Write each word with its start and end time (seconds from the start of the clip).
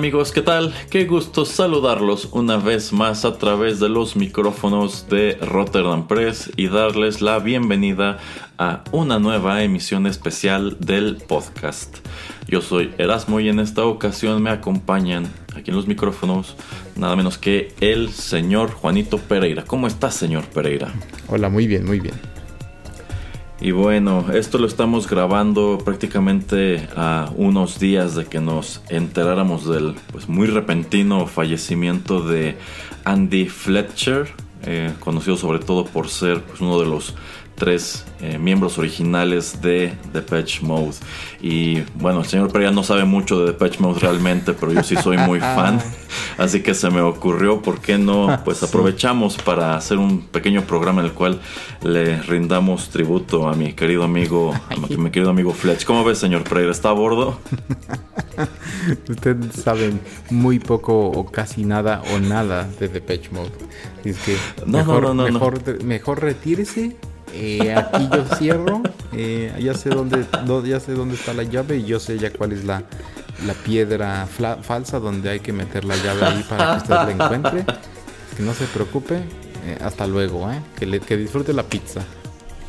Amigos, 0.00 0.32
¿qué 0.32 0.40
tal? 0.40 0.74
Qué 0.88 1.04
gusto 1.04 1.44
saludarlos 1.44 2.30
una 2.32 2.56
vez 2.56 2.90
más 2.90 3.26
a 3.26 3.36
través 3.36 3.80
de 3.80 3.90
los 3.90 4.16
micrófonos 4.16 5.10
de 5.10 5.36
Rotterdam 5.42 6.08
Press 6.08 6.50
y 6.56 6.68
darles 6.68 7.20
la 7.20 7.38
bienvenida 7.38 8.16
a 8.56 8.82
una 8.92 9.18
nueva 9.18 9.62
emisión 9.62 10.06
especial 10.06 10.78
del 10.80 11.16
podcast. 11.16 11.98
Yo 12.48 12.62
soy 12.62 12.94
Erasmo 12.96 13.40
y 13.40 13.50
en 13.50 13.60
esta 13.60 13.84
ocasión 13.84 14.42
me 14.42 14.48
acompañan 14.48 15.30
aquí 15.54 15.70
en 15.70 15.76
los 15.76 15.86
micrófonos 15.86 16.56
nada 16.96 17.14
menos 17.14 17.36
que 17.36 17.74
el 17.82 18.08
señor 18.08 18.70
Juanito 18.70 19.18
Pereira. 19.18 19.66
¿Cómo 19.66 19.86
estás, 19.86 20.14
señor 20.14 20.44
Pereira? 20.46 20.94
Hola, 21.28 21.50
muy 21.50 21.66
bien, 21.66 21.84
muy 21.84 22.00
bien. 22.00 22.14
Y 23.62 23.72
bueno, 23.72 24.24
esto 24.32 24.56
lo 24.56 24.66
estamos 24.66 25.06
grabando 25.06 25.78
prácticamente 25.84 26.88
a 26.96 27.30
unos 27.36 27.78
días 27.78 28.14
de 28.14 28.24
que 28.24 28.40
nos 28.40 28.80
enteráramos 28.88 29.68
del 29.68 29.96
pues, 30.12 30.30
muy 30.30 30.46
repentino 30.46 31.26
fallecimiento 31.26 32.22
de 32.26 32.56
Andy 33.04 33.50
Fletcher, 33.50 34.32
eh, 34.62 34.94
conocido 35.00 35.36
sobre 35.36 35.58
todo 35.58 35.84
por 35.84 36.08
ser 36.08 36.40
pues, 36.42 36.62
uno 36.62 36.80
de 36.80 36.86
los 36.86 37.14
tres 37.60 38.06
eh, 38.22 38.38
miembros 38.38 38.78
originales 38.78 39.60
de 39.60 39.92
Depeche 40.14 40.62
Mode. 40.62 40.94
Y 41.42 41.82
bueno, 41.94 42.20
el 42.20 42.26
señor 42.26 42.50
Pereira 42.50 42.72
no 42.72 42.82
sabe 42.82 43.04
mucho 43.04 43.38
de 43.38 43.52
Depeche 43.52 43.78
Mode 43.80 44.00
realmente, 44.00 44.54
pero 44.54 44.72
yo 44.72 44.82
sí 44.82 44.96
soy 44.96 45.18
muy 45.18 45.38
fan. 45.56 45.78
Así 46.38 46.62
que 46.62 46.72
se 46.74 46.90
me 46.90 47.02
ocurrió, 47.02 47.60
¿por 47.60 47.80
qué 47.80 47.98
no? 47.98 48.40
Pues 48.46 48.62
aprovechamos 48.62 49.36
para 49.36 49.76
hacer 49.76 49.98
un 49.98 50.22
pequeño 50.22 50.62
programa 50.62 51.02
en 51.02 51.08
el 51.08 51.12
cual 51.12 51.38
le 51.82 52.22
rindamos 52.22 52.88
tributo 52.88 53.46
a 53.46 53.54
mi 53.54 53.74
querido 53.74 54.04
amigo, 54.04 54.54
a 54.70 54.76
mi 54.76 55.10
querido 55.10 55.30
amigo 55.30 55.52
Fletch. 55.52 55.84
¿Cómo 55.84 56.02
ves, 56.02 56.18
señor 56.18 56.44
Pereira? 56.44 56.72
¿Está 56.72 56.88
a 56.88 56.92
bordo? 56.92 57.38
Usted 59.08 59.36
sabe 59.52 59.92
muy 60.30 60.58
poco 60.58 61.08
o 61.08 61.30
casi 61.30 61.64
nada 61.64 62.02
o 62.14 62.18
nada 62.18 62.66
de 62.80 62.88
Depeche 62.88 63.28
Mode. 63.32 63.52
Es 64.02 64.18
que 64.20 64.34
no, 64.64 64.78
mejor, 64.78 65.02
no, 65.02 65.14
no, 65.14 65.24
mejor, 65.24 65.84
mejor 65.84 66.22
retírese 66.22 66.96
eh, 67.32 67.74
aquí 67.74 68.08
yo 68.12 68.24
cierro, 68.36 68.82
eh, 69.12 69.52
ya 69.60 69.74
sé 69.74 69.90
dónde, 69.90 70.26
ya 70.64 70.80
sé 70.80 70.92
dónde 70.92 71.14
está 71.14 71.32
la 71.32 71.42
llave 71.44 71.78
y 71.78 71.84
yo 71.84 72.00
sé 72.00 72.18
ya 72.18 72.32
cuál 72.32 72.52
es 72.52 72.64
la, 72.64 72.82
la 73.46 73.54
piedra 73.54 74.26
falsa 74.26 74.98
donde 74.98 75.30
hay 75.30 75.40
que 75.40 75.52
meter 75.52 75.84
la 75.84 75.96
llave 75.96 76.24
ahí 76.24 76.44
para 76.48 76.72
que 76.72 76.76
usted 76.78 76.94
la 76.94 77.10
encuentre. 77.10 77.64
Que 78.36 78.44
no 78.44 78.54
se 78.54 78.64
preocupe. 78.66 79.16
Eh, 79.66 79.76
hasta 79.82 80.06
luego, 80.06 80.48
que, 80.78 81.00
que 81.00 81.16
disfrute 81.16 81.52
la 81.52 81.64
pizza. 81.64 82.00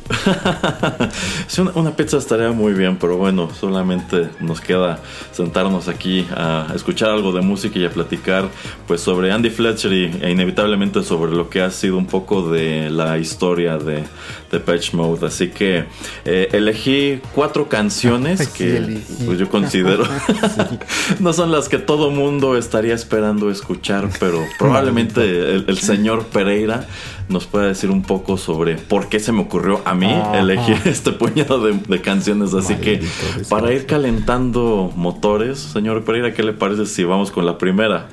una, 1.74 1.96
pizza 1.96 2.18
estaría 2.18 2.52
muy 2.52 2.72
bien, 2.72 2.96
pero 2.96 3.16
bueno, 3.16 3.50
solamente 3.58 4.28
nos 4.40 4.60
queda 4.60 5.00
sentarnos 5.32 5.88
aquí 5.88 6.26
a 6.34 6.68
escuchar 6.74 7.10
algo 7.10 7.32
de 7.32 7.40
música 7.40 7.78
y 7.78 7.84
a 7.84 7.90
platicar 7.90 8.48
pues 8.86 9.00
sobre 9.00 9.32
Andy 9.32 9.50
Fletcher 9.50 9.92
y, 9.92 10.04
e 10.22 10.30
inevitablemente 10.30 11.02
sobre 11.02 11.32
lo 11.32 11.48
que 11.48 11.62
ha 11.62 11.70
sido 11.70 11.96
un 11.96 12.06
poco 12.06 12.50
de 12.50 12.90
la 12.90 13.18
historia 13.18 13.78
de, 13.78 14.04
de 14.50 14.60
Patch 14.60 14.94
Mode. 14.94 15.26
Así 15.26 15.48
que 15.48 15.84
eh, 16.24 16.48
elegí 16.52 17.20
cuatro 17.34 17.68
canciones 17.68 18.48
que 18.48 19.00
pues, 19.24 19.38
yo 19.38 19.48
considero 19.48 20.04
no 21.20 21.32
son 21.32 21.52
las 21.52 21.68
que 21.68 21.78
todo 21.78 22.10
mundo 22.10 22.56
estaría 22.56 22.94
esperando 22.94 23.50
escuchar, 23.50 24.08
pero 24.18 24.44
probablemente 24.58 25.22
el, 25.22 25.64
el 25.68 25.78
señor 25.78 26.26
Pereira 26.26 26.86
nos 27.28 27.46
pueda 27.46 27.66
decir 27.66 27.90
un 27.90 28.02
poco 28.02 28.36
sobre 28.36 28.76
por 28.76 29.08
qué 29.08 29.20
se 29.20 29.32
me 29.32 29.40
ocurrió 29.42 29.80
a 29.84 29.94
mí 29.94 30.12
elegir 30.34 30.76
este 30.84 31.12
puñado 31.12 31.60
de, 31.60 32.00
canciones. 32.00 32.54
Así 32.54 32.76
que 32.76 33.02
para 33.48 33.72
ir 33.72 33.86
calentando 33.86 34.92
motores, 34.96 35.58
señor 35.58 36.04
Pereira, 36.04 36.34
¿qué 36.34 36.42
le 36.42 36.52
parece 36.52 36.86
si 36.86 37.04
vamos 37.04 37.30
con 37.30 37.46
la 37.46 37.58
primera? 37.58 38.08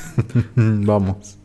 vamos. 0.56 1.38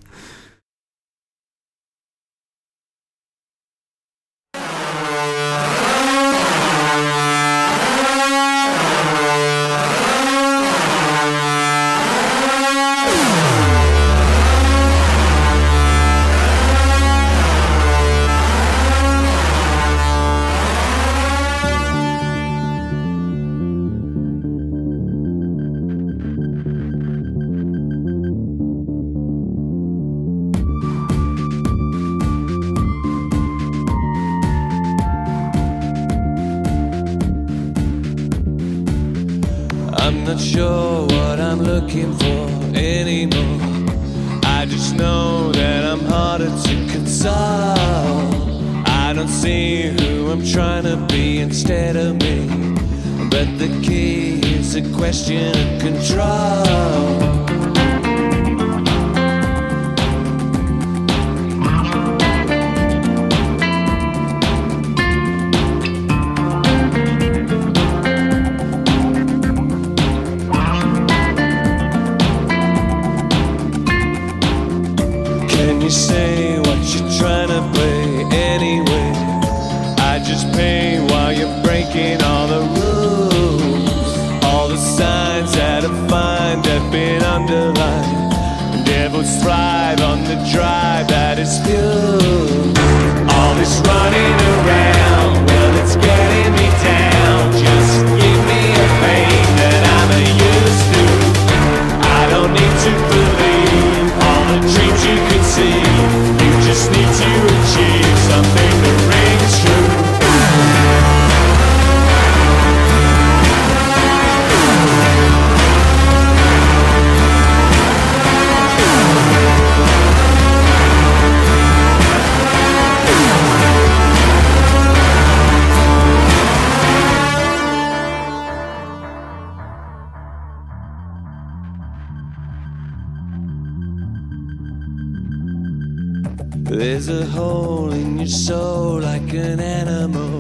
There's 136.73 137.09
a 137.09 137.26
hole 137.26 137.91
in 137.91 138.18
your 138.18 138.28
soul 138.28 139.02
like 139.02 139.34
an 139.34 139.59
animal 139.59 140.40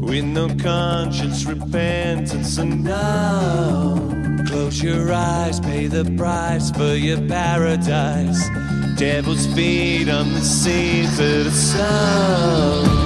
with 0.00 0.24
no 0.24 0.48
conscience, 0.56 1.44
repentance, 1.44 2.58
and 2.58 2.82
now. 2.82 3.94
Close 4.48 4.82
your 4.82 5.12
eyes, 5.12 5.60
pay 5.60 5.86
the 5.86 6.12
price 6.16 6.72
for 6.72 6.94
your 6.94 7.20
paradise. 7.28 8.48
Devil's 8.96 9.46
feet 9.54 10.08
on 10.08 10.32
the 10.32 10.40
seeds 10.40 11.20
of 11.20 11.44
the 11.44 11.50
sun. 11.52 13.03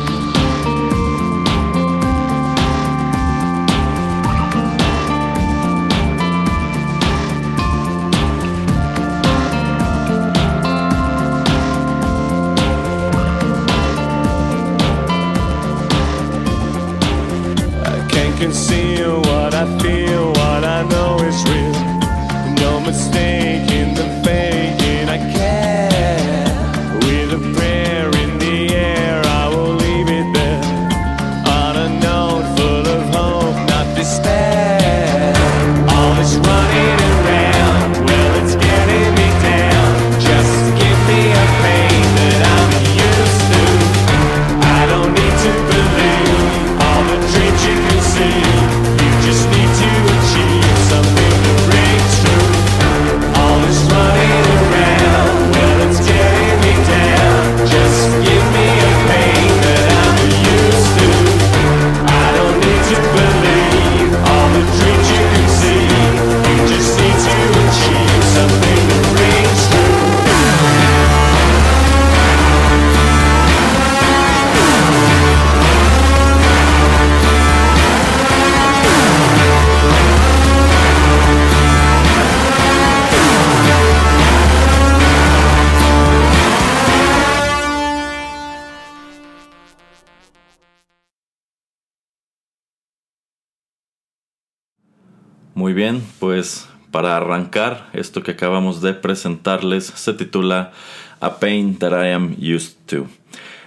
Para 96.99 97.17
arrancar, 97.17 97.91
esto 97.93 98.25
que 98.25 98.33
acabamos 98.33 98.83
de 98.83 98.93
presentarles 98.93 99.85
se 99.85 100.15
titula 100.15 100.73
A 101.21 101.39
Pain 101.39 101.79
That 101.79 101.93
I 101.93 102.09
Am 102.09 102.37
Used 102.41 102.73
To. 102.87 103.07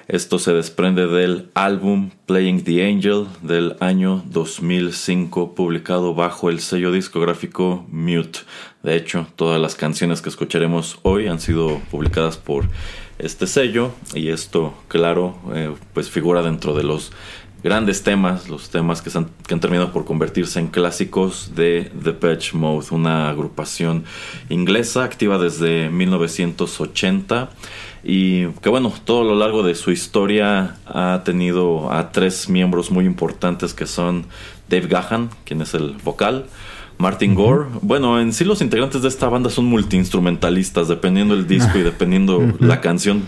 Esto 0.10 0.38
se 0.38 0.52
desprende 0.52 1.08
del 1.08 1.50
álbum 1.54 2.10
Playing 2.26 2.66
the 2.66 2.86
Angel 2.86 3.28
del 3.42 3.78
año 3.80 4.22
2005, 4.26 5.56
publicado 5.56 6.14
bajo 6.14 6.50
el 6.50 6.60
sello 6.60 6.92
discográfico 6.92 7.86
Mute. 7.90 8.40
De 8.84 8.98
hecho, 8.98 9.28
todas 9.38 9.62
las 9.62 9.76
canciones 9.76 10.22
que 10.22 10.28
escucharemos 10.28 11.00
hoy 11.04 11.28
han 11.28 11.40
sido 11.40 11.80
publicadas 11.90 12.36
por 12.36 12.66
este 13.18 13.48
sello 13.48 13.92
y 14.14 14.28
esto, 14.28 14.74
claro, 14.90 15.38
eh, 15.54 15.74
pues 15.94 16.10
figura 16.10 16.42
dentro 16.42 16.74
de 16.74 16.84
los 16.84 17.14
grandes 17.64 18.04
temas, 18.04 18.50
los 18.50 18.70
temas 18.70 19.02
que, 19.02 19.16
han, 19.18 19.30
que 19.48 19.54
han 19.54 19.60
terminado 19.60 19.92
por 19.92 20.06
convertirse 20.06 20.60
en 20.60 20.68
clásicos 20.68 21.54
de 21.56 21.92
The 22.04 22.14
Patch 22.14 22.54
Mode, 22.54 22.88
una 22.92 23.30
agrupación 23.30 24.04
inglesa 24.50 25.04
activa 25.04 25.38
desde 25.38 25.90
1980 25.90 27.50
y 28.04 28.48
que 28.48 28.70
bueno, 28.70 28.92
todo 29.06 29.24
lo 29.24 29.36
largo 29.36 29.62
de 29.64 29.76
su 29.76 29.92
historia 29.92 30.78
ha 30.86 31.22
tenido 31.24 31.92
a 31.92 32.12
tres 32.12 32.50
miembros 32.50 32.90
muy 32.90 33.06
importantes 33.06 33.74
que 33.74 33.86
son 33.86 34.26
Dave 34.70 34.88
Gahan, 34.88 35.30
quien 35.46 35.62
es 35.62 35.74
el 35.76 35.96
vocal, 36.04 36.46
Martin 36.98 37.36
Gore. 37.36 37.68
Bueno, 37.82 38.20
en 38.20 38.34
sí 38.34 38.44
los 38.44 38.62
integrantes 38.62 39.02
de 39.02 39.08
esta 39.08 39.28
banda 39.28 39.50
son 39.50 39.66
multiinstrumentalistas, 39.66 40.88
dependiendo 40.88 41.34
el 41.36 41.48
disco 41.48 41.78
y 41.78 41.82
dependiendo 41.82 42.42
la 42.60 42.82
canción 42.82 43.24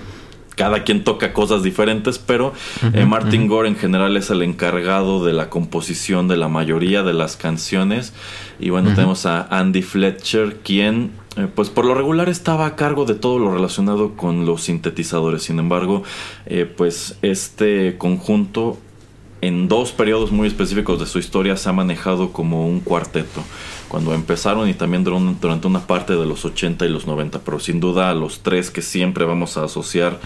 cada 0.56 0.84
quien 0.84 1.04
toca 1.04 1.34
cosas 1.34 1.64
diferentes, 1.64 2.20
pero 2.20 2.54
eh, 2.94 3.06
Martin 3.06 3.48
Gore 3.48 3.68
en 3.68 3.76
general 3.76 4.16
es 4.18 4.30
el 4.30 4.42
encargado 4.42 5.26
de 5.26 5.34
la 5.34 5.50
composición 5.50 6.28
de 6.28 6.38
la 6.38 6.48
mayoría 6.48 7.04
de 7.04 7.14
las 7.14 7.36
canciones. 7.36 8.14
Y 8.60 8.70
bueno, 8.70 8.94
tenemos 8.94 9.26
a 9.26 9.48
Andy 9.50 9.82
Fletcher, 9.82 10.60
quien 10.64 11.12
eh, 11.36 11.48
pues 11.54 11.70
por 11.70 11.86
lo 11.86 11.96
regular 11.96 12.30
estaba 12.30 12.68
a 12.68 12.76
cargo 12.76 13.06
de 13.06 13.16
todo 13.16 13.40
lo 13.40 13.54
relacionado 13.54 14.16
con 14.16 14.46
los 14.46 14.64
sintetizadores. 14.64 15.44
Sin 15.44 15.60
embargo, 15.60 16.04
eh, 16.46 16.66
pues 16.66 17.18
este 17.22 17.98
conjunto 17.98 18.78
en 19.42 19.68
dos 19.68 19.92
periodos 19.92 20.32
muy 20.32 20.48
específicos 20.48 21.00
de 21.00 21.06
su 21.06 21.20
historia 21.20 21.58
se 21.58 21.68
ha 21.68 21.74
manejado 21.74 22.32
como 22.32 22.68
un 22.68 22.80
cuarteto. 22.80 23.44
Cuando 23.94 24.16
empezaron 24.16 24.68
y 24.68 24.74
también 24.74 25.04
durante 25.04 25.68
una 25.68 25.86
parte 25.86 26.16
de 26.16 26.26
los 26.26 26.44
80 26.46 26.84
y 26.84 26.90
los 26.90 27.06
90, 27.06 27.42
pero 27.42 27.60
sin 27.60 27.80
duda 27.80 28.12
los 28.16 28.40
tres 28.40 28.72
que 28.72 28.82
siempre 28.82 29.24
vamos 29.24 29.56
a 29.56 29.66
asociar 29.66 30.20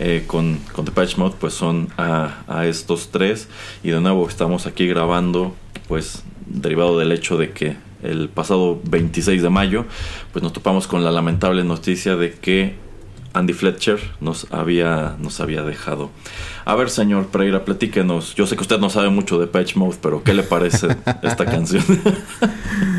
eh, 0.00 0.24
con, 0.26 0.58
con 0.72 0.84
Depeche 0.84 1.16
Mode 1.16 1.36
pues 1.38 1.54
son 1.54 1.90
a, 1.96 2.42
a, 2.48 2.66
estos 2.66 3.10
tres. 3.12 3.48
Y 3.84 3.90
de 3.90 4.00
nuevo 4.00 4.28
estamos 4.28 4.66
aquí 4.66 4.88
grabando 4.88 5.54
pues 5.86 6.24
derivado 6.46 6.98
del 6.98 7.12
hecho 7.12 7.38
de 7.38 7.52
que 7.52 7.76
el 8.02 8.30
pasado 8.30 8.80
26 8.82 9.42
de 9.42 9.48
mayo 9.48 9.84
pues 10.32 10.42
nos 10.42 10.52
topamos 10.52 10.88
con 10.88 11.04
la 11.04 11.12
lamentable 11.12 11.62
noticia 11.62 12.16
de 12.16 12.32
que 12.32 12.74
Andy 13.34 13.52
Fletcher 13.52 14.00
nos 14.20 14.46
había, 14.52 15.16
nos 15.18 15.40
había 15.40 15.62
dejado. 15.62 16.10
A 16.64 16.74
ver, 16.76 16.88
señor 16.88 17.26
Pereira, 17.26 17.64
platíquenos. 17.64 18.34
Yo 18.36 18.46
sé 18.46 18.54
que 18.56 18.62
usted 18.62 18.78
no 18.78 18.90
sabe 18.90 19.10
mucho 19.10 19.38
de 19.38 19.48
Patch 19.48 19.74
Mode, 19.76 19.98
pero 20.00 20.22
¿qué 20.22 20.34
le 20.34 20.44
parece 20.44 20.88
esta 21.22 21.44
canción? 21.44 21.84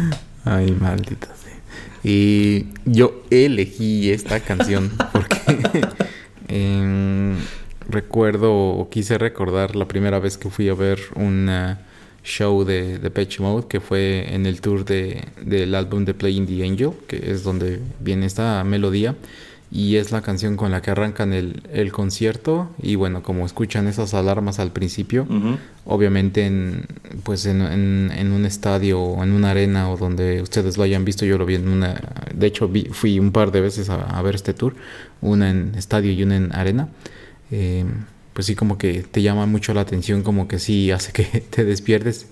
Ay, 0.45 0.71
maldita 0.71 1.28
sea. 1.35 1.59
Y 2.04 2.68
yo 2.85 3.23
elegí 3.31 4.11
esta 4.11 4.40
canción 4.40 4.92
porque 5.11 5.59
eh, 6.47 7.35
recuerdo 7.90 8.54
o 8.54 8.90
quise 8.90 9.18
recordar 9.18 9.75
la 9.75 9.87
primera 9.87 10.19
vez 10.19 10.37
que 10.37 10.49
fui 10.49 10.69
a 10.69 10.75
ver 10.75 10.99
un 11.16 11.49
show 12.23 12.64
de, 12.64 12.99
de 12.99 13.11
Patch 13.11 13.40
Mode 13.40 13.68
que 13.68 13.80
fue 13.80 14.33
en 14.33 14.45
el 14.45 14.61
tour 14.61 14.85
de, 14.85 15.25
del 15.42 15.75
álbum 15.75 16.06
de 16.06 16.14
Playing 16.14 16.45
the 16.47 16.64
Angel, 16.64 16.92
que 17.07 17.31
es 17.31 17.44
donde 17.44 17.80
viene 17.99 18.25
esta 18.25 18.64
melodía 18.64 19.16
y 19.75 19.97
es 19.97 20.13
la 20.13 20.21
canción 20.21 20.55
con 20.55 20.71
la 20.71 20.81
que 20.81 20.91
arrancan 20.91 21.33
el, 21.33 21.61
el 21.73 21.91
concierto. 21.91 22.69
Y 22.81 22.95
bueno 22.95 23.23
como 23.23 23.45
escuchan 23.45 23.87
esas 23.87 24.13
alarmas 24.13 24.59
al 24.59 24.71
principio 24.71 25.23
uh 25.29 25.33
-huh. 25.33 25.57
obviamente 25.83 26.45
en 26.45 26.85
pues 27.23 27.45
en, 27.45 27.61
en, 27.61 28.11
en, 28.15 28.31
un 28.31 28.45
estadio 28.45 29.01
o 29.01 29.21
en 29.21 29.33
una 29.33 29.51
arena 29.51 29.89
o 29.89 29.97
donde 29.97 30.41
ustedes 30.41 30.77
lo 30.77 30.83
hayan 30.83 31.03
visto 31.03 31.25
yo 31.25 31.37
lo 31.37 31.45
vi 31.45 31.55
en 31.55 31.67
una 31.67 31.99
de 32.33 32.47
hecho 32.47 32.69
vi, 32.69 32.85
fui 32.91 33.19
un 33.19 33.31
par 33.31 33.51
de 33.51 33.59
veces 33.59 33.89
a, 33.89 33.95
a, 33.95 34.21
ver 34.21 34.35
este 34.35 34.53
tour 34.53 34.75
una 35.19 35.49
en 35.49 35.75
estadio 35.75 36.11
y 36.13 36.23
una 36.23 36.37
en 36.37 36.55
arena. 36.55 36.87
Eh, 37.51 37.83
pues 38.33 38.47
sí 38.47 38.55
como 38.55 38.77
que 38.77 39.03
te 39.03 39.21
llama 39.21 39.45
mucho 39.45 39.73
la 39.73 39.81
atención 39.81 40.23
como 40.23 40.47
que 40.47 40.59
sí 40.59 40.91
hace 40.91 41.11
que 41.11 41.25
te 41.49 41.65
despiertes. 41.65 42.27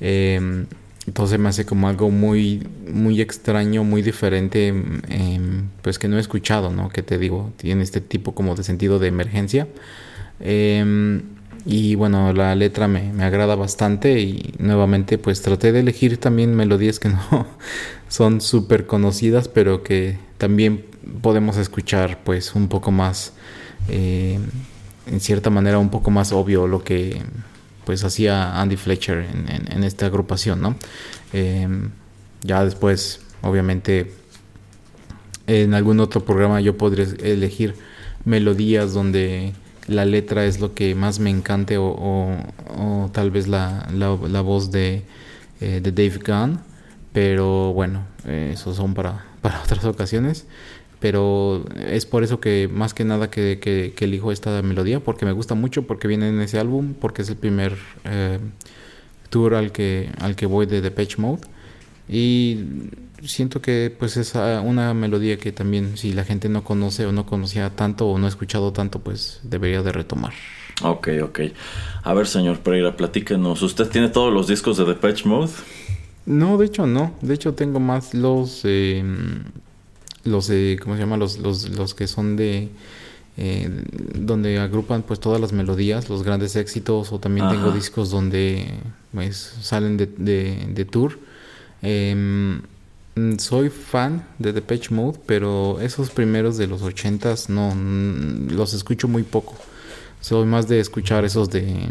Eh, 0.00 0.66
entonces 1.06 1.38
me 1.38 1.48
hace 1.48 1.66
como 1.66 1.88
algo 1.88 2.10
muy, 2.10 2.66
muy 2.90 3.20
extraño, 3.20 3.84
muy 3.84 4.02
diferente, 4.02 4.74
eh, 5.08 5.40
pues 5.82 5.98
que 5.98 6.08
no 6.08 6.16
he 6.16 6.20
escuchado, 6.20 6.70
¿no? 6.70 6.88
Que 6.88 7.02
te 7.02 7.18
digo, 7.18 7.52
tiene 7.56 7.82
este 7.82 8.00
tipo 8.00 8.34
como 8.34 8.54
de 8.54 8.62
sentido 8.62 8.98
de 8.98 9.08
emergencia. 9.08 9.68
Eh, 10.40 11.22
y 11.66 11.94
bueno, 11.94 12.32
la 12.34 12.54
letra 12.54 12.88
me, 12.88 13.12
me, 13.12 13.24
agrada 13.24 13.54
bastante 13.54 14.20
y 14.20 14.54
nuevamente 14.58 15.16
pues 15.16 15.40
traté 15.40 15.72
de 15.72 15.80
elegir 15.80 16.18
también 16.18 16.54
melodías 16.54 16.98
que 16.98 17.08
no 17.30 17.46
son 18.08 18.40
súper 18.40 18.86
conocidas, 18.86 19.48
pero 19.48 19.82
que 19.82 20.18
también 20.38 20.84
podemos 21.22 21.56
escuchar 21.56 22.20
pues 22.22 22.54
un 22.54 22.68
poco 22.68 22.90
más, 22.90 23.32
eh, 23.88 24.38
en 25.06 25.20
cierta 25.20 25.50
manera 25.50 25.78
un 25.78 25.90
poco 25.90 26.10
más 26.10 26.32
obvio 26.32 26.66
lo 26.66 26.84
que 26.84 27.22
pues 27.84 28.04
hacía 28.04 28.60
Andy 28.60 28.76
Fletcher 28.76 29.26
en, 29.68 29.84
esta 29.84 30.06
agrupación, 30.06 30.60
¿no? 30.60 30.76
Eh, 31.32 31.68
ya 32.42 32.64
después, 32.64 33.20
obviamente, 33.42 34.12
en 35.46 35.74
algún 35.74 36.00
otro 36.00 36.24
programa 36.24 36.60
yo 36.60 36.76
podré 36.76 37.06
elegir 37.22 37.74
melodías 38.24 38.94
donde 38.94 39.52
la 39.86 40.04
letra 40.04 40.44
es 40.44 40.60
lo 40.60 40.74
que 40.74 40.94
más 40.94 41.18
me 41.18 41.30
encante 41.30 41.76
o, 41.78 42.38
tal 43.12 43.30
vez 43.30 43.48
la, 43.48 43.86
la, 43.92 44.16
la, 44.28 44.40
voz 44.40 44.70
de, 44.70 45.02
eh, 45.60 45.80
Dave 45.82 46.18
Gunn. 46.24 46.60
Pero 47.12 47.72
bueno, 47.72 48.04
eh, 48.26 48.52
esos 48.54 48.76
son 48.76 48.94
para, 48.94 49.24
para 49.42 49.62
otras 49.62 49.84
ocasiones. 49.84 50.46
Pero 51.04 51.66
es 51.86 52.06
por 52.06 52.24
eso 52.24 52.40
que 52.40 52.66
más 52.72 52.94
que 52.94 53.04
nada 53.04 53.28
que, 53.28 53.58
que- 53.60 53.92
que 53.94 54.04
elijo 54.06 54.32
esta 54.32 54.62
melodía, 54.62 55.00
porque 55.00 55.26
me 55.26 55.32
gusta 55.32 55.54
mucho, 55.54 55.82
porque 55.86 56.08
viene 56.08 56.30
en 56.30 56.40
ese 56.40 56.58
álbum, 56.58 56.94
porque 56.98 57.20
es 57.20 57.28
el 57.28 57.36
primer 57.36 57.76
eh, 58.06 58.38
tour 59.28 59.54
al 59.54 59.70
que, 59.70 60.08
al 60.18 60.34
que 60.34 60.46
voy 60.46 60.64
de 60.64 60.80
Depeche 60.80 61.16
Mode. 61.20 61.42
Y 62.08 62.58
siento 63.22 63.60
que 63.60 63.94
pues 63.98 64.16
es 64.16 64.34
ah, 64.34 64.62
una 64.64 64.94
melodía 64.94 65.36
que 65.36 65.52
también 65.52 65.98
si 65.98 66.14
la 66.14 66.24
gente 66.24 66.48
no 66.48 66.64
conoce 66.64 67.04
o 67.04 67.12
no 67.12 67.26
conocía 67.26 67.68
tanto 67.68 68.06
o 68.08 68.18
no 68.18 68.24
ha 68.24 68.30
escuchado 68.30 68.72
tanto, 68.72 69.00
pues 69.00 69.40
debería 69.42 69.82
de 69.82 69.92
retomar. 69.92 70.32
Ok, 70.82 71.08
ok. 71.22 71.40
A 72.02 72.14
ver, 72.14 72.26
señor 72.26 72.60
Pereira, 72.60 72.96
platíquenos. 72.96 73.60
¿Usted 73.60 73.88
tiene 73.90 74.08
todos 74.08 74.32
los 74.32 74.46
discos 74.48 74.78
de 74.78 74.86
Depeche 74.86 75.28
Mode? 75.28 75.52
No, 76.24 76.56
de 76.56 76.64
hecho 76.64 76.86
no. 76.86 77.12
De 77.20 77.34
hecho 77.34 77.52
tengo 77.52 77.78
más 77.78 78.14
los 78.14 78.62
eh, 78.64 79.04
los 80.24 80.50
eh, 80.50 80.78
¿cómo 80.82 80.94
se 80.94 81.00
llama? 81.00 81.16
Los, 81.16 81.38
los, 81.38 81.68
los 81.70 81.94
que 81.94 82.06
son 82.06 82.36
de 82.36 82.68
eh, 83.36 83.68
donde 84.14 84.58
agrupan 84.58 85.02
pues 85.02 85.18
todas 85.20 85.40
las 85.40 85.52
melodías, 85.52 86.08
los 86.08 86.22
grandes 86.22 86.54
éxitos 86.56 87.12
o 87.12 87.18
también 87.18 87.48
tengo 87.48 87.72
discos 87.72 88.10
donde 88.10 88.68
pues 89.12 89.54
salen 89.60 89.96
de, 89.96 90.06
de, 90.06 90.66
de 90.68 90.84
tour. 90.84 91.18
Em, 91.82 92.62
soy 93.38 93.70
fan 93.70 94.26
de 94.38 94.52
Depeche 94.52 94.94
Mode, 94.94 95.18
pero 95.26 95.80
esos 95.80 96.10
primeros 96.10 96.56
de 96.56 96.66
los 96.66 96.82
ochentas 96.82 97.48
no 97.48 97.72
mm, 97.74 98.52
los 98.52 98.72
escucho 98.74 99.08
muy 99.08 99.22
poco. 99.22 99.54
Soy 100.20 100.46
más 100.46 100.68
de 100.68 100.80
escuchar 100.80 101.24
esos 101.24 101.50
de... 101.50 101.86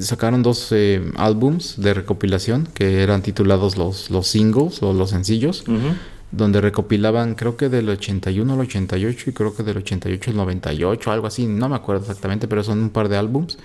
Sacaron 0.00 0.42
dos 0.42 0.68
eh, 0.70 1.02
álbums 1.16 1.80
de 1.80 1.92
recopilación 1.94 2.68
que 2.72 3.02
eran 3.02 3.22
titulados 3.22 3.76
los, 3.76 4.10
los 4.10 4.28
singles 4.28 4.82
o 4.82 4.92
los 4.92 5.10
sencillos, 5.10 5.62
Ujú. 5.62 5.94
Donde 6.32 6.60
recopilaban 6.60 7.34
creo 7.34 7.56
que 7.56 7.68
del 7.68 7.88
81 7.88 8.52
al 8.54 8.60
88 8.60 9.30
y 9.30 9.32
creo 9.32 9.54
que 9.54 9.62
del 9.62 9.76
88 9.76 10.30
al 10.30 10.36
98, 10.38 11.12
algo 11.12 11.26
así, 11.28 11.46
no 11.46 11.68
me 11.68 11.76
acuerdo 11.76 12.00
exactamente, 12.02 12.48
pero 12.48 12.64
son 12.64 12.78
un 12.80 12.90
par 12.90 13.08
de 13.08 13.16
álbums 13.18 13.58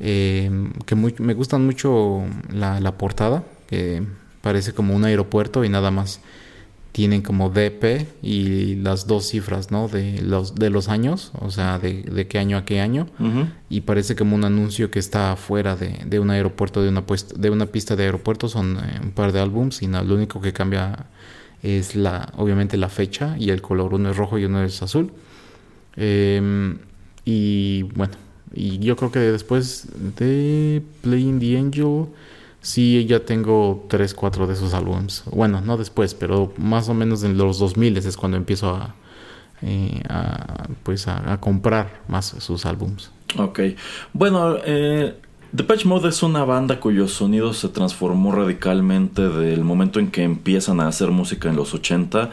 eh, 0.00 0.50
que 0.86 0.94
muy- 0.94 1.14
me 1.18 1.34
gustan 1.34 1.64
mucho 1.66 2.24
la, 2.52 2.80
la 2.80 2.96
portada, 2.96 3.44
que 3.68 4.02
parece 4.40 4.72
como 4.72 4.94
un 4.96 5.04
aeropuerto 5.04 5.64
y 5.64 5.68
nada 5.68 5.90
más 5.90 6.20
tienen 6.92 7.22
como 7.22 7.50
DP 7.50 8.06
y 8.22 8.74
las 8.76 9.06
dos 9.06 9.28
cifras, 9.28 9.70
¿no? 9.70 9.86
De 9.86 10.20
los, 10.22 10.56
de 10.56 10.70
los 10.70 10.88
años, 10.88 11.30
o 11.38 11.50
sea, 11.50 11.78
de, 11.78 12.02
de 12.02 12.26
qué 12.26 12.38
año 12.38 12.56
a 12.56 12.64
qué 12.64 12.80
año. 12.80 13.06
Ujú. 13.20 13.46
Y 13.68 13.82
parece 13.82 14.16
como 14.16 14.34
un 14.34 14.42
anuncio 14.44 14.90
que 14.90 14.98
está 14.98 15.36
fuera 15.36 15.76
de, 15.76 16.00
de 16.06 16.18
un 16.18 16.30
aeropuerto, 16.30 16.82
de 16.82 16.88
una, 16.88 17.06
puest- 17.06 17.34
de 17.34 17.50
una 17.50 17.66
pista 17.66 17.94
de 17.94 18.04
aeropuerto. 18.06 18.48
Son 18.48 18.76
eh, 18.78 18.98
un 19.04 19.12
par 19.12 19.30
de 19.30 19.38
álbums 19.40 19.82
y 19.82 19.86
no, 19.86 20.02
lo 20.02 20.16
único 20.16 20.40
que 20.40 20.52
cambia 20.52 21.06
es 21.62 21.96
la, 21.96 22.32
obviamente 22.36 22.76
la 22.76 22.88
fecha 22.88 23.36
y 23.38 23.50
el 23.50 23.62
color. 23.62 23.94
Uno 23.94 24.10
es 24.10 24.16
rojo 24.16 24.38
y 24.38 24.44
uno 24.44 24.62
es 24.62 24.82
azul. 24.82 25.12
Em, 25.96 26.78
y 27.24 27.82
bueno, 27.82 28.14
y 28.52 28.78
yo 28.78 28.96
creo 28.96 29.12
que 29.12 29.18
después 29.18 29.88
de 30.16 30.82
Playing 31.02 31.38
the 31.38 31.58
Angel, 31.58 32.06
sí 32.62 33.06
ya 33.06 33.20
tengo 33.20 33.86
3, 33.88 34.14
4 34.14 34.46
de 34.46 34.54
esos 34.54 34.74
álbums. 34.74 35.24
Bueno, 35.30 35.60
no 35.60 35.76
después, 35.76 36.14
pero 36.14 36.52
más 36.56 36.88
o 36.88 36.94
menos 36.94 37.22
en 37.22 37.36
los 37.36 37.58
2000 37.58 37.98
es 37.98 38.16
cuando 38.16 38.36
empiezo 38.36 38.74
a, 38.74 38.94
eh, 39.62 40.02
pues 40.82 41.06
a, 41.08 41.38
comprar 41.40 42.02
más 42.08 42.34
sus 42.38 42.66
álbums. 42.66 43.10
Ok. 43.38 43.60
Bueno, 44.12 44.56
eh, 44.64 45.14
Depeche 45.52 45.88
Mode 45.88 46.08
es 46.10 46.22
una 46.22 46.44
banda 46.44 46.78
cuyo 46.78 47.08
sonido 47.08 47.52
se 47.52 47.68
transformó 47.68 48.30
radicalmente 48.30 49.28
del 49.28 49.64
momento 49.64 49.98
en 49.98 50.10
que 50.12 50.22
empiezan 50.22 50.78
a 50.80 50.86
hacer 50.86 51.10
música 51.10 51.48
en 51.48 51.56
los 51.56 51.74
80 51.74 52.30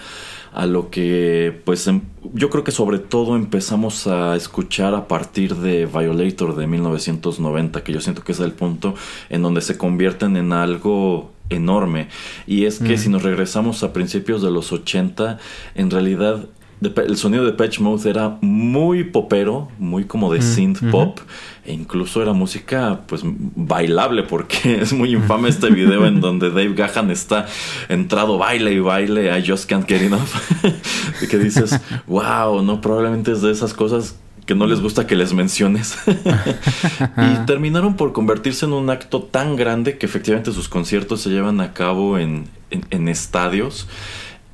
a 0.53 0.65
lo 0.67 0.91
que 0.91 1.59
pues 1.65 1.87
em- 1.87 2.01
yo 2.33 2.51
creo 2.51 2.63
que 2.63 2.71
sobre 2.71 2.99
todo 2.99 3.35
empezamos 3.35 4.05
a 4.05 4.35
escuchar 4.35 4.93
a 4.93 5.07
partir 5.07 5.55
de 5.55 5.87
Violator 5.87 6.55
de 6.55 6.67
1990 6.67 7.83
que 7.83 7.91
yo 7.93 8.01
siento 8.01 8.23
que 8.23 8.33
es 8.33 8.39
el 8.39 8.51
punto 8.51 8.93
en 9.29 9.41
donde 9.41 9.61
se 9.61 9.77
convierten 9.79 10.37
en 10.37 10.53
algo 10.53 11.31
enorme 11.49 12.09
y 12.45 12.65
es 12.65 12.77
que 12.79 12.95
Mm. 12.95 12.97
si 12.99 13.09
nos 13.09 13.23
regresamos 13.23 13.81
a 13.83 13.93
principios 13.93 14.41
de 14.43 14.51
los 14.51 14.71
80 14.71 15.39
en 15.75 15.89
realidad 15.89 16.45
el 16.81 17.17
sonido 17.17 17.43
de 17.45 17.53
Patch 17.53 17.79
Mode 17.79 18.09
era 18.09 18.37
muy 18.41 19.03
popero, 19.03 19.69
muy 19.79 20.05
como 20.05 20.31
de 20.31 20.39
Mm, 20.39 20.43
synth 20.43 20.83
pop, 20.91 21.19
e 21.65 21.73
incluso 21.73 22.21
era 22.21 22.33
música 22.33 23.01
pues 23.07 23.21
bailable, 23.23 24.23
porque 24.23 24.75
es 24.81 24.93
muy 24.93 25.13
infame 25.13 25.49
este 25.49 25.69
video 25.71 26.05
en 26.05 26.21
donde 26.21 26.49
Dave 26.49 26.73
Gahan 26.75 27.09
está 27.11 27.47
entrado 27.89 28.37
baile 28.37 28.73
y 28.73 28.79
baile, 28.79 29.37
I 29.37 29.43
just 29.47 29.67
can't 29.69 29.87
get 29.87 30.01
enough, 30.01 30.29
y 31.21 31.27
que 31.27 31.37
dices, 31.39 31.79
wow, 32.05 32.61
no, 32.61 32.79
probablemente 32.79 33.31
es 33.31 33.41
de 33.41 33.51
esas 33.51 33.73
cosas 33.73 34.19
que 34.45 34.55
no 34.55 34.65
les 34.65 34.79
gusta 34.79 35.05
que 35.07 35.15
les 35.17 35.33
menciones. 35.33 35.97
y 36.07 37.45
terminaron 37.45 37.95
por 37.95 38.13
convertirse 38.13 38.65
en 38.65 38.73
un 38.73 38.89
acto 38.89 39.21
tan 39.23 39.55
grande 39.55 39.97
que 39.97 40.05
efectivamente 40.05 40.51
sus 40.53 40.69
conciertos 40.69 41.21
se 41.21 41.29
llevan 41.29 41.59
a 41.59 41.73
cabo 41.73 42.17
en, 42.17 42.45
en- 42.69 42.85
en 42.89 43.07
estadios. 43.09 43.87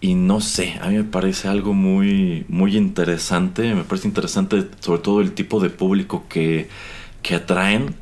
Y 0.04 0.16
no 0.16 0.42
sé, 0.42 0.78
a 0.82 0.90
mí 0.90 0.98
me 0.98 1.06
parece 1.06 1.48
algo 1.48 1.72
muy, 1.72 2.46
muy 2.50 2.76
interesante. 2.76 3.74
Me 3.74 3.86
parece 3.86 4.06
interesante 4.06 4.68
sobre 4.82 5.02
todo 5.02 5.22
el 5.22 5.32
tipo 5.32 5.62
de 5.62 5.70
público 5.70 6.26
que, 6.28 6.68
que 7.22 7.36
atraen. 7.36 7.96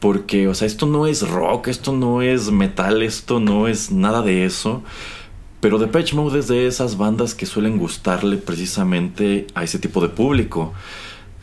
Porque, 0.00 0.48
o 0.48 0.54
sea, 0.54 0.66
esto 0.66 0.86
no 0.86 1.06
es 1.06 1.28
rock, 1.28 1.68
esto 1.68 1.92
no 1.92 2.22
es 2.22 2.50
metal, 2.50 3.02
esto 3.02 3.38
no 3.38 3.68
es 3.68 3.92
nada 3.92 4.22
de 4.22 4.44
eso. 4.46 4.82
Pero 5.60 5.78
Depeche 5.78 6.16
Mode 6.16 6.40
es 6.40 6.48
de 6.48 6.66
esas 6.66 6.96
bandas 6.96 7.36
que 7.36 7.46
suelen 7.46 7.78
gustarle 7.78 8.38
precisamente 8.38 9.46
a 9.54 9.62
ese 9.62 9.78
tipo 9.78 10.00
de 10.00 10.08
público. 10.08 10.74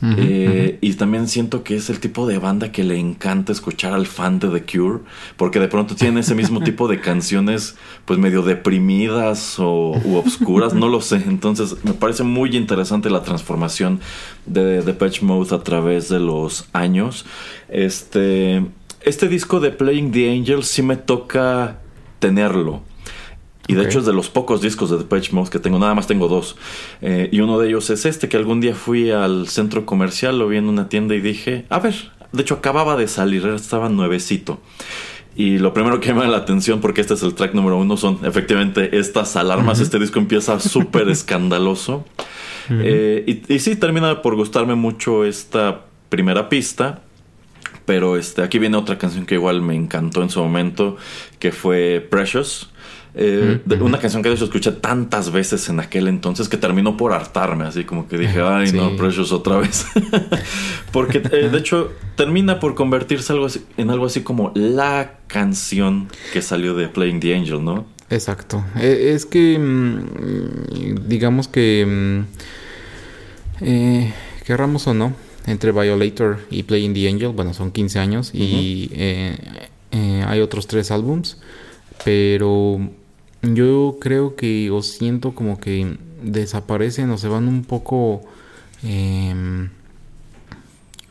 Eh, 0.02 0.78
Y 0.82 0.94
también 0.94 1.28
siento 1.28 1.64
que 1.64 1.76
es 1.76 1.90
el 1.90 2.00
tipo 2.00 2.28
de 2.28 2.38
banda 2.38 2.72
que 2.72 2.84
le 2.84 3.00
encanta 3.00 3.52
escuchar 3.52 3.94
al 3.94 4.06
fan 4.06 4.40
de 4.40 4.50
The 4.50 4.64
Cure, 4.64 5.00
porque 5.38 5.60
de 5.60 5.68
pronto 5.68 5.96
tienen 5.96 6.18
ese 6.20 6.36
mismo 6.36 6.60
tipo 6.64 6.88
de 6.88 7.00
canciones, 7.00 7.76
pues 8.06 8.20
medio 8.20 8.42
deprimidas 8.44 9.58
o 9.60 9.94
u 10.04 10.16
obscuras, 10.18 10.74
no 10.74 10.90
lo 10.90 11.02
sé. 11.02 11.24
Entonces 11.28 11.78
me 11.84 11.94
parece 11.94 12.24
muy 12.24 12.56
interesante 12.56 13.10
la 13.10 13.24
transformación 13.24 14.00
de 14.46 14.82
Depeche 14.82 15.26
Mode 15.26 15.56
a 15.56 15.64
través 15.64 16.10
de 16.10 16.20
los 16.20 16.68
años. 16.74 17.26
Este, 17.70 18.66
este 19.02 19.28
disco 19.28 19.60
de 19.60 19.72
Playing 19.72 20.12
the 20.12 20.32
Angel 20.32 20.64
sí 20.64 20.82
me 20.82 20.98
toca 20.98 21.80
tenerlo. 22.20 22.82
Y 23.68 23.74
de 23.74 23.84
hecho 23.84 24.00
es 24.00 24.06
de 24.06 24.14
los 24.14 24.30
pocos 24.30 24.62
discos 24.62 24.92
de 24.92 24.98
Depeche 24.98 25.34
Mode 25.34 25.50
que 25.50 25.60
tengo, 25.60 25.80
nada 25.80 25.96
más 25.96 26.06
tengo 26.06 26.28
dos. 26.28 26.56
Eh, 27.02 27.30
y 27.32 27.40
uno 27.40 27.58
de 27.58 27.68
ellos 27.70 27.90
es 27.90 28.06
este, 28.06 28.30
que 28.30 28.38
algún 28.38 28.62
día 28.62 28.76
fui 28.76 29.10
al 29.10 29.48
centro 29.48 29.86
comercial, 29.86 30.38
lo 30.38 30.48
vi 30.48 30.58
en 30.58 30.70
una 30.70 30.88
tienda 30.88 31.16
y 31.16 31.22
dije, 31.22 31.66
a 31.70 31.80
ver, 31.80 32.12
de 32.32 32.42
hecho 32.44 32.56
acababa 32.56 32.96
de 32.96 33.08
salir, 33.08 33.46
estaba 33.48 33.90
nuevecito. 33.90 34.60
Y 35.36 35.58
lo 35.58 35.74
primero 35.74 36.00
que 36.00 36.14
me 36.14 36.20
llama 36.20 36.32
la 36.32 36.38
atención, 36.38 36.80
porque 36.80 37.02
este 37.02 37.16
es 37.16 37.24
el 37.24 37.34
track 37.34 37.54
número 37.54 37.78
uno, 37.78 37.98
son 37.98 38.20
efectivamente 38.24 38.98
estas 38.98 39.36
alarmas. 39.36 39.80
Este 39.82 40.00
disco 40.00 40.20
empieza 40.20 40.60
súper 40.60 41.10
escandaloso. 41.10 42.06
Eh, 42.70 43.24
y, 43.28 43.54
y 43.54 43.60
sí, 43.60 43.76
termina 43.76 44.22
por 44.22 44.36
gustarme 44.36 44.76
mucho 44.76 45.26
esta 45.26 45.82
primera 46.10 46.48
pista. 46.48 47.02
Pero 47.86 48.18
este, 48.18 48.42
aquí 48.42 48.60
viene 48.60 48.78
otra 48.78 48.98
canción 48.98 49.26
que 49.26 49.36
igual 49.36 49.62
me 49.62 49.76
encantó 49.76 50.24
en 50.24 50.30
su 50.30 50.42
momento, 50.42 50.98
que 51.40 51.52
fue 51.52 52.06
Precious. 52.10 52.72
Eh, 53.18 53.62
de- 53.64 53.76
Una 53.82 53.98
canción 54.00 54.22
que 54.22 54.28
de 54.30 54.36
hecho 54.36 54.44
escuché 54.44 54.72
tantas 54.74 55.32
veces 55.32 55.70
en 55.70 55.80
aquel 55.80 56.08
entonces 56.10 56.50
que 56.50 56.58
terminó 56.58 56.98
por 56.98 57.14
hartarme, 57.14 57.64
así 57.66 57.86
como 57.86 58.08
que 58.10 58.18
dije, 58.18 58.42
ay 58.42 58.72
no, 58.74 58.90
Sí. 58.90 58.96
Precious 58.98 59.32
otra 59.32 59.58
vez. 59.58 59.86
Porque 60.92 61.20
eh, 61.32 61.50
de 61.50 61.58
hecho 61.58 61.92
termina 62.16 62.60
por 62.60 62.76
convertirse 62.76 63.32
algo 63.32 63.46
así- 63.46 63.64
en 63.78 63.90
algo 63.90 64.06
así 64.06 64.22
como 64.22 64.52
la 64.54 65.14
canción 65.28 66.10
que 66.34 66.42
salió 66.42 66.76
de 66.76 66.90
Playing 66.90 67.20
the 67.22 67.36
Angel, 67.36 67.64
¿no? 67.64 67.86
Exacto. 68.10 68.64
E- 68.78 69.14
Es 69.16 69.26
que, 69.26 69.58
mm, 69.58 71.08
digamos 71.08 71.48
que, 71.48 71.86
mm, 73.62 73.64
eh, 73.66 74.14
querramos 74.46 74.88
o 74.88 74.94
no, 74.94 75.14
entre 75.48 75.72
Violator 75.72 76.40
y 76.52 76.64
Playing 76.64 76.94
the 76.94 77.08
Angel, 77.10 77.30
bueno, 77.30 77.54
son 77.54 77.72
15 77.72 78.00
años 78.00 78.32
y 78.34 78.90
eh, 78.94 79.38
eh, 79.92 80.24
hay 80.28 80.42
otros 80.42 80.68
tres 80.68 80.92
álbums, 80.92 81.38
pero 82.04 82.80
yo 83.54 83.98
creo 84.00 84.36
que 84.36 84.72
o 84.72 84.82
siento 84.82 85.36
como 85.36 85.60
que 85.60 85.98
desaparecen 86.24 87.10
o 87.12 87.18
se 87.18 87.28
van 87.28 87.48
un 87.48 87.64
poco... 87.64 88.22
em, 88.84 89.70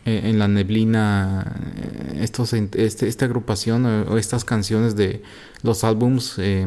eh, 0.07 0.23
en 0.25 0.39
la 0.39 0.49
neblina 0.49 1.57
eh, 1.77 2.19
estos 2.21 2.53
este, 2.53 3.09
esta 3.09 3.25
agrupación 3.25 3.87
o, 3.87 4.19
estas 4.19 4.45
canciones 4.45 4.97
de 4.97 5.23
los 5.63 5.83
álbums 5.83 6.35
eh, 6.39 6.67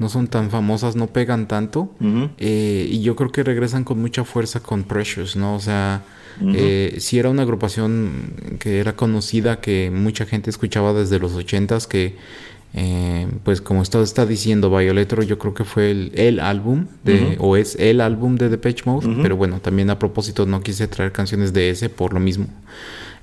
no 0.00 0.08
son 0.08 0.26
tan 0.26 0.50
famosas 0.50 0.96
no 0.96 1.06
pegan 1.06 1.46
tanto 1.46 1.94
eh, 2.38 2.88
y 2.90 3.00
yo 3.00 3.14
creo 3.14 3.30
que 3.30 3.44
regresan 3.44 3.84
con 3.84 4.00
mucha 4.00 4.24
fuerza 4.24 4.58
con 4.58 4.82
Precious 4.82 5.36
no 5.36 5.54
o 5.54 5.60
sea 5.60 6.02
eh, 6.52 6.96
si 6.98 7.20
era 7.20 7.30
una 7.30 7.42
agrupación 7.42 8.56
que 8.58 8.80
era 8.80 8.96
conocida 8.96 9.60
que 9.60 9.92
mucha 9.94 10.26
gente 10.26 10.50
escuchaba 10.50 10.92
desde 10.92 11.20
los 11.20 11.34
ochentas 11.34 11.86
que 11.86 12.16
Eh, 12.76 13.28
pues 13.44 13.60
como 13.60 13.82
está, 13.82 14.02
está 14.02 14.26
diciendo 14.26 14.68
Violator, 14.68 15.24
yo 15.24 15.38
creo 15.38 15.54
que 15.54 15.62
fue 15.62 15.92
el, 15.92 16.10
el 16.14 16.40
álbum 16.40 16.86
de, 17.04 17.36
o 17.38 17.56
es 17.56 17.76
el 17.78 18.00
álbum 18.00 18.34
de 18.36 18.48
Depeche 18.48 18.82
Mode, 18.84 19.06
Ujú. 19.06 19.22
pero 19.22 19.36
bueno, 19.36 19.60
también 19.60 19.90
a 19.90 19.98
propósito 20.00 20.44
no 20.44 20.60
quise 20.60 20.88
traer 20.88 21.12
canciones 21.12 21.52
de 21.52 21.70
ese 21.70 21.88
por 21.88 22.12
lo 22.12 22.18
mismo. 22.18 22.48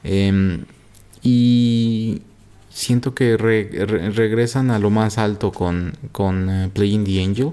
Em, 0.05 0.61
y 1.21 2.21
siento 2.69 3.13
que 3.13 3.35
re- 3.37 3.69
re- 3.85 4.09
regresan 4.11 4.71
a 4.71 4.79
lo 4.79 4.89
más 4.89 5.17
alto 5.17 5.51
con, 5.51 5.93
con 6.11 6.49
eh, 6.49 6.69
Playing 6.73 7.03
the 7.03 7.23
Angel. 7.23 7.51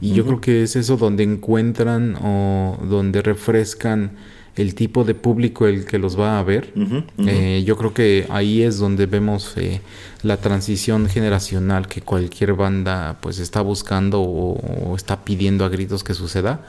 Y 0.00 0.12
yo 0.12 0.24
creo 0.24 0.40
que 0.40 0.62
es 0.62 0.76
eso 0.76 0.96
donde 0.96 1.24
encuentran 1.24 2.14
o 2.22 2.78
donde 2.88 3.20
refrescan 3.20 4.12
el 4.58 4.74
tipo 4.74 5.04
de 5.04 5.14
público 5.14 5.66
el 5.66 5.84
que 5.84 5.98
los 5.98 6.18
va 6.18 6.38
a 6.38 6.42
ver. 6.42 6.72
Eh, 7.18 7.62
yo 7.64 7.76
creo 7.76 7.94
que 7.94 8.26
ahí 8.28 8.62
es 8.62 8.78
donde 8.78 9.06
vemos 9.06 9.52
eh, 9.56 9.80
la 10.22 10.36
transición 10.36 11.08
generacional 11.08 11.86
que 11.86 12.00
cualquier 12.00 12.54
banda 12.54 13.18
pues 13.20 13.38
está 13.38 13.60
buscando 13.60 14.20
o, 14.20 14.58
o 14.90 14.96
está 14.96 15.24
pidiendo 15.24 15.64
a 15.64 15.68
gritos 15.68 16.02
que 16.02 16.14
suceda 16.14 16.60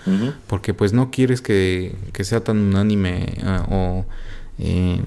porque 0.47 0.73
pues 0.73 0.93
no 0.93 1.09
quieres 1.09 1.41
que, 1.41 1.95
que 2.13 2.23
sea 2.23 2.43
tan 2.43 2.57
unánime 2.57 3.23
eh, 3.37 3.59
o 3.71 4.05
eh, 4.59 5.01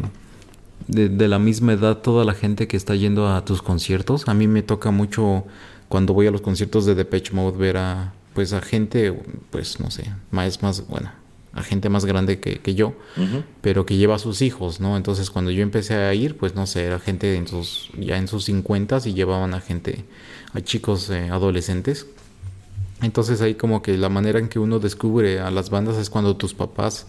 de, 0.88 1.08
de 1.08 1.28
la 1.28 1.38
misma 1.38 1.74
edad 1.74 1.98
toda 1.98 2.24
la 2.24 2.34
gente 2.34 2.66
que 2.66 2.76
está 2.76 2.94
yendo 2.96 3.28
a 3.28 3.44
tus 3.44 3.62
conciertos. 3.62 4.28
A 4.28 4.34
mí 4.34 4.48
me 4.48 4.62
toca 4.62 4.90
mucho 4.90 5.44
cuando 5.88 6.14
voy 6.14 6.26
a 6.26 6.30
los 6.30 6.40
conciertos 6.40 6.84
de 6.86 6.94
Depeche 6.94 7.32
Mode 7.32 7.56
ver 7.56 7.76
a 7.76 8.12
pues 8.34 8.52
a 8.54 8.60
gente 8.60 9.12
pues 9.50 9.78
no 9.78 9.90
sé, 9.90 10.10
más 10.30 10.62
más 10.62 10.88
bueno, 10.88 11.10
a 11.54 11.62
gente 11.62 11.88
más 11.88 12.04
grande 12.04 12.40
que, 12.40 12.59
que 12.61 12.75
yo 12.75 12.94
pero 13.61 13.87
que 13.87 13.97
lleva 13.97 14.16
a 14.16 14.18
sus 14.18 14.42
hijos, 14.42 14.80
¿no? 14.80 14.97
Entonces 14.97 15.30
cuando 15.30 15.50
yo 15.50 15.62
empecé 15.62 15.94
a 15.94 16.14
ir, 16.14 16.37
pues 16.37 16.54
no 16.54 16.66
sé, 16.66 16.85
era 16.85 16.99
gente 16.99 17.37
en 17.37 17.47
sus, 17.47 17.90
ya 17.99 18.18
en 18.18 18.28
sus 18.28 18.44
50 18.44 18.99
y 19.04 19.14
llevaban 19.14 19.54
a 19.54 19.61
gente, 19.61 20.04
a 20.52 20.61
chicos 20.61 21.11
eh, 21.11 21.28
adolescentes. 21.30 22.06
Entonces 23.02 23.40
ahí 23.40 23.54
como 23.54 23.82
que 23.82 23.97
la 23.97 24.09
manera 24.09 24.38
en 24.38 24.49
que 24.49 24.59
uno 24.59 24.78
descubre 24.78 25.40
a 25.40 25.50
las 25.50 25.71
bandas 25.71 25.97
es 25.97 26.11
cuando 26.11 26.37
tus 26.37 26.54
papás 26.54 27.06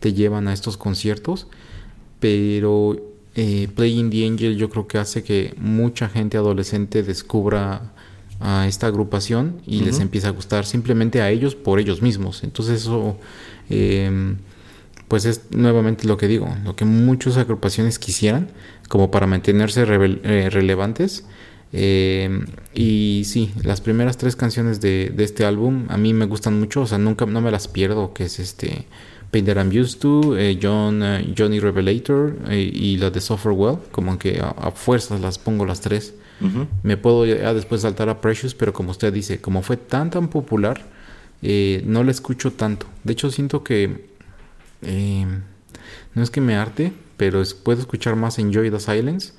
te 0.00 0.12
llevan 0.12 0.48
a 0.48 0.52
estos 0.52 0.76
conciertos, 0.76 1.46
pero 2.20 2.96
eh, 3.34 3.68
Playing 3.74 4.10
the 4.10 4.26
Angel 4.26 4.56
yo 4.56 4.68
creo 4.70 4.86
que 4.86 4.98
hace 4.98 5.22
que 5.22 5.54
mucha 5.58 6.08
gente 6.08 6.36
adolescente 6.36 7.02
descubra 7.02 7.92
a 8.40 8.66
esta 8.66 8.86
agrupación 8.86 9.62
y 9.66 9.80
les 9.80 9.98
empieza 9.98 10.28
a 10.28 10.30
gustar 10.30 10.66
simplemente 10.66 11.22
a 11.22 11.30
ellos 11.30 11.54
por 11.54 11.80
ellos 11.80 12.02
mismos. 12.02 12.44
Entonces 12.44 12.82
eso... 12.82 13.18
em, 13.70 14.36
pues 15.08 15.24
es 15.24 15.42
nuevamente 15.50 16.06
lo 16.06 16.16
que 16.16 16.28
digo, 16.28 16.48
lo 16.64 16.74
que 16.76 16.84
muchas 16.84 17.36
agrupaciones 17.36 17.98
quisieran, 17.98 18.48
como 18.88 19.10
para 19.10 19.26
mantenerse 19.26 19.82
eh, 19.82 20.50
relevantes. 20.50 21.24
Eh, 21.72 22.44
y 22.74 23.22
sí, 23.26 23.52
las 23.62 23.80
primeras 23.80 24.16
tres 24.16 24.36
canciones 24.36 24.80
de, 24.80 25.12
de 25.14 25.24
este 25.24 25.44
álbum 25.44 25.86
a 25.88 25.96
mí 25.96 26.14
me 26.14 26.26
gustan 26.26 26.58
mucho, 26.58 26.82
o 26.82 26.86
sea, 26.86 26.98
nunca 26.98 27.26
no 27.26 27.40
me 27.40 27.50
las 27.50 27.68
pierdo, 27.68 28.14
que 28.14 28.24
es 28.24 28.38
este 28.38 28.86
Pain 29.30 29.44
That 29.44 29.56
I'm 29.56 29.68
Used 29.68 29.98
To, 30.00 30.38
eh, 30.38 30.58
John, 30.62 31.02
eh, 31.02 31.34
Johnny 31.36 31.60
Revelator 31.60 32.36
y 32.52 32.96
la 32.98 33.10
de 33.10 33.20
Software 33.20 33.56
Well, 33.56 33.78
como 33.90 34.18
que 34.18 34.40
a, 34.40 34.48
a 34.50 34.70
fuerzas 34.70 35.20
las 35.20 35.38
pongo 35.38 35.66
las 35.66 35.80
tres. 35.80 36.14
Me 36.82 36.98
puedo 36.98 37.24
ya 37.24 37.54
después 37.54 37.80
saltar 37.80 38.10
a 38.10 38.20
Precious, 38.20 38.54
pero 38.54 38.74
como 38.74 38.90
usted 38.90 39.10
dice, 39.10 39.40
como 39.40 39.62
fue 39.62 39.78
tan 39.78 40.10
tan 40.10 40.28
popular, 40.28 40.84
eh, 41.42 41.82
no 41.86 42.02
la 42.04 42.10
escucho 42.10 42.52
tanto. 42.52 42.86
De 43.04 43.12
hecho, 43.12 43.30
siento 43.30 43.62
que 43.64 44.06
eh, 44.82 45.26
no 46.14 46.22
es 46.22 46.30
que 46.30 46.40
me 46.40 46.56
arte, 46.56 46.92
pero 47.16 47.40
es- 47.42 47.54
puedo 47.54 47.80
escuchar 47.80 48.16
más 48.16 48.38
Enjoy 48.38 48.70
the 48.70 48.80
Silence 48.80 49.32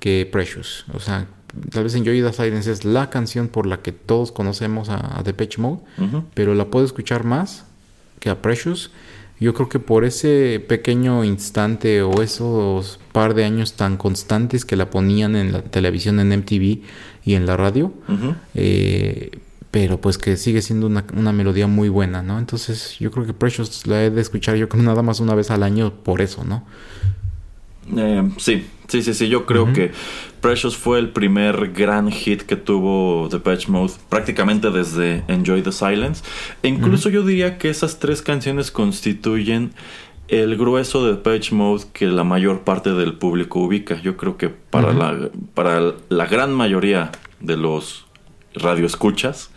que 0.00 0.28
Precious. 0.30 0.84
O 0.94 0.98
sea, 1.00 1.26
tal 1.70 1.84
vez 1.84 1.94
Enjoy 1.94 2.20
the 2.22 2.32
Silence 2.32 2.70
es 2.70 2.84
la 2.84 3.10
canción 3.10 3.48
por 3.48 3.66
la 3.66 3.82
que 3.82 3.92
todos 3.92 4.32
conocemos 4.32 4.88
a, 4.88 5.18
a 5.18 5.22
Depeche 5.22 5.60
Mode, 5.60 5.80
Ujú. 5.98 6.24
pero 6.34 6.54
la 6.54 6.66
puedo 6.66 6.84
escuchar 6.84 7.24
más 7.24 7.64
que 8.18 8.30
a 8.30 8.40
Precious. 8.42 8.90
Yo 9.40 9.54
creo 9.54 9.68
que 9.68 9.80
por 9.80 10.04
ese 10.04 10.64
pequeño 10.68 11.24
instante 11.24 12.02
o 12.02 12.22
esos 12.22 13.00
par 13.10 13.34
de 13.34 13.44
años 13.44 13.72
tan 13.74 13.96
constantes 13.96 14.64
que 14.64 14.76
la 14.76 14.88
ponían 14.88 15.34
en 15.34 15.50
la 15.52 15.62
televisión, 15.62 16.20
en 16.20 16.28
MTV 16.32 16.82
y 17.24 17.34
en 17.34 17.46
la 17.46 17.56
radio, 17.56 17.92
eh, 18.54 19.30
pero 19.72 20.00
pues 20.00 20.18
que 20.18 20.36
sigue 20.36 20.60
siendo 20.60 20.86
una, 20.86 21.04
una 21.16 21.32
melodía 21.32 21.66
muy 21.66 21.88
buena, 21.88 22.22
¿no? 22.22 22.38
Entonces 22.38 22.98
yo 23.00 23.10
creo 23.10 23.26
que 23.26 23.32
Precious 23.32 23.86
la 23.86 24.04
he 24.04 24.10
de 24.10 24.20
escuchar 24.20 24.56
yo 24.56 24.68
creo 24.68 24.82
nada 24.84 25.02
más 25.02 25.18
una 25.18 25.34
vez 25.34 25.50
al 25.50 25.62
año 25.62 25.94
por 26.04 26.20
eso, 26.20 26.44
¿no? 26.44 26.62
Eh, 27.96 28.30
sí, 28.36 28.66
sí, 28.88 29.02
sí, 29.02 29.14
sí. 29.14 29.28
Yo 29.28 29.46
creo 29.46 29.72
que 29.72 29.90
Precious 30.42 30.76
fue 30.76 30.98
el 30.98 31.08
primer 31.08 31.72
gran 31.72 32.12
hit 32.12 32.42
que 32.42 32.54
tuvo 32.56 33.30
Depeche 33.30 33.70
Mode 33.72 33.94
prácticamente 34.10 34.70
desde 34.70 35.24
Enjoy 35.26 35.62
the 35.62 35.72
Silence. 35.72 36.22
E 36.62 36.68
incluso 36.68 37.08
yo 37.08 37.24
diría 37.24 37.56
que 37.56 37.70
esas 37.70 37.98
tres 37.98 38.20
canciones 38.20 38.70
constituyen 38.70 39.72
el 40.28 40.58
grueso 40.58 41.04
de 41.06 41.12
Depeche 41.12 41.54
Mode 41.54 41.84
que 41.94 42.06
la 42.08 42.24
mayor 42.24 42.60
parte 42.60 42.92
del 42.92 43.14
público 43.14 43.60
ubica. 43.60 44.00
Yo 44.02 44.18
creo 44.18 44.36
que 44.36 44.50
para, 44.50 44.92
la, 44.92 45.30
para 45.54 45.94
la 46.10 46.26
gran 46.26 46.52
mayoría 46.52 47.10
de 47.40 47.56
los 47.56 48.04
radioescuchas, 48.54 49.50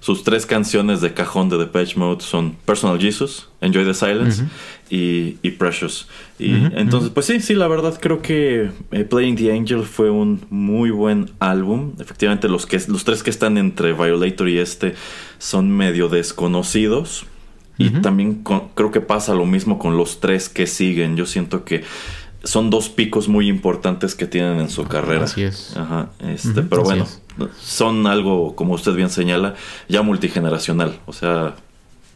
sus 0.00 0.22
tres 0.24 0.46
canciones 0.46 1.00
de 1.00 1.14
cajón 1.14 1.48
de 1.48 1.56
Depeche 1.58 1.96
Mode 1.98 2.22
son 2.22 2.52
Personal 2.64 3.00
Jesus, 3.00 3.48
Enjoy 3.60 3.84
the 3.84 3.94
Silence 3.94 4.44
y, 4.90 5.38
y 5.42 5.50
Precious. 5.52 6.06
Y 6.38 6.52
entonces, 6.76 7.10
pues 7.10 7.26
sí, 7.26 7.40
sí, 7.40 7.54
la 7.54 7.66
verdad 7.66 7.98
creo 8.00 8.20
que 8.22 8.70
eh, 8.92 9.04
Playing 9.04 9.36
the 9.36 9.52
Angel 9.52 9.82
fue 9.84 10.10
un 10.10 10.44
muy 10.50 10.90
buen 10.90 11.30
álbum. 11.40 11.92
Efectivamente, 11.98 12.48
los, 12.48 12.66
que, 12.66 12.80
los 12.88 13.04
tres 13.04 13.22
que 13.22 13.30
están 13.30 13.58
entre 13.58 13.94
Violator 13.94 14.48
y 14.48 14.58
este 14.58 14.94
son 15.38 15.70
medio 15.70 16.08
desconocidos. 16.08 17.24
Y 17.78 17.90
también 17.90 18.42
con- 18.42 18.68
creo 18.74 18.90
que 18.90 19.02
pasa 19.02 19.34
lo 19.34 19.44
mismo 19.44 19.78
con 19.78 19.98
los 19.98 20.20
tres 20.20 20.48
que 20.48 20.66
siguen. 20.66 21.16
Yo 21.16 21.26
siento 21.26 21.64
que 21.64 21.84
son 22.42 22.70
dos 22.70 22.88
picos 22.88 23.28
muy 23.28 23.48
importantes 23.48 24.14
que 24.14 24.26
tienen 24.26 24.60
en 24.60 24.70
su 24.70 24.84
carrera. 24.84 25.24
Así 25.24 25.42
es. 25.42 25.76
Ajá, 25.76 26.10
este, 26.20 26.62
pero 26.62 26.82
bueno, 26.84 27.04
es. 27.04 27.20
Son 27.60 28.06
algo, 28.06 28.54
como 28.54 28.74
usted 28.74 28.94
bien 28.94 29.10
señala, 29.10 29.54
ya 29.88 30.02
multigeneracional. 30.02 30.98
O 31.06 31.12
sea, 31.12 31.54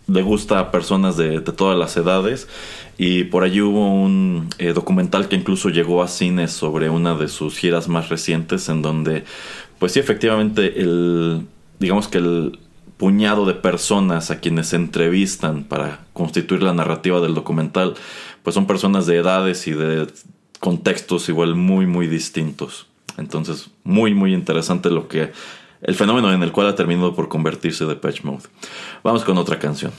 le 0.07 0.23
gusta 0.23 0.59
a 0.59 0.71
personas 0.71 1.17
de, 1.17 1.41
todas 1.41 1.79
las 1.79 1.97
edades. 1.97 2.49
Y 2.99 3.25
por 3.25 3.45
allí 3.45 3.61
hubo 3.61 3.93
un 3.93 4.49
eh, 4.59 4.73
documental 4.73 5.29
que 5.29 5.37
incluso 5.37 5.71
llegó 5.71 6.03
a 6.03 6.09
cines 6.09 6.53
sobre 6.53 6.91
una 6.91 7.15
de 7.15 7.29
sus 7.29 7.57
giras 7.57 7.89
más 7.89 8.09
recientes, 8.09 8.69
en 8.69 8.83
donde, 8.83 9.25
pues 9.79 9.93
sí, 9.93 10.01
efectivamente, 10.01 10.81
el, 10.81 11.47
digamos 11.79 12.09
que 12.09 12.19
el 12.19 12.59
puñado 12.99 13.47
de 13.47 13.55
personas 13.55 14.31
a 14.31 14.41
quienes 14.41 14.69
se 14.69 14.77
entrevistan 14.77 15.65
para 15.65 16.01
constituir 16.13 16.63
la 16.63 16.75
narrativa 16.75 17.21
del 17.21 17.33
documental, 17.33 17.95
pues 18.43 18.53
son 18.53 18.67
personas 18.67 19.07
de 19.07 19.17
edades 19.17 19.67
y 19.67 19.73
de 19.73 20.07
contextos 20.59 21.31
igual 21.31 21.55
muy, 21.55 21.87
muy 21.87 22.09
distintos. 22.09 22.90
Entonces, 23.21 23.71
muy, 23.85 24.15
muy 24.15 24.35
interesante 24.35 24.91
lo 24.91 25.07
que 25.07 25.33
el 25.83 25.95
fenómeno 25.95 26.33
en 26.33 26.43
el 26.43 26.53
cual 26.53 26.69
ha 26.69 26.75
terminado 26.75 27.15
por 27.15 27.29
convertirse 27.29 27.85
de 27.85 27.95
Patch 27.95 28.23
Mode. 28.23 28.45
Vamos 29.05 29.25
con 29.25 29.39
otra 29.39 29.59
canción. 29.59 29.93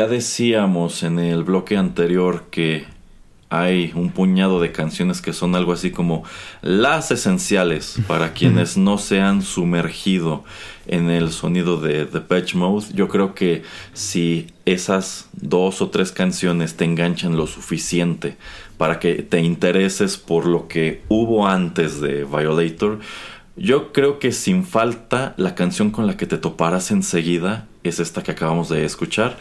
Ya 0.00 0.06
decíamos 0.06 1.02
en 1.02 1.18
el 1.18 1.44
bloque 1.44 1.76
anterior 1.76 2.44
que 2.50 2.86
hay 3.50 3.92
un 3.94 4.12
puñado 4.12 4.58
de 4.58 4.72
canciones 4.72 5.20
que 5.20 5.34
son 5.34 5.54
algo 5.54 5.74
así 5.74 5.90
como 5.90 6.24
las 6.62 7.10
esenciales 7.10 7.98
para 8.06 8.32
quienes 8.32 8.78
no 8.78 8.96
se 8.96 9.20
han 9.20 9.42
sumergido 9.42 10.42
en 10.86 11.10
el 11.10 11.30
sonido 11.30 11.78
de 11.78 12.06
The 12.06 12.22
Patch 12.22 12.54
Mode. 12.54 12.86
Yo 12.94 13.08
creo 13.08 13.34
que 13.34 13.62
si 13.92 14.46
esas 14.64 15.28
dos 15.32 15.82
o 15.82 15.90
tres 15.90 16.12
canciones 16.12 16.78
te 16.78 16.86
enganchan 16.86 17.36
lo 17.36 17.46
suficiente 17.46 18.38
para 18.78 19.00
que 19.00 19.16
te 19.16 19.40
intereses 19.40 20.16
por 20.16 20.46
lo 20.46 20.66
que 20.66 21.02
hubo 21.08 21.46
antes 21.46 22.00
de 22.00 22.24
Violator, 22.24 23.00
yo 23.54 23.92
creo 23.92 24.18
que 24.18 24.32
sin 24.32 24.64
falta 24.64 25.34
la 25.36 25.54
canción 25.54 25.90
con 25.90 26.06
la 26.06 26.16
que 26.16 26.24
te 26.24 26.38
toparás 26.38 26.90
enseguida 26.90 27.66
es 27.82 27.98
esta 28.00 28.22
que 28.22 28.32
acabamos 28.32 28.68
de 28.68 28.84
escuchar, 28.84 29.38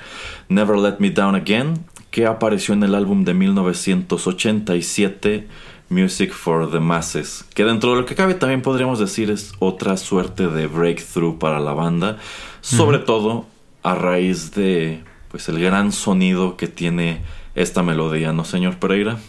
Never 0.47 0.77
Let 0.77 0.99
Me 0.99 1.09
Down 1.09 1.35
Again, 1.35 1.83
que 2.11 2.25
apareció 2.25 2.73
en 2.73 2.83
el 2.83 2.95
álbum 2.95 3.25
de 3.25 3.33
1987 3.33 5.49
Music 5.89 6.31
for 6.31 6.71
the 6.71 6.79
Masses, 6.79 7.43
que 7.53 7.65
dentro 7.65 7.91
de 7.91 7.97
lo 8.01 8.05
que 8.05 8.15
cabe 8.15 8.35
también 8.35 8.61
podríamos 8.61 8.99
decir 8.99 9.29
es 9.31 9.51
otra 9.59 9.97
suerte 9.97 10.47
de 10.47 10.67
breakthrough 10.67 11.37
para 11.39 11.59
la 11.59 11.73
banda, 11.73 12.19
sobre 12.61 12.99
todo 12.99 13.47
a 13.83 13.95
raíz 13.95 14.53
de 14.53 15.03
pues 15.29 15.49
el 15.49 15.59
gran 15.59 15.91
sonido 15.91 16.57
que 16.57 16.67
tiene 16.67 17.21
esta 17.55 17.83
melodía, 17.83 18.33
¿no, 18.33 18.45
señor 18.45 18.77
Pereira? 18.77 19.19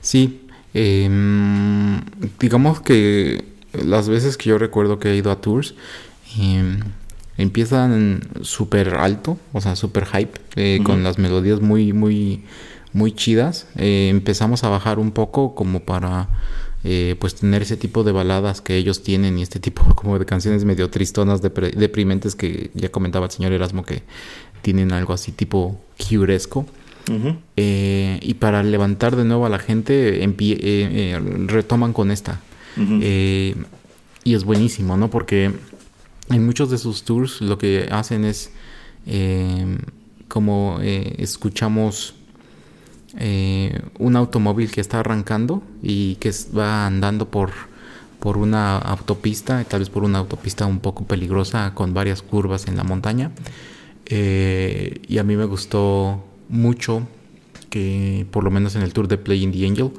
Sí, 0.00 0.40
em, 0.74 2.00
digamos 2.38 2.80
que 2.80 3.44
las 3.72 4.08
veces 4.08 4.36
que 4.36 4.50
yo 4.50 4.58
recuerdo 4.58 4.98
que 4.98 5.10
he 5.10 5.16
ido 5.16 5.30
a 5.30 5.40
tours, 5.40 5.74
em, 6.38 6.80
empiezan 7.38 8.22
súper 8.42 8.94
alto, 8.94 9.38
o 9.52 9.60
sea, 9.60 9.76
súper 9.76 10.06
hype, 10.06 10.38
eh, 10.56 10.80
con 10.82 11.02
las 11.02 11.18
melodías 11.18 11.60
muy, 11.60 11.92
muy, 11.92 12.42
muy 12.92 13.12
chidas. 13.12 13.66
Eh, 13.76 14.08
empezamos 14.10 14.64
a 14.64 14.68
bajar 14.68 14.98
un 14.98 15.10
poco 15.10 15.54
como 15.54 15.80
para 15.80 16.28
eh, 16.84 17.16
pues 17.18 17.34
tener 17.34 17.62
ese 17.62 17.76
tipo 17.76 18.04
de 18.04 18.12
baladas 18.12 18.60
que 18.60 18.76
ellos 18.76 19.02
tienen 19.02 19.38
y 19.38 19.42
este 19.42 19.60
tipo 19.60 19.82
como 19.94 20.18
de 20.18 20.24
canciones 20.24 20.64
medio 20.64 20.88
tristonas, 20.90 21.42
deprimentes 21.42 22.34
que 22.34 22.70
ya 22.74 22.90
comentaba 22.90 23.26
el 23.26 23.32
señor 23.32 23.52
Erasmo 23.52 23.84
que 23.84 24.02
tienen 24.62 24.92
algo 24.92 25.12
así 25.12 25.32
tipo 25.32 25.78
curesco. 25.98 26.66
y 27.56 28.34
para 28.34 28.62
levantar 28.62 29.14
de 29.14 29.24
nuevo 29.24 29.46
a 29.46 29.48
la 29.48 29.58
gente 29.58 30.26
retoman 31.46 31.92
con 31.92 32.10
esta. 32.10 32.40
y 32.76 34.34
es 34.34 34.42
buenísimo, 34.44 34.96
¿no? 34.96 35.08
Porque 35.08 35.52
en 36.30 36.44
muchos 36.44 36.70
de 36.70 36.78
sus 36.78 37.04
tours 37.04 37.40
lo 37.40 37.58
que 37.58 37.88
hacen 37.90 38.24
es 38.24 38.50
eh, 39.06 39.78
como 40.28 40.78
eh, 40.82 41.14
escuchamos 41.18 42.14
eh, 43.18 43.80
un 43.98 44.16
automóvil 44.16 44.70
que 44.70 44.80
está 44.80 45.00
arrancando 45.00 45.62
y 45.82 46.16
que 46.16 46.32
va 46.56 46.86
andando 46.86 47.30
por, 47.30 47.52
por 48.18 48.36
una 48.36 48.78
autopista, 48.78 49.62
tal 49.64 49.80
vez 49.80 49.90
por 49.90 50.04
una 50.04 50.18
autopista 50.18 50.66
un 50.66 50.80
poco 50.80 51.04
peligrosa 51.04 51.72
con 51.74 51.94
varias 51.94 52.22
curvas 52.22 52.66
en 52.66 52.76
la 52.76 52.84
montaña. 52.84 53.30
y 54.08 55.18
a 55.18 55.22
mí 55.24 55.36
me 55.36 55.44
gustó 55.46 56.24
mucho 56.48 57.06
que 57.70 58.26
por 58.30 58.44
lo 58.44 58.50
menos 58.50 58.76
en 58.76 58.82
el 58.82 58.92
tour 58.92 59.08
de 59.08 59.18
Playing 59.18 59.52
the 59.52 59.66
Angel, 59.66 59.90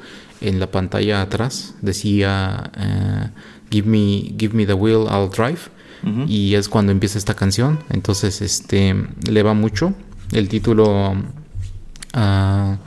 en 0.42 0.60
la 0.60 0.70
pantalla 0.70 1.22
atrás 1.22 1.76
decía 1.82 2.72
give, 3.72 3.88
me, 3.88 4.36
give 4.38 4.54
me 4.54 4.66
the 4.66 4.74
wheel, 4.74 5.08
I'll 5.10 5.30
drive 5.30 5.70
y 6.28 6.56
es 6.56 6.70
cuando 6.70 6.92
empieza 6.92 7.18
esta 7.18 7.34
canción. 7.34 7.80
Entonces, 7.90 8.42
este 8.42 8.96
le 9.30 9.44
va 9.44 9.54
mucho 9.54 9.94
el 10.32 10.48
título 10.48 11.16
a, 12.14 12.78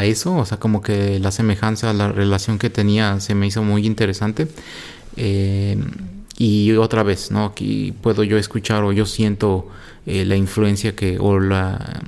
eso, 0.00 0.34
o 0.34 0.44
sea, 0.44 0.58
como 0.58 0.80
que 0.80 1.20
la 1.20 1.30
semejanza, 1.30 1.92
la 1.92 2.10
relación 2.10 2.58
que 2.58 2.70
tenía 2.70 3.20
se 3.20 3.34
me 3.34 3.46
hizo 3.46 3.62
muy 3.62 3.86
interesante. 3.86 4.48
Eh, 5.16 5.78
y 6.38 6.72
otra 6.72 7.02
vez, 7.02 7.30
¿no? 7.30 7.46
Aquí 7.46 7.94
puedo 8.02 8.22
yo 8.24 8.36
escuchar 8.36 8.84
o 8.84 8.92
yo 8.92 9.06
siento 9.06 9.68
eh, 10.04 10.24
la 10.24 10.36
influencia 10.36 10.94
que 10.94 11.18
o 11.18 11.38
la 11.40 12.02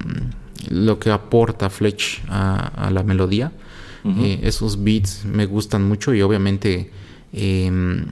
lo 0.70 0.98
que 0.98 1.10
aporta 1.10 1.70
Fletch 1.70 2.22
a, 2.28 2.90
la 2.92 3.02
melodía. 3.02 3.52
Eh, 4.04 4.40
esos 4.44 4.82
beats 4.82 5.26
me 5.26 5.44
gustan 5.44 5.86
mucho 5.86 6.14
y 6.14 6.22
obviamente 6.22 6.90
em, 7.32 8.06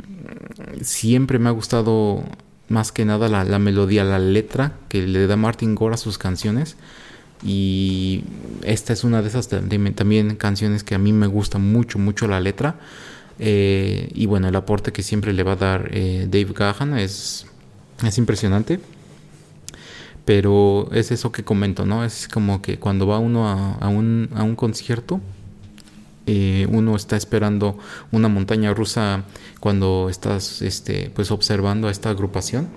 siempre 0.80 1.38
me 1.38 1.48
ha 1.48 1.52
gustado 1.52 2.24
más 2.68 2.92
que 2.92 3.04
nada 3.04 3.28
la, 3.28 3.58
melodía, 3.58 4.04
la 4.04 4.18
letra 4.18 4.72
que 4.88 5.06
le 5.06 5.26
da 5.26 5.36
Martin 5.36 5.74
Gore 5.74 5.94
a 5.94 5.98
sus 5.98 6.18
canciones. 6.18 6.76
Y 7.44 8.24
esta 8.62 8.92
es 8.92 9.04
una 9.04 9.22
de 9.22 9.28
esas 9.28 9.48
también 9.48 10.36
canciones 10.36 10.82
que 10.82 10.94
a 10.94 10.98
mí 10.98 11.12
me 11.12 11.26
gusta 11.26 11.58
mucho, 11.58 11.98
mucho 11.98 12.26
la 12.26 12.40
letra. 12.40 12.76
Eh, 13.38 14.10
y 14.14 14.26
bueno, 14.26 14.48
el 14.48 14.56
aporte 14.56 14.92
que 14.92 15.02
siempre 15.02 15.32
le 15.32 15.42
va 15.42 15.52
a 15.52 15.56
dar 15.56 15.90
eh, 15.92 16.26
Dave 16.30 16.52
Gahan 16.54 16.98
es, 16.98 17.46
es 18.04 18.18
impresionante. 18.18 18.80
Pero 20.24 20.88
es 20.92 21.12
eso 21.12 21.30
que 21.30 21.44
comento, 21.44 21.86
¿no? 21.86 22.04
Es 22.04 22.26
como 22.26 22.60
que 22.60 22.78
cuando 22.80 23.06
va 23.06 23.20
uno 23.20 23.48
a, 23.48 23.88
un, 23.88 24.28
a 24.34 24.42
un 24.42 24.56
concierto, 24.56 25.20
eh, 26.26 26.66
uno 26.70 26.96
está 26.96 27.16
esperando 27.16 27.78
una 28.10 28.28
montaña 28.28 28.74
rusa 28.74 29.24
cuando 29.60 30.08
estás 30.10 30.60
este, 30.62 31.10
pues 31.14 31.30
observando 31.30 31.88
a 31.88 31.90
esta 31.90 32.10
agrupación 32.10 32.68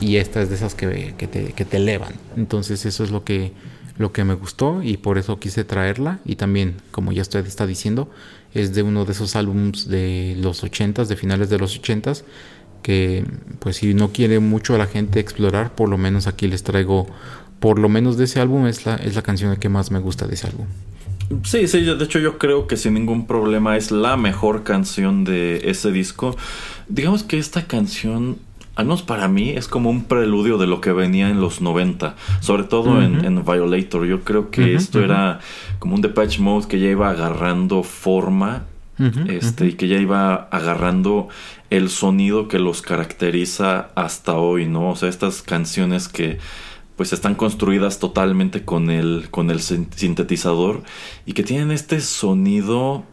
y 0.00 0.16
esta 0.16 0.42
es 0.42 0.48
de 0.48 0.56
esas 0.56 0.74
que, 0.74 1.14
te, 1.30 1.52
que 1.52 1.64
te 1.64 1.76
elevan. 1.76 2.14
Entonces 2.36 2.84
eso 2.86 3.04
es 3.04 3.10
lo 3.10 3.24
que, 3.24 3.52
lo 3.98 4.12
que 4.12 4.24
me 4.24 4.34
gustó 4.34 4.82
y 4.82 4.96
por 4.96 5.18
eso 5.18 5.38
quise 5.38 5.64
traerla 5.64 6.20
y 6.24 6.36
también, 6.36 6.76
como 6.90 7.12
ya 7.12 7.22
usted 7.22 7.46
está 7.46 7.66
diciendo, 7.66 8.10
es 8.54 8.74
de 8.74 8.82
uno 8.82 9.04
de 9.04 9.12
esos 9.12 9.36
álbums 9.36 9.88
de 9.88 10.36
los 10.40 10.62
80 10.64 11.04
de 11.04 11.16
finales 11.16 11.50
de 11.50 11.58
los 11.58 11.80
80s, 11.80 12.24
que 12.82 13.24
pues 13.58 13.76
si 13.76 13.94
no 13.94 14.12
quiere 14.12 14.38
mucho 14.38 14.74
a 14.74 14.78
la 14.78 14.86
gente 14.86 15.20
explorar, 15.20 15.74
por 15.74 15.88
lo 15.88 15.98
menos 15.98 16.26
aquí 16.26 16.46
les 16.46 16.62
traigo, 16.62 17.06
por 17.60 17.78
lo 17.78 17.88
menos 17.88 18.16
de 18.16 18.24
ese 18.24 18.40
álbum 18.40 18.66
es 18.66 18.86
la, 18.86 18.96
es 18.96 19.14
la 19.14 19.22
canción 19.22 19.54
que 19.56 19.68
más 19.68 19.90
me 19.90 19.98
gusta 19.98 20.26
de 20.26 20.34
ese 20.34 20.46
álbum. 20.46 20.66
Sí, 21.44 21.68
sí, 21.68 21.82
de 21.82 22.02
hecho 22.02 22.18
yo 22.18 22.38
creo 22.38 22.66
que 22.66 22.76
sin 22.76 22.94
ningún 22.94 23.26
problema 23.26 23.76
es 23.76 23.90
la 23.90 24.16
mejor 24.16 24.62
canción 24.62 25.24
de 25.24 25.70
ese 25.70 25.92
disco. 25.92 26.36
Digamos 26.88 27.22
que 27.22 27.38
esta 27.38 27.66
canción, 27.66 28.38
al 28.76 28.86
menos 28.86 29.02
para 29.02 29.28
mí, 29.28 29.50
es 29.50 29.68
como 29.68 29.90
un 29.90 30.04
preludio 30.04 30.56
de 30.56 30.66
lo 30.66 30.80
que 30.80 30.92
venía 30.92 31.28
en 31.28 31.40
los 31.40 31.60
90, 31.60 32.16
sobre 32.40 32.64
todo 32.64 33.02
en, 33.02 33.44
Violator. 33.44 34.06
Yo 34.06 34.22
creo 34.24 34.50
que 34.50 34.74
esto 34.74 35.04
era 35.04 35.40
como 35.78 35.94
un 35.94 36.00
Depeche 36.00 36.40
Mode 36.40 36.66
que 36.66 36.80
ya 36.80 36.88
iba 36.88 37.10
agarrando 37.10 37.82
forma 37.82 38.64
este, 39.28 39.66
y 39.66 39.72
que 39.74 39.86
ya 39.86 39.98
iba 39.98 40.48
agarrando 40.50 41.28
el 41.70 41.88
sonido 41.88 42.48
que 42.48 42.58
los 42.58 42.82
caracteriza 42.82 43.90
hasta 43.94 44.34
hoy, 44.34 44.66
¿no? 44.66 44.90
O 44.90 44.96
sea, 44.96 45.08
estas 45.08 45.42
canciones 45.42 46.08
que 46.08 46.38
pues 46.98 47.12
están 47.12 47.36
construidas 47.36 48.00
totalmente 48.00 48.64
con 48.64 48.90
el, 48.90 49.28
con 49.30 49.52
el 49.52 49.60
sintetizador 49.60 50.82
y 51.24 51.32
que 51.32 51.44
tienen 51.44 51.70
este 51.70 52.00
sonido 52.00 53.04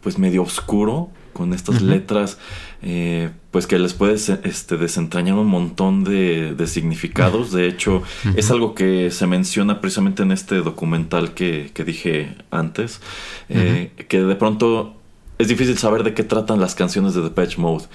pues 0.00 0.16
medio 0.16 0.42
oscuro 0.42 1.10
con 1.32 1.52
estas 1.52 1.82
letras 1.82 2.38
eh, 2.80 3.30
pues 3.50 3.66
que 3.66 3.80
les 3.80 3.94
puedes 3.94 4.28
este, 4.28 4.76
desentrañar 4.76 5.34
un 5.34 5.48
montón 5.48 6.04
de, 6.04 6.54
significados. 6.68 7.50
De 7.50 7.66
hecho 7.66 8.04
es 8.36 8.52
algo 8.52 8.76
que 8.76 9.10
se 9.10 9.26
menciona 9.26 9.80
precisamente 9.80 10.22
en 10.22 10.30
este 10.30 10.58
documental 10.58 11.34
que, 11.34 11.72
dije 11.84 12.36
antes 12.52 13.00
eh, 13.48 13.90
que 14.08 14.22
de 14.22 14.36
pronto 14.36 14.94
es 15.38 15.48
difícil 15.48 15.76
saber 15.78 16.04
de 16.04 16.14
qué 16.14 16.22
tratan 16.22 16.60
las 16.60 16.76
canciones 16.76 17.14
de 17.14 17.22
The 17.22 17.30
Patch 17.30 17.58
Mode. 17.58 17.86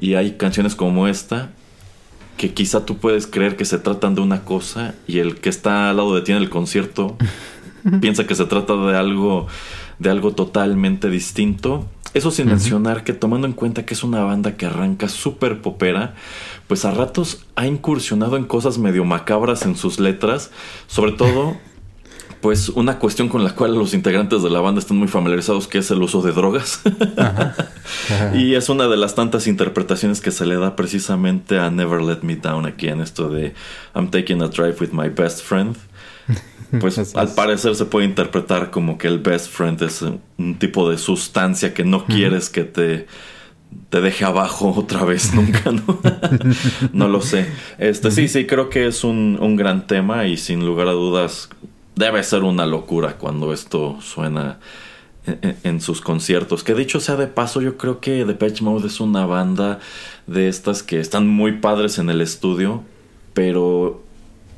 Y 0.00 0.14
hay 0.14 0.32
canciones 0.32 0.74
como 0.74 1.06
esta 1.06 1.52
que 2.36 2.52
quizá 2.52 2.84
tú 2.84 2.98
puedes 2.98 3.26
creer 3.26 3.56
que 3.56 3.64
se 3.64 3.78
tratan 3.78 4.14
de 4.14 4.20
una 4.20 4.44
cosa 4.44 4.94
y 5.06 5.18
el 5.18 5.36
que 5.36 5.48
está 5.48 5.90
al 5.90 5.96
lado 5.96 6.14
de 6.14 6.22
ti 6.22 6.32
en 6.32 6.38
el 6.38 6.50
concierto 6.50 7.16
piensa 8.00 8.26
que 8.26 8.34
se 8.34 8.46
trata 8.46 8.74
de 8.74 8.96
algo 8.96 9.46
de 9.98 10.10
algo 10.10 10.32
totalmente 10.32 11.08
distinto. 11.08 11.86
Eso 12.14 12.30
sin 12.30 12.48
mencionar 12.48 13.04
que 13.04 13.14
tomando 13.14 13.46
en 13.46 13.54
cuenta 13.54 13.86
que 13.86 13.94
es 13.94 14.04
una 14.04 14.22
banda 14.22 14.56
que 14.56 14.66
arranca 14.66 15.08
súper 15.08 15.62
popera, 15.62 16.14
pues 16.66 16.84
a 16.84 16.90
ratos 16.90 17.46
ha 17.56 17.66
incursionado 17.66 18.36
en 18.36 18.44
cosas 18.44 18.76
medio 18.76 19.04
macabras 19.04 19.62
en 19.62 19.76
sus 19.76 19.98
letras, 19.98 20.50
sobre 20.88 21.12
todo 21.12 21.56
pues 22.42 22.68
una 22.68 22.98
cuestión 22.98 23.28
con 23.28 23.44
la 23.44 23.54
cual 23.54 23.76
los 23.76 23.94
integrantes 23.94 24.42
de 24.42 24.50
la 24.50 24.60
banda 24.60 24.80
están 24.80 24.96
muy 24.96 25.06
familiarizados, 25.06 25.68
que 25.68 25.78
es 25.78 25.90
el 25.92 26.02
uso 26.02 26.20
de 26.22 26.32
drogas. 26.32 26.80
y 28.34 28.54
es 28.54 28.68
una 28.68 28.88
de 28.88 28.96
las 28.96 29.14
tantas 29.14 29.46
interpretaciones 29.46 30.20
que 30.20 30.32
se 30.32 30.44
le 30.44 30.56
da 30.56 30.74
precisamente 30.74 31.60
a 31.60 31.70
Never 31.70 32.02
Let 32.02 32.18
Me 32.22 32.34
Down 32.34 32.66
aquí 32.66 32.88
en 32.88 33.00
esto 33.00 33.30
de 33.30 33.54
I'm 33.94 34.10
taking 34.10 34.42
a 34.42 34.48
drive 34.48 34.76
with 34.80 34.90
my 34.92 35.08
best 35.08 35.42
friend. 35.42 35.76
Pues 36.80 37.14
al 37.14 37.28
parecer 37.34 37.76
se 37.76 37.84
puede 37.84 38.06
interpretar 38.06 38.70
como 38.70 38.98
que 38.98 39.06
el 39.06 39.20
best 39.20 39.48
friend 39.48 39.80
es 39.82 40.02
un 40.02 40.58
tipo 40.58 40.90
de 40.90 40.98
sustancia 40.98 41.72
que 41.72 41.84
no 41.84 42.06
quieres 42.06 42.50
que 42.50 42.64
te 42.64 43.06
te 43.88 44.00
deje 44.00 44.24
abajo 44.24 44.74
otra 44.76 45.04
vez 45.04 45.34
nunca, 45.34 45.70
¿no? 45.70 46.00
no 46.92 47.08
lo 47.08 47.20
sé. 47.20 47.46
Este, 47.78 48.10
sí, 48.10 48.28
sí, 48.28 48.46
creo 48.46 48.68
que 48.68 48.86
es 48.86 49.04
un, 49.04 49.38
un, 49.40 49.56
gran 49.56 49.86
tema 49.86 50.26
y 50.26 50.36
sin 50.36 50.64
lugar 50.66 50.88
a 50.88 50.92
dudas 50.92 51.48
debe 51.96 52.22
ser 52.22 52.42
una 52.42 52.66
locura 52.66 53.18
cuando 53.18 53.52
esto 53.52 53.98
suena 54.00 54.58
en, 55.26 55.56
en 55.62 55.80
sus 55.80 56.00
conciertos. 56.00 56.64
Que 56.64 56.74
dicho 56.74 57.00
sea 57.00 57.16
de 57.16 57.26
paso, 57.26 57.60
yo 57.60 57.76
creo 57.76 58.00
que 58.00 58.24
Depeche 58.24 58.64
Mode 58.64 58.86
es 58.88 59.00
una 59.00 59.26
banda 59.26 59.78
de 60.26 60.48
estas 60.48 60.82
que 60.82 61.00
están 61.00 61.28
muy 61.28 61.52
padres 61.58 61.98
en 61.98 62.10
el 62.10 62.20
estudio, 62.20 62.82
pero 63.34 64.02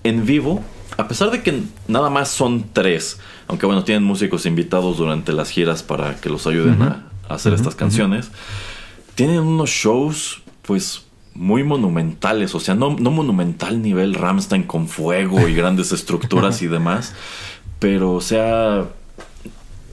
en 0.04 0.26
vivo, 0.26 0.62
a 0.96 1.08
pesar 1.08 1.30
de 1.30 1.42
que 1.42 1.62
nada 1.88 2.10
más 2.10 2.28
son 2.28 2.66
tres, 2.72 3.18
aunque 3.48 3.66
bueno, 3.66 3.84
tienen 3.84 4.04
músicos 4.04 4.46
invitados 4.46 4.98
durante 4.98 5.32
las 5.32 5.50
giras 5.50 5.82
para 5.82 6.16
que 6.16 6.28
los 6.28 6.46
ayuden 6.46 6.80
uh 6.80 6.84
-huh. 6.84 7.02
a, 7.28 7.34
hacer 7.34 7.52
uh 7.52 7.56
-huh, 7.56 7.60
estas 7.60 7.74
canciones, 7.74 8.26
uh 8.26 8.30
-huh. 8.30 9.14
tienen 9.14 9.40
unos 9.40 9.70
shows, 9.70 10.42
pues, 10.62 11.04
muy 11.34 11.64
monumentales, 11.64 12.54
o 12.54 12.60
sea, 12.60 12.74
no, 12.74 12.96
no 12.98 13.10
monumental 13.10 13.82
nivel 13.82 14.14
Ramstein 14.14 14.62
con 14.64 14.88
fuego 14.88 15.48
y 15.48 15.54
grandes 15.54 15.92
estructuras 15.92 16.62
y 16.62 16.68
demás, 16.68 17.14
pero, 17.78 18.12
o 18.12 18.20
sea, 18.20 18.86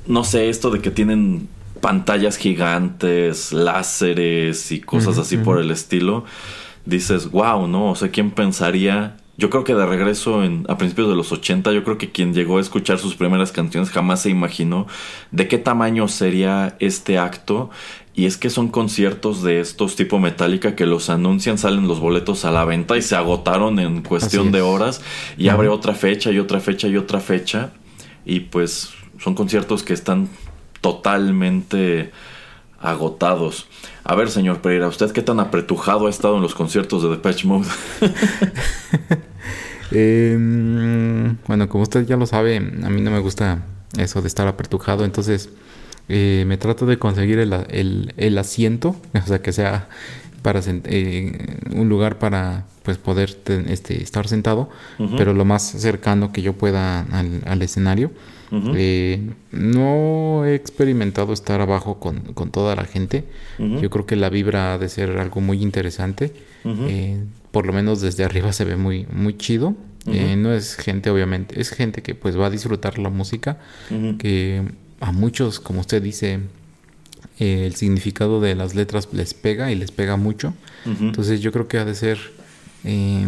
no 0.07 0.23
sé, 0.23 0.49
esto 0.49 0.69
de 0.69 0.79
que 0.79 0.91
tienen 0.91 1.49
pantallas 1.81 2.37
gigantes, 2.37 3.51
láseres 3.53 4.71
y 4.71 4.81
cosas 4.81 5.17
así 5.17 5.37
por 5.37 5.59
el 5.59 5.71
estilo, 5.71 6.25
dices, 6.85 7.31
wow, 7.31 7.67
¿no? 7.67 7.91
O 7.91 7.95
sea, 7.95 8.09
¿quién 8.09 8.31
pensaría 8.31 9.17
yo 9.41 9.49
creo 9.49 9.63
que 9.63 9.73
de 9.73 9.85
regreso 9.87 10.43
en, 10.43 10.65
a 10.69 10.77
principios 10.77 11.09
de 11.09 11.15
los 11.15 11.31
80, 11.31 11.71
yo 11.71 11.83
creo 11.83 11.97
que 11.97 12.11
quien 12.11 12.31
llegó 12.31 12.59
a 12.59 12.61
escuchar 12.61 12.99
sus 12.99 13.15
primeras 13.15 13.51
canciones 13.51 13.89
jamás 13.89 14.21
se 14.21 14.29
imaginó 14.29 14.85
de 15.31 15.47
qué 15.47 15.57
tamaño 15.57 16.07
sería 16.07 16.75
este 16.79 17.17
acto. 17.17 17.71
Y 18.13 18.25
es 18.25 18.37
que 18.37 18.49
son 18.49 18.67
conciertos 18.67 19.41
de 19.41 19.61
estos 19.61 19.95
tipo 19.95 20.19
Metallica 20.19 20.75
que 20.75 20.85
los 20.85 21.09
anuncian, 21.09 21.57
salen 21.57 21.87
los 21.87 22.01
boletos 22.01 22.43
a 22.43 22.51
la 22.51 22.65
venta 22.65 22.97
y 22.97 23.01
se 23.01 23.15
agotaron 23.15 23.79
en 23.79 24.01
cuestión 24.01 24.51
de 24.51 24.61
horas. 24.61 25.01
Y 25.37 25.47
abre 25.47 25.69
otra 25.69 25.93
fecha 25.93 26.31
y 26.31 26.39
otra 26.39 26.59
fecha 26.59 26.87
y 26.87 26.97
otra 26.97 27.21
fecha. 27.21 27.71
Y 28.25 28.41
pues 28.41 28.89
son 29.17 29.33
conciertos 29.33 29.83
que 29.83 29.93
están 29.93 30.27
totalmente 30.81 32.11
agotados. 32.79 33.67
A 34.03 34.15
ver, 34.15 34.29
señor 34.29 34.61
Pereira, 34.61 34.87
¿usted 34.87 35.11
qué 35.11 35.21
tan 35.21 35.39
apretujado 35.39 36.07
ha 36.07 36.09
estado 36.09 36.35
en 36.35 36.41
los 36.41 36.55
conciertos 36.55 37.03
de 37.03 37.09
Depeche 37.09 37.47
Mode? 37.47 37.67
eh, 39.91 41.33
bueno, 41.47 41.69
como 41.69 41.83
usted 41.83 42.05
ya 42.05 42.17
lo 42.17 42.25
sabe, 42.25 42.57
a 42.57 42.89
mí 42.89 43.01
no 43.01 43.11
me 43.11 43.19
gusta 43.19 43.63
eso 43.97 44.21
de 44.21 44.27
estar 44.27 44.47
apretujado, 44.47 45.05
entonces 45.05 45.49
eh, 46.09 46.43
me 46.47 46.57
trato 46.57 46.85
de 46.85 46.97
conseguir 46.97 47.39
el, 47.39 47.53
el, 47.69 48.13
el, 48.17 48.37
asiento, 48.37 48.95
o 49.13 49.27
sea, 49.27 49.41
que 49.41 49.51
sea 49.53 49.87
para 50.41 50.61
eh, 50.65 51.57
un 51.75 51.87
lugar 51.89 52.17
para 52.17 52.65
pues 52.83 52.97
poder 52.97 53.37
este, 53.67 54.01
estar 54.01 54.27
sentado, 54.27 54.69
uh 54.97 55.03
-huh. 55.03 55.17
pero 55.17 55.33
lo 55.33 55.45
más 55.45 55.61
cercano 55.63 56.31
que 56.31 56.41
yo 56.41 56.53
pueda 56.53 57.01
al, 57.11 57.41
al 57.45 57.61
escenario. 57.61 58.11
Uh 58.51 58.55
-huh. 58.57 58.73
eh, 58.75 59.19
no 59.51 60.43
he 60.45 60.55
experimentado 60.55 61.31
estar 61.31 61.61
abajo 61.61 61.99
con, 61.99 62.33
con 62.33 62.51
toda 62.51 62.75
la 62.75 62.83
gente. 62.85 63.23
Uh 63.59 63.63
-huh. 63.63 63.81
Yo 63.81 63.89
creo 63.89 64.05
que 64.05 64.15
la 64.17 64.29
vibra 64.29 64.73
ha 64.73 64.77
de 64.77 64.89
ser 64.89 65.17
algo 65.19 65.41
muy 65.41 65.61
interesante. 65.61 66.33
eh, 66.65 67.23
por 67.51 67.65
lo 67.65 67.73
menos 67.73 68.01
desde 68.01 68.23
arriba 68.23 68.51
se 68.53 68.65
ve 68.65 68.75
muy, 68.77 69.05
muy 69.11 69.35
chido. 69.37 69.75
Eh, 70.07 70.35
no 70.35 70.51
es 70.53 70.75
gente, 70.75 71.09
obviamente, 71.11 71.59
es 71.61 71.69
gente 71.69 72.01
que 72.01 72.15
pues 72.15 72.35
va 72.35 72.47
a 72.47 72.49
disfrutar 72.49 72.97
la 72.97 73.09
música. 73.09 73.57
Que 74.17 74.63
a 75.01 75.11
muchos, 75.11 75.59
como 75.59 75.81
usted 75.81 76.01
dice, 76.01 76.39
eh, 77.39 77.65
el 77.65 77.75
significado 77.75 78.39
de 78.39 78.55
las 78.55 78.75
letras 78.75 79.09
les 79.11 79.33
pega 79.33 79.71
y 79.71 79.75
les 79.75 79.91
pega 79.91 80.15
mucho. 80.15 80.53
Entonces 80.85 81.41
yo 81.41 81.51
creo 81.51 81.67
que 81.67 81.77
ha 81.77 81.85
de 81.85 81.93
ser 81.93 82.17
eh, 82.83 83.25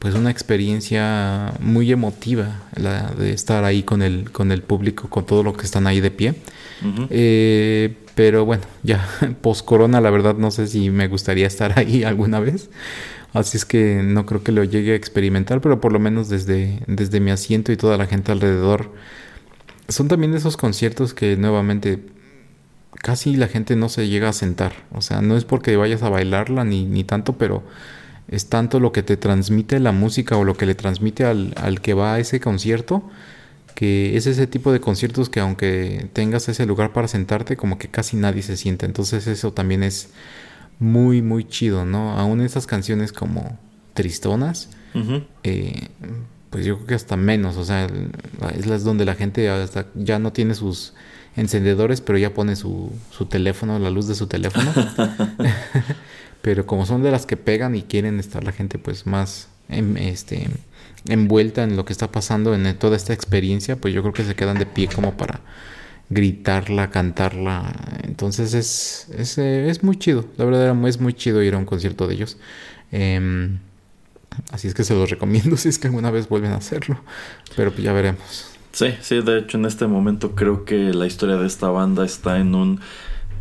pues 0.00 0.14
una 0.14 0.30
experiencia 0.30 1.52
muy 1.60 1.92
emotiva 1.92 2.62
la 2.74 3.12
de 3.12 3.32
estar 3.32 3.62
ahí 3.64 3.84
con 3.84 4.02
el, 4.02 4.30
con 4.32 4.50
el 4.50 4.62
público, 4.62 5.08
con 5.08 5.26
todo 5.26 5.42
lo 5.42 5.52
que 5.56 5.64
están 5.64 5.86
ahí 5.86 6.00
de 6.00 6.10
pie. 6.10 6.34
Uh 6.82 6.86
-huh. 6.86 7.06
eh, 7.10 7.96
pero 8.14 8.44
bueno, 8.44 8.64
ya 8.82 9.08
post 9.42 9.64
corona 9.64 10.00
la 10.00 10.10
verdad 10.10 10.36
no 10.36 10.50
sé 10.50 10.66
si 10.66 10.90
me 10.90 11.06
gustaría 11.06 11.46
estar 11.46 11.78
ahí 11.78 12.02
alguna 12.12 12.40
vez. 12.40 12.70
Así 13.34 13.56
es 13.58 13.64
que 13.64 14.02
no 14.02 14.24
creo 14.24 14.42
que 14.42 14.52
lo 14.52 14.64
llegue 14.64 14.92
a 14.92 14.96
experimentar, 14.96 15.60
pero 15.60 15.80
por 15.80 15.92
lo 15.92 15.98
menos 15.98 16.28
desde, 16.28 16.80
desde 16.86 17.20
mi 17.20 17.30
asiento 17.30 17.72
y 17.72 17.76
toda 17.76 17.96
la 17.96 18.06
gente 18.06 18.32
alrededor. 18.32 18.90
Son 19.88 20.08
también 20.08 20.34
esos 20.34 20.56
conciertos 20.56 21.14
que 21.14 21.36
nuevamente 21.36 21.98
casi 23.02 23.36
la 23.36 23.48
gente 23.48 23.76
no 23.76 23.88
se 23.88 24.08
llega 24.08 24.28
a 24.28 24.32
sentar. 24.32 24.72
O 24.92 25.00
sea, 25.00 25.22
no 25.22 25.36
es 25.36 25.44
porque 25.44 25.76
vayas 25.76 26.02
a 26.02 26.08
bailarla 26.08 26.64
ni, 26.64 26.84
ni 26.84 27.04
tanto, 27.04 27.38
pero 27.38 27.62
es 28.28 28.48
tanto 28.48 28.80
lo 28.80 28.92
que 28.92 29.02
te 29.02 29.16
transmite 29.16 29.80
la 29.80 29.92
música 29.92 30.36
o 30.36 30.44
lo 30.44 30.54
que 30.54 30.66
le 30.66 30.74
transmite 30.74 31.24
al, 31.24 31.54
al, 31.56 31.80
que 31.80 31.94
va 31.94 32.14
a 32.14 32.18
ese 32.18 32.40
concierto, 32.40 33.02
que 33.74 34.16
es 34.16 34.26
ese 34.26 34.46
tipo 34.46 34.72
de 34.72 34.80
conciertos 34.80 35.30
que 35.30 35.40
aunque 35.40 36.10
tengas 36.12 36.48
ese 36.48 36.66
lugar 36.66 36.92
para 36.92 37.08
sentarte, 37.08 37.56
como 37.56 37.78
que 37.78 37.88
casi 37.88 38.16
nadie 38.16 38.42
se 38.42 38.56
sienta. 38.56 38.86
Entonces 38.86 39.26
eso 39.26 39.52
también 39.52 39.82
es 39.82 40.10
muy, 40.78 41.22
muy 41.22 41.44
chido, 41.44 41.84
¿no? 41.84 42.18
Aún 42.18 42.40
esas 42.40 42.66
canciones 42.66 43.12
como 43.12 43.58
tristonas, 43.94 44.68
uh 44.94 44.98
-huh. 44.98 45.24
eh, 45.42 45.88
pues 46.50 46.64
yo 46.64 46.76
creo 46.76 46.86
que 46.86 46.94
hasta 46.94 47.16
menos, 47.16 47.56
o 47.56 47.64
sea, 47.64 47.86
es 48.56 48.84
donde 48.84 49.04
la 49.04 49.14
gente 49.14 49.48
hasta 49.50 49.86
ya 49.94 50.18
no 50.18 50.32
tiene 50.32 50.54
sus 50.54 50.94
encendedores, 51.36 52.00
pero 52.00 52.18
ya 52.18 52.34
pone 52.34 52.56
su, 52.56 52.92
su 53.10 53.26
teléfono, 53.26 53.78
la 53.78 53.90
luz 53.90 54.08
de 54.08 54.14
su 54.14 54.26
teléfono. 54.26 54.72
pero 56.42 56.66
como 56.66 56.86
son 56.86 57.02
de 57.02 57.10
las 57.10 57.26
que 57.26 57.36
pegan 57.36 57.74
y 57.74 57.82
quieren 57.82 58.18
estar 58.18 58.44
la 58.44 58.52
gente 58.52 58.78
pues 58.78 59.06
más 59.06 59.48
en, 59.68 59.96
este, 59.96 60.48
envuelta 61.06 61.62
en 61.62 61.76
lo 61.76 61.84
que 61.84 61.92
está 61.92 62.10
pasando 62.10 62.54
en 62.54 62.78
toda 62.78 62.96
esta 62.96 63.12
experiencia, 63.12 63.76
pues 63.76 63.94
yo 63.94 64.02
creo 64.02 64.14
que 64.14 64.24
se 64.24 64.34
quedan 64.34 64.58
de 64.58 64.66
pie 64.66 64.88
como 64.88 65.16
para 65.16 65.40
gritarla, 66.10 66.90
cantarla. 66.90 67.74
Entonces 68.04 68.54
es, 68.54 69.08
es, 69.16 69.36
es 69.36 69.82
muy 69.82 69.98
chido, 69.98 70.24
la 70.38 70.44
verdad 70.44 70.88
es 70.88 71.00
muy 71.00 71.12
chido 71.12 71.42
ir 71.42 71.54
a 71.54 71.58
un 71.58 71.66
concierto 71.66 72.06
de 72.06 72.14
ellos. 72.14 72.38
Eh, 72.90 73.50
así 74.50 74.68
es 74.68 74.74
que 74.74 74.84
se 74.84 74.94
los 74.94 75.10
recomiendo 75.10 75.56
si 75.58 75.68
es 75.68 75.78
que 75.78 75.88
alguna 75.88 76.10
vez 76.10 76.28
vuelven 76.28 76.52
a 76.52 76.56
hacerlo, 76.56 77.00
pero 77.56 77.70
pues 77.70 77.82
ya 77.82 77.92
veremos. 77.92 78.52
Sí, 78.72 78.94
sí, 79.00 79.20
de 79.22 79.38
hecho 79.38 79.58
en 79.58 79.64
este 79.64 79.86
momento 79.86 80.34
creo 80.34 80.64
que 80.64 80.92
la 80.92 81.06
historia 81.06 81.36
de 81.36 81.46
esta 81.46 81.68
banda 81.68 82.04
está 82.04 82.38
en 82.38 82.54
un 82.54 82.80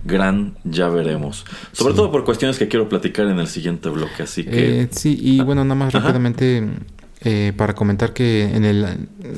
gran 0.03 0.57
ya 0.63 0.87
veremos. 0.89 1.45
Sobre 1.73 1.93
sí. 1.93 1.97
todo 1.97 2.11
por 2.11 2.23
cuestiones 2.23 2.57
que 2.57 2.67
quiero 2.67 2.89
platicar 2.89 3.27
en 3.27 3.39
el 3.39 3.47
siguiente 3.47 3.89
bloque, 3.89 4.23
así 4.23 4.43
que... 4.43 4.81
Eh, 4.81 4.87
sí, 4.91 5.17
y 5.21 5.41
bueno, 5.41 5.63
nada 5.63 5.75
más 5.75 5.93
Ajá. 5.93 6.05
rápidamente 6.05 6.63
eh, 7.21 7.51
para 7.57 7.73
comentar 7.73 8.13
que 8.13 8.43
en 8.43 8.63
el, 8.63 8.85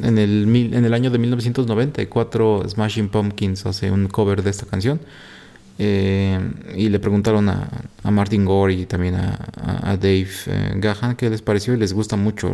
en, 0.03 0.17
el, 0.17 0.73
en 0.73 0.85
el 0.85 0.93
año 0.93 1.09
de 1.09 1.17
1994 1.17 2.63
Smashing 2.69 3.09
Pumpkins 3.09 3.65
hace 3.65 3.89
un 3.89 4.07
cover 4.07 4.43
de 4.43 4.49
esta 4.49 4.65
canción. 4.65 4.99
Eh, 5.81 6.37
y 6.75 6.89
le 6.89 6.99
preguntaron 6.99 7.47
a, 7.47 7.69
a, 8.03 8.11
Martin 8.11 8.43
Gore 8.43 8.73
y 8.73 8.85
también 8.85 9.15
a, 9.15 9.95
Dave 9.95 10.27
eh, 10.47 10.73
Gahan 10.75 11.15
qué 11.15 11.29
les 11.29 11.41
pareció 11.41 11.73
y 11.73 11.77
les 11.77 11.93
gusta 11.93 12.17
mucho 12.17 12.53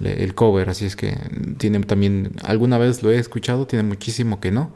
el 0.00 0.34
cover, 0.34 0.70
así 0.70 0.86
es 0.86 0.96
que 0.96 1.14
tiene 1.58 1.80
también, 1.80 2.32
alguna 2.42 2.78
vez 2.78 3.02
lo 3.02 3.10
he 3.10 3.18
escuchado, 3.18 3.66
tiene 3.66 3.82
muchísimo 3.82 4.40
que 4.40 4.50
no, 4.50 4.72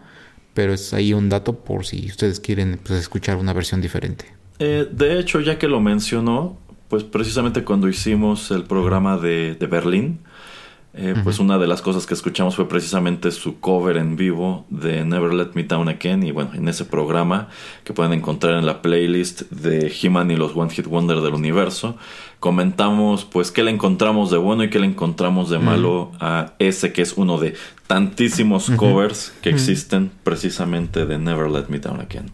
pero 0.53 0.75
es 0.75 0.93
ahí 0.93 1.15
un 1.15 1.31
dato 1.31 1.55
por 1.55 1.87
si 1.87 2.07
ustedes 2.07 2.41
quieren 2.41 2.79
pues, 2.85 3.01
escuchar 3.01 3.39
una 3.39 3.55
versión 3.55 3.81
diferente. 3.81 4.27
Eh, 4.59 4.87
de 4.93 5.19
hecho, 5.19 5.41
ya 5.41 5.59
que 5.59 5.67
lo 5.67 5.81
mencionó, 5.81 6.59
pues 6.89 7.05
precisamente 7.05 7.65
cuando 7.65 7.89
hicimos 7.89 8.51
el 8.51 8.65
programa 8.65 9.17
de, 9.17 9.55
de 9.55 9.67
Berlín, 9.67 10.21
eh, 10.97 11.13
uh 11.13 11.19
-huh. 11.19 11.25
pues 11.25 11.39
una 11.39 11.59
de 11.59 11.67
las 11.67 11.83
cosas 11.83 12.07
que 12.07 12.15
escuchamos 12.15 12.57
fue 12.57 12.69
precisamente 12.69 13.31
su 13.31 13.61
cover 13.61 13.97
en 13.99 14.17
vivo 14.17 14.65
de 14.71 15.05
Never 15.05 15.33
Let 15.35 15.51
Me 15.55 15.65
Down 15.65 15.89
Again. 15.89 16.23
Y 16.23 16.31
bueno, 16.33 16.51
en 16.55 16.69
ese 16.69 16.85
programa 16.85 17.49
que 17.85 17.93
pueden 17.93 18.13
encontrar 18.13 18.55
en 18.59 18.65
la 18.65 18.81
playlist 18.81 19.43
de 19.51 19.93
He-Man 20.01 20.31
y 20.31 20.37
los 20.37 20.57
One 20.57 20.71
Hit 20.71 20.87
Wonder 20.87 21.21
del 21.21 21.35
universo, 21.35 21.97
comentamos 22.41 23.25
pues 23.25 23.51
qué 23.51 23.63
le 23.63 23.71
encontramos 23.71 24.31
de 24.31 24.39
bueno 24.39 24.65
y 24.65 24.71
qué 24.71 24.79
le 24.79 24.87
encontramos 24.87 25.51
de 25.51 25.59
malo 25.59 26.03
uh 26.03 26.13
-huh. 26.13 26.17
a 26.21 26.55
ese 26.59 26.93
que 26.93 27.03
es 27.03 27.15
uno 27.17 27.39
de 27.39 27.55
tantísimos 27.87 28.69
uh 28.69 28.73
-huh. 28.73 28.77
covers 28.77 29.35
que 29.43 29.51
existen 29.51 30.11
precisamente 30.25 31.07
de 31.07 31.19
Never 31.19 31.51
Let 31.51 31.67
Me 31.69 31.79
Down 31.79 32.01
Again. 32.01 32.31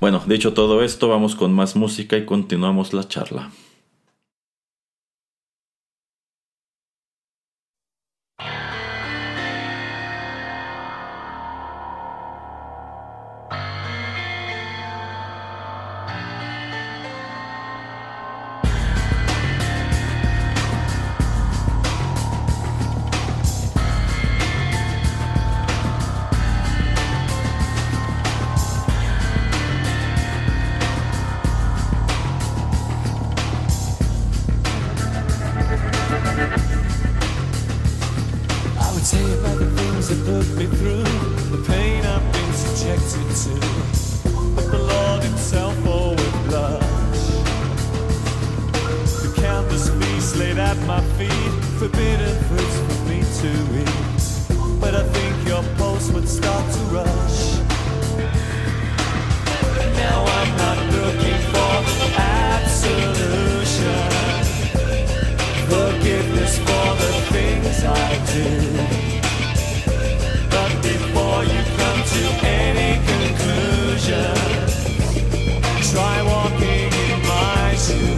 Bueno, 0.00 0.22
dicho 0.26 0.52
todo 0.52 0.82
esto, 0.82 1.08
vamos 1.08 1.34
con 1.34 1.52
más 1.52 1.74
música 1.76 2.16
y 2.16 2.24
continuamos 2.24 2.92
la 2.92 3.08
charla. 3.08 3.50
At 50.76 50.86
my 50.86 51.00
feet, 51.16 51.52
forbidden 51.78 52.36
fruits 52.44 52.78
for 52.86 53.04
me 53.08 53.20
to 53.40 53.50
eat. 53.80 53.90
But 54.80 54.94
I 54.94 55.02
think 55.02 55.48
your 55.48 55.62
pulse 55.76 56.10
would 56.10 56.28
start 56.28 56.64
to 56.72 56.80
rush. 56.94 57.58
Now 60.02 60.24
I'm 60.38 60.56
not 60.56 60.78
looking 60.96 61.40
for 61.52 61.72
absolution, 62.18 64.10
forgiveness 65.72 66.58
for 66.58 66.88
the 67.02 67.12
things 67.34 67.84
I 67.84 68.16
do. 68.34 68.48
But 70.50 70.72
before 70.82 71.44
you 71.52 71.60
come 71.80 72.00
to 72.14 72.22
any 72.46 72.92
conclusion, 73.12 74.34
try 75.92 76.16
walking 76.22 76.90
in 77.04 77.16
my 77.26 77.74
shoes. 77.76 78.15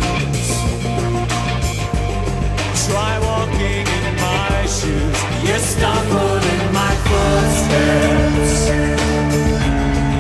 Shoes. 4.69 5.19
You 5.47 5.57
stumble 5.59 6.37
in 6.55 6.63
my 6.73 6.93
footsteps. 7.09 8.69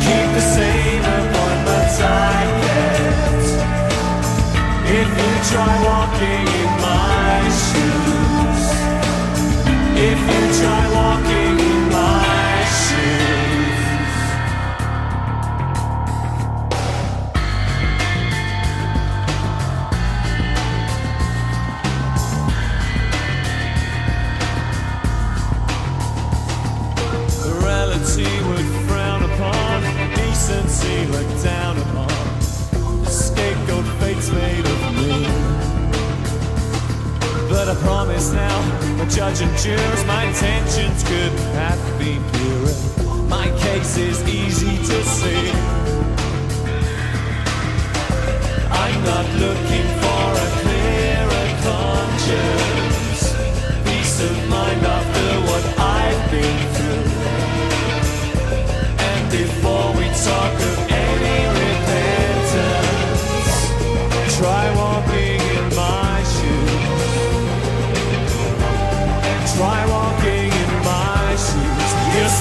Keep 0.04 0.28
the 0.38 0.44
same 0.56 1.04
appointments 1.18 1.96
I 2.00 2.40
kept. 2.64 3.46
If 5.00 5.08
you 5.20 5.32
try 5.50 5.72
walking 5.88 6.46
in 6.62 6.70
my 6.86 7.40
shoes. 7.64 8.64
If 10.08 10.18
you 10.30 10.42
try 10.60 10.82
walking 10.94 11.07
promise 37.88 38.32
now, 38.32 38.58
my 38.98 39.06
judge 39.06 39.40
and 39.40 39.56
jurors, 39.56 40.04
my 40.04 40.24
intentions 40.24 41.02
could 41.04 41.32
have 41.56 41.82
been 41.98 42.22
purer. 42.32 42.74
My 43.36 43.48
case 43.64 43.96
is 43.96 44.18
easy 44.28 44.76
to 44.90 44.98
see. 45.16 45.44
I'm 48.84 49.00
not 49.12 49.26
looking 49.44 49.88
for 50.02 50.24
a 50.44 50.48
clearer 50.60 51.48
conscience. 51.68 53.22
Peace 53.88 54.16
of 54.28 54.36
mind 54.50 54.82
after 54.98 55.28
what 55.48 55.64
I've 55.98 56.24
been 56.34 56.60
through. 56.74 57.08
And 59.10 59.22
before 59.40 59.88
we 59.98 60.06
talk 60.26 60.54
of 60.70 60.87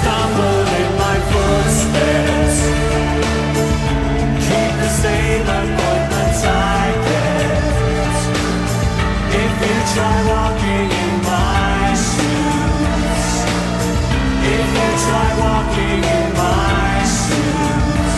stumble 0.08 0.68
in 0.82 0.90
my 1.04 1.18
footsteps. 1.32 2.58
Keep 4.48 4.74
the 4.84 4.92
same 5.04 5.46
appointments 5.60 6.42
I 6.46 6.84
kept. 7.08 8.20
If 9.44 9.54
you 9.64 9.76
try 9.94 10.18
walking 10.34 10.88
in 11.04 11.14
my 11.32 11.82
shoes. 12.08 13.28
If 14.56 14.68
you 14.80 14.90
try 15.06 15.30
walking 15.46 16.02
in 16.18 16.28
my 16.44 16.94
shoes. 17.18 18.16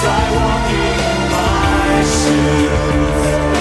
Try 0.00 0.24
walking 0.38 0.98
in 1.12 1.20
my 1.34 1.90
shoes. 2.16 3.59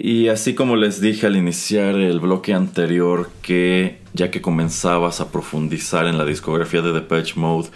Y 0.00 0.28
así 0.28 0.54
como 0.54 0.76
les 0.76 1.00
dije 1.00 1.26
al 1.26 1.34
iniciar 1.34 1.96
el 1.96 2.20
bloque 2.20 2.54
anterior 2.54 3.30
que 3.42 3.98
ya 4.14 4.30
que 4.30 4.40
comenzabas 4.40 5.20
a 5.20 5.32
profundizar 5.32 6.06
en 6.06 6.16
la 6.16 6.24
discografía 6.24 6.82
de 6.82 6.92
Depeche 6.92 7.34
Mode, 7.34 7.70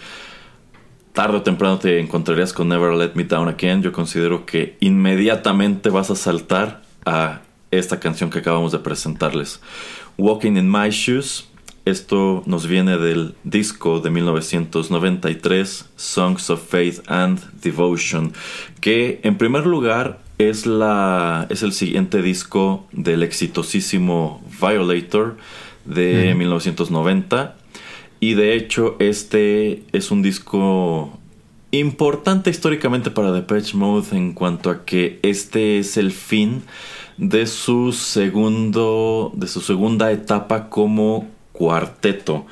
tarde 1.11 1.37
o 1.39 1.41
temprano 1.41 1.79
te 1.79 1.99
encontrarías 1.99 2.53
con 2.53 2.69
Never 2.69 2.93
Let 2.93 3.11
Me 3.15 3.25
Down 3.25 3.49
Again, 3.49 3.83
yo 3.83 3.91
considero 3.91 4.45
que 4.45 4.77
inmediatamente 4.79 5.89
vas 5.89 6.11
a 6.11 6.15
saltar 6.15 6.81
a 7.05 7.41
esta 7.71 7.99
canción 7.99 8.29
que 8.29 8.39
acabamos 8.39 8.71
de 8.71 8.79
presentarles. 8.79 9.59
Walking 10.17 10.55
in 10.55 10.71
My 10.71 10.91
Shoes. 10.91 11.49
Esto 11.85 12.43
nos 12.45 12.65
viene 12.65 12.97
del 12.97 13.35
disco 13.43 13.99
de 13.99 14.09
1993, 14.09 15.89
Songs 15.97 16.49
of 16.49 16.65
Faith 16.65 17.01
and 17.07 17.41
Devotion, 17.61 18.31
que 18.79 19.19
en 19.23 19.37
primer 19.37 19.65
lugar 19.65 20.22
es, 20.37 20.65
la, 20.65 21.47
es 21.49 21.63
el 21.63 21.73
siguiente 21.73 22.21
disco 22.21 22.85
del 22.91 23.23
exitosísimo 23.23 24.41
Violator 24.61 25.37
de 25.85 26.33
1990. 26.35 27.55
Y 28.19 28.35
de 28.35 28.55
hecho 28.55 28.95
este 28.99 29.83
es 29.91 30.11
un 30.11 30.21
disco 30.21 31.19
importante 31.71 32.49
históricamente 32.49 33.11
para 33.11 33.31
Depeche 33.31 33.75
Mode 33.75 34.15
en 34.15 34.33
cuanto 34.33 34.69
a 34.69 34.85
que 34.85 35.19
este 35.23 35.79
es 35.79 35.97
el 35.97 36.11
fin 36.11 36.61
de 37.17 37.47
su 37.47 37.91
segundo 37.91 39.31
de 39.35 39.47
su 39.47 39.59
segunda 39.59 40.11
etapa 40.11 40.69
como 40.69 41.27
cuarteto 41.51 42.45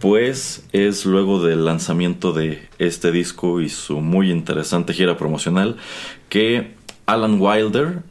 pues 0.00 0.66
es 0.72 1.06
luego 1.06 1.42
del 1.42 1.64
lanzamiento 1.64 2.32
de 2.32 2.68
este 2.78 3.12
disco 3.12 3.60
y 3.60 3.68
su 3.68 4.00
muy 4.00 4.30
interesante 4.30 4.92
gira 4.92 5.16
promocional 5.16 5.76
que 6.28 6.73
Alan 7.06 7.40
Wilder 7.40 8.02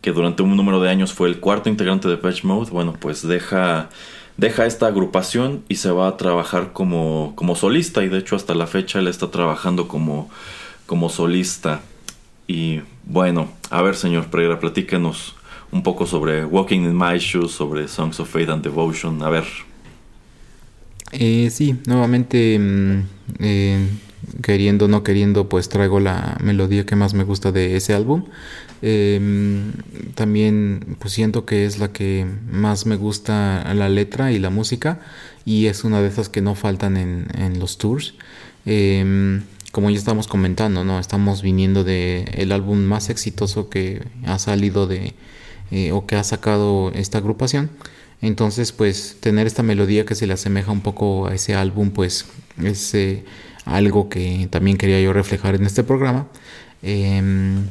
que 0.00 0.12
durante 0.12 0.42
un 0.42 0.56
número 0.56 0.80
de 0.80 0.88
años 0.88 1.12
fue 1.12 1.28
el 1.28 1.40
cuarto 1.40 1.68
integrante 1.68 2.08
de 2.08 2.16
Patch 2.16 2.44
Mode 2.44 2.70
bueno 2.70 2.94
pues 2.98 3.26
deja 3.26 3.90
deja 4.36 4.66
esta 4.66 4.86
agrupación 4.86 5.64
y 5.68 5.76
se 5.76 5.90
va 5.90 6.08
a 6.08 6.16
trabajar 6.16 6.72
como, 6.72 7.32
como 7.34 7.56
solista 7.56 8.04
y 8.04 8.08
de 8.08 8.18
hecho 8.18 8.36
hasta 8.36 8.54
la 8.54 8.66
fecha 8.66 9.00
él 9.00 9.08
está 9.08 9.30
trabajando 9.30 9.88
como, 9.88 10.30
como 10.86 11.08
solista 11.08 11.80
y 12.48 12.80
bueno, 13.04 13.48
a 13.68 13.82
ver, 13.82 13.94
señor 13.94 14.28
Pereira, 14.28 14.58
platíquenos 14.58 15.36
un 15.70 15.82
poco 15.82 16.06
sobre 16.06 16.46
Walking 16.46 16.80
in 16.80 16.96
My 16.96 17.18
Shoes, 17.18 17.52
sobre 17.52 17.86
Songs 17.86 18.18
of 18.20 18.30
Faith 18.30 18.48
and 18.48 18.62
Devotion. 18.62 19.22
A 19.22 19.28
ver. 19.28 19.44
Eh, 21.12 21.50
sí, 21.50 21.76
nuevamente, 21.86 22.58
mm, 22.58 23.02
eh, 23.40 23.88
queriendo 24.42 24.86
o 24.86 24.88
no 24.88 25.02
queriendo, 25.02 25.48
pues 25.48 25.68
traigo 25.68 26.00
la 26.00 26.36
melodía 26.42 26.86
que 26.86 26.96
más 26.96 27.14
me 27.14 27.24
gusta 27.24 27.52
de 27.52 27.76
ese 27.76 27.94
álbum. 27.94 28.24
Em, 28.82 29.72
también 30.14 30.96
pues 30.98 31.12
siento 31.12 31.44
que 31.44 31.64
es 31.66 31.78
la 31.78 31.92
que 31.92 32.26
más 32.50 32.86
me 32.86 32.96
gusta 32.96 33.72
la 33.74 33.88
letra 33.88 34.30
y 34.30 34.38
la 34.38 34.50
música 34.50 35.00
y 35.44 35.66
es 35.66 35.82
una 35.82 36.00
de 36.00 36.08
esas 36.08 36.28
que 36.28 36.42
no 36.42 36.54
faltan 36.54 36.96
en, 36.96 37.26
en 37.36 37.58
los 37.58 37.78
tours. 37.78 38.14
Em, 38.66 39.42
como 39.72 39.90
ya 39.90 39.98
estamos 39.98 40.28
comentando, 40.28 40.84
¿no? 40.84 40.98
Estamos 40.98 41.42
viniendo 41.42 41.84
de 41.84 42.24
el 42.34 42.52
álbum 42.52 42.78
más 42.78 43.10
exitoso 43.10 43.68
que 43.68 44.02
ha 44.26 44.38
salido 44.38 44.86
de 44.86 45.14
eh, 45.70 45.92
o 45.92 46.06
que 46.06 46.16
ha 46.16 46.24
sacado 46.24 46.90
esta 46.94 47.18
agrupación. 47.18 47.70
Entonces, 48.22 48.72
pues 48.72 49.16
tener 49.20 49.46
esta 49.46 49.62
melodía 49.62 50.04
que 50.04 50.14
se 50.14 50.26
le 50.26 50.32
asemeja 50.32 50.72
un 50.72 50.80
poco 50.80 51.28
a 51.28 51.34
ese 51.34 51.54
álbum, 51.54 51.90
pues 51.90 52.24
es 52.62 52.94
eh, 52.94 53.24
algo 53.76 54.08
que 54.08 54.48
también 54.50 54.76
quería 54.76 55.00
yo 55.00 55.12
reflejar 55.12 55.54
en 55.54 55.64
este 55.64 55.82
programa. 55.84 56.28
Em, 56.82 57.66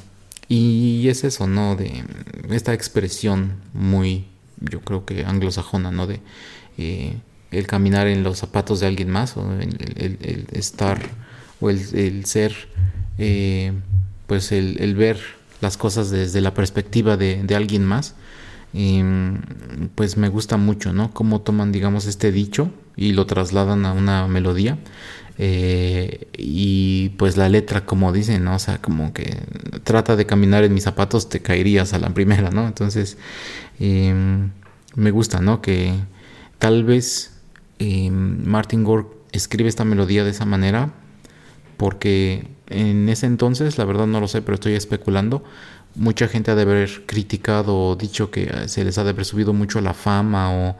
y 0.49 1.07
es 1.09 1.23
eso, 1.23 1.47
¿no? 1.47 1.75
De 1.75 2.03
esta 2.49 2.73
expresión 2.73 3.53
muy, 3.73 4.25
yo 4.59 4.81
creo 4.81 5.05
que 5.05 5.25
anglosajona, 5.25 5.91
¿no? 5.91 6.07
De 6.07 6.21
eh, 6.77 7.17
el 7.51 7.67
caminar 7.67 8.07
en 8.07 8.23
los 8.23 8.39
zapatos 8.39 8.79
de 8.79 8.87
alguien 8.87 9.09
más, 9.09 9.37
o 9.37 9.51
el 9.53 10.47
estar 10.51 10.99
o 11.59 11.69
el, 11.69 12.25
ser, 12.25 12.53
eh, 13.17 13.73
pues 14.27 14.51
el, 14.51 14.95
ver 14.95 15.19
las 15.61 15.77
cosas 15.77 16.09
desde 16.09 16.41
la 16.41 16.53
perspectiva 16.53 17.17
de, 17.17 17.55
alguien 17.55 17.83
más, 17.83 18.15
pues 19.95 20.17
me 20.17 20.29
gusta 20.29 20.57
mucho, 20.57 20.93
¿no? 20.93 21.11
Cómo 21.13 21.41
toman, 21.41 21.71
digamos, 21.71 22.05
este 22.05 22.31
dicho 22.31 22.71
y 22.95 23.13
lo 23.13 23.25
trasladan 23.25 23.85
a 23.85 23.93
una 23.93 24.27
melodía. 24.27 24.77
Eh, 25.37 26.27
y 26.37 27.09
pues 27.17 27.37
la 27.37 27.49
letra, 27.49 27.85
como 27.85 28.11
dicen, 28.11 28.43
¿no? 28.43 28.55
O 28.55 28.59
sea, 28.59 28.79
como 28.81 29.13
que 29.13 29.37
trata 29.83 30.15
de 30.15 30.25
caminar 30.25 30.63
en 30.63 30.73
mis 30.73 30.83
zapatos, 30.83 31.29
te 31.29 31.41
caerías 31.41 31.93
a 31.93 31.99
la 31.99 32.09
primera, 32.09 32.49
¿no? 32.49 32.67
Entonces, 32.67 33.17
em, 33.79 34.51
me 34.95 35.11
gusta, 35.11 35.39
¿no? 35.41 35.61
Que 35.61 35.93
tal 36.59 36.83
vez 36.83 37.33
em, 37.79 38.43
Martin 38.47 38.83
Gore 38.83 39.05
escribe 39.31 39.69
esta 39.69 39.85
melodía 39.85 40.23
de 40.23 40.31
esa 40.31 40.45
manera 40.45 40.91
porque 41.77 42.47
en 42.67 43.07
ese 43.09 43.27
entonces, 43.27 43.77
la 43.77 43.85
verdad 43.85 44.07
no 44.07 44.19
lo 44.19 44.27
sé, 44.27 44.41
pero 44.41 44.55
estoy 44.55 44.73
especulando, 44.73 45.43
mucha 45.95 46.27
gente 46.27 46.51
ha 46.51 46.55
de 46.55 46.63
haber 46.63 47.05
criticado 47.05 47.77
o 47.77 47.95
dicho 47.95 48.31
que 48.31 48.67
se 48.67 48.83
les 48.83 48.97
ha 48.97 49.03
de 49.03 49.11
haber 49.11 49.25
subido 49.25 49.53
mucho 49.53 49.81
la 49.81 49.93
fama 49.93 50.51
o 50.51 50.77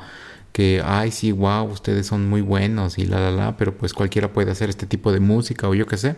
que, 0.58 0.82
ay, 0.84 1.12
sí, 1.12 1.32
wow, 1.32 1.66
ustedes 1.66 2.08
son 2.08 2.28
muy 2.28 2.42
buenos 2.42 2.98
y 2.98 3.06
la, 3.06 3.20
la, 3.20 3.30
la, 3.30 3.58
pero 3.58 3.78
pues 3.78 3.94
cualquiera 3.94 4.34
puede 4.34 4.50
hacer 4.50 4.72
este 4.72 4.88
tipo 4.88 5.12
de 5.12 5.20
música 5.20 5.70
o 5.70 5.76
yo 5.76 5.86
qué 5.86 5.98
sé. 5.98 6.16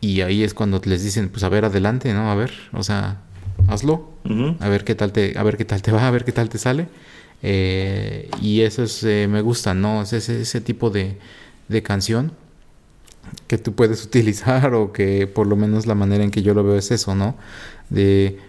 Y 0.00 0.22
ahí 0.22 0.42
es 0.42 0.52
cuando 0.52 0.80
les 0.84 1.04
dicen, 1.04 1.28
pues 1.28 1.44
a 1.44 1.48
ver, 1.48 1.64
adelante, 1.64 2.12
¿no? 2.12 2.28
A 2.28 2.34
ver, 2.34 2.50
o 2.72 2.82
sea, 2.82 3.20
hazlo, 3.68 4.10
a 4.58 4.68
ver 4.68 4.82
qué 4.82 4.96
tal 4.96 5.12
te, 5.12 5.38
a 5.38 5.44
ver 5.44 5.56
qué 5.56 5.64
tal 5.64 5.80
te 5.80 5.92
va, 5.92 6.08
a 6.08 6.10
ver 6.10 6.24
qué 6.24 6.32
tal 6.32 6.48
te 6.48 6.58
sale. 6.58 6.88
Eh, 7.40 8.28
y 8.42 8.62
eso 8.62 8.82
es, 8.82 9.00
eh, 9.04 9.28
me 9.30 9.42
gusta, 9.42 9.74
¿no? 9.74 10.02
Es 10.02 10.12
ese, 10.12 10.40
ese 10.40 10.60
tipo 10.60 10.90
de, 10.90 11.16
de 11.68 11.82
canción 11.84 12.32
que 13.46 13.58
tú 13.58 13.76
puedes 13.76 14.04
utilizar 14.06 14.74
o 14.74 14.92
que 14.92 15.28
por 15.28 15.46
lo 15.46 15.54
menos 15.54 15.86
la 15.86 15.94
manera 15.94 16.24
en 16.24 16.32
que 16.32 16.42
yo 16.42 16.52
lo 16.52 16.64
veo 16.64 16.74
es 16.74 16.90
eso, 16.90 17.14
¿no? 17.14 17.36
De 17.90 18.40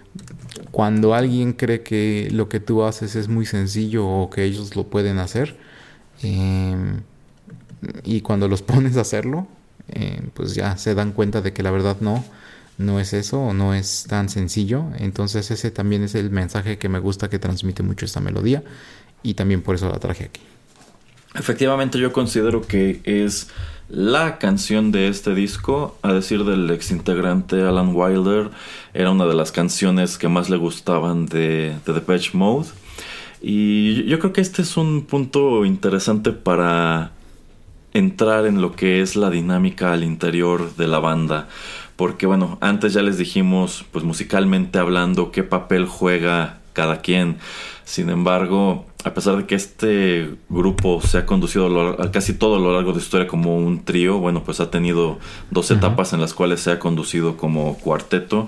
cuando 0.71 1.13
alguien 1.13 1.53
cree 1.53 1.81
que 1.81 2.29
lo 2.31 2.49
que 2.49 2.59
tú 2.59 2.83
haces 2.83 3.15
es 3.15 3.27
muy 3.27 3.45
sencillo 3.45 4.07
o 4.07 4.29
que 4.29 4.43
ellos 4.43 4.75
lo 4.75 4.87
pueden 4.87 5.19
hacer 5.19 5.57
em, 6.21 7.01
y 8.03 8.21
cuando 8.21 8.47
los 8.47 8.61
pones 8.61 8.97
a 8.97 9.01
hacerlo, 9.01 9.47
em, 9.89 10.29
pues 10.33 10.55
ya 10.55 10.77
se 10.77 10.95
dan 10.95 11.11
cuenta 11.11 11.41
de 11.41 11.53
que 11.53 11.63
la 11.63 11.71
verdad 11.71 11.97
no, 12.01 12.23
no 12.77 12.99
es 12.99 13.13
eso 13.13 13.39
o 13.39 13.53
no 13.53 13.73
es 13.73 14.05
tan 14.07 14.29
sencillo. 14.29 14.85
Entonces 14.97 15.51
ese 15.51 15.71
también 15.71 16.03
es 16.03 16.15
el 16.15 16.29
mensaje 16.29 16.77
que 16.77 16.89
me 16.89 16.99
gusta 16.99 17.29
que 17.29 17.39
transmite 17.39 17.83
mucho 17.83 18.05
esta 18.05 18.19
melodía 18.19 18.63
y 19.23 19.33
también 19.35 19.61
por 19.61 19.75
eso 19.75 19.89
la 19.89 19.99
traje 19.99 20.25
aquí. 20.25 20.41
Efectivamente 21.33 21.97
yo 21.97 22.11
considero 22.11 22.61
que 22.61 22.99
es 23.05 23.47
la 23.91 24.37
canción 24.37 24.93
de 24.93 25.09
este 25.09 25.35
disco, 25.35 25.97
a 26.01 26.13
decir 26.13 26.45
del 26.45 26.69
ex 26.71 26.91
integrante 26.91 27.61
Alan 27.61 27.91
Wilder, 27.93 28.49
era 28.93 29.11
una 29.11 29.25
de 29.25 29.35
las 29.35 29.51
canciones 29.51 30.17
que 30.17 30.29
más 30.29 30.49
le 30.49 30.55
gustaban 30.55 31.25
de, 31.25 31.75
The 31.83 31.91
Depeche 31.91 32.31
Mode. 32.33 32.69
Y 33.41 34.05
yo 34.05 34.17
creo 34.19 34.31
que 34.31 34.39
este 34.39 34.61
es 34.61 34.77
un 34.77 35.01
punto 35.01 35.65
interesante 35.65 36.31
para 36.31 37.11
entrar 37.93 38.45
en 38.45 38.61
lo 38.61 38.77
que 38.77 39.01
es 39.01 39.17
la 39.17 39.29
dinámica 39.29 39.91
al 39.91 40.05
interior 40.05 40.73
de 40.77 40.87
la 40.87 40.99
banda. 40.99 41.49
Porque 41.97 42.25
bueno, 42.25 42.57
antes 42.61 42.93
ya 42.93 43.01
les 43.01 43.17
dijimos, 43.17 43.83
pues 43.91 44.05
musicalmente 44.05 44.79
hablando, 44.79 45.31
qué 45.31 45.43
papel 45.43 45.85
juega 45.85 46.60
cada 46.73 47.01
quien. 47.01 47.37
Sin 47.83 48.09
embargo, 48.09 48.85
a 49.03 49.13
pesar 49.13 49.37
de 49.37 49.45
que 49.45 49.55
este 49.55 50.29
grupo 50.49 51.01
se 51.01 51.17
ha 51.17 51.25
conducido 51.25 51.97
casi 52.11 52.33
todo 52.33 52.55
a 52.55 52.59
lo 52.59 52.73
largo 52.73 52.93
de 52.93 52.99
su 52.99 53.05
historia 53.05 53.27
como 53.27 53.57
un 53.57 53.83
trío, 53.83 54.19
bueno, 54.19 54.43
pues 54.43 54.59
ha 54.59 54.69
tenido 54.69 55.19
dos 55.49 55.71
etapas 55.71 56.13
en 56.13 56.21
las 56.21 56.33
cuales 56.33 56.61
se 56.61 56.71
ha 56.71 56.79
conducido 56.79 57.37
como 57.37 57.77
cuarteto. 57.77 58.47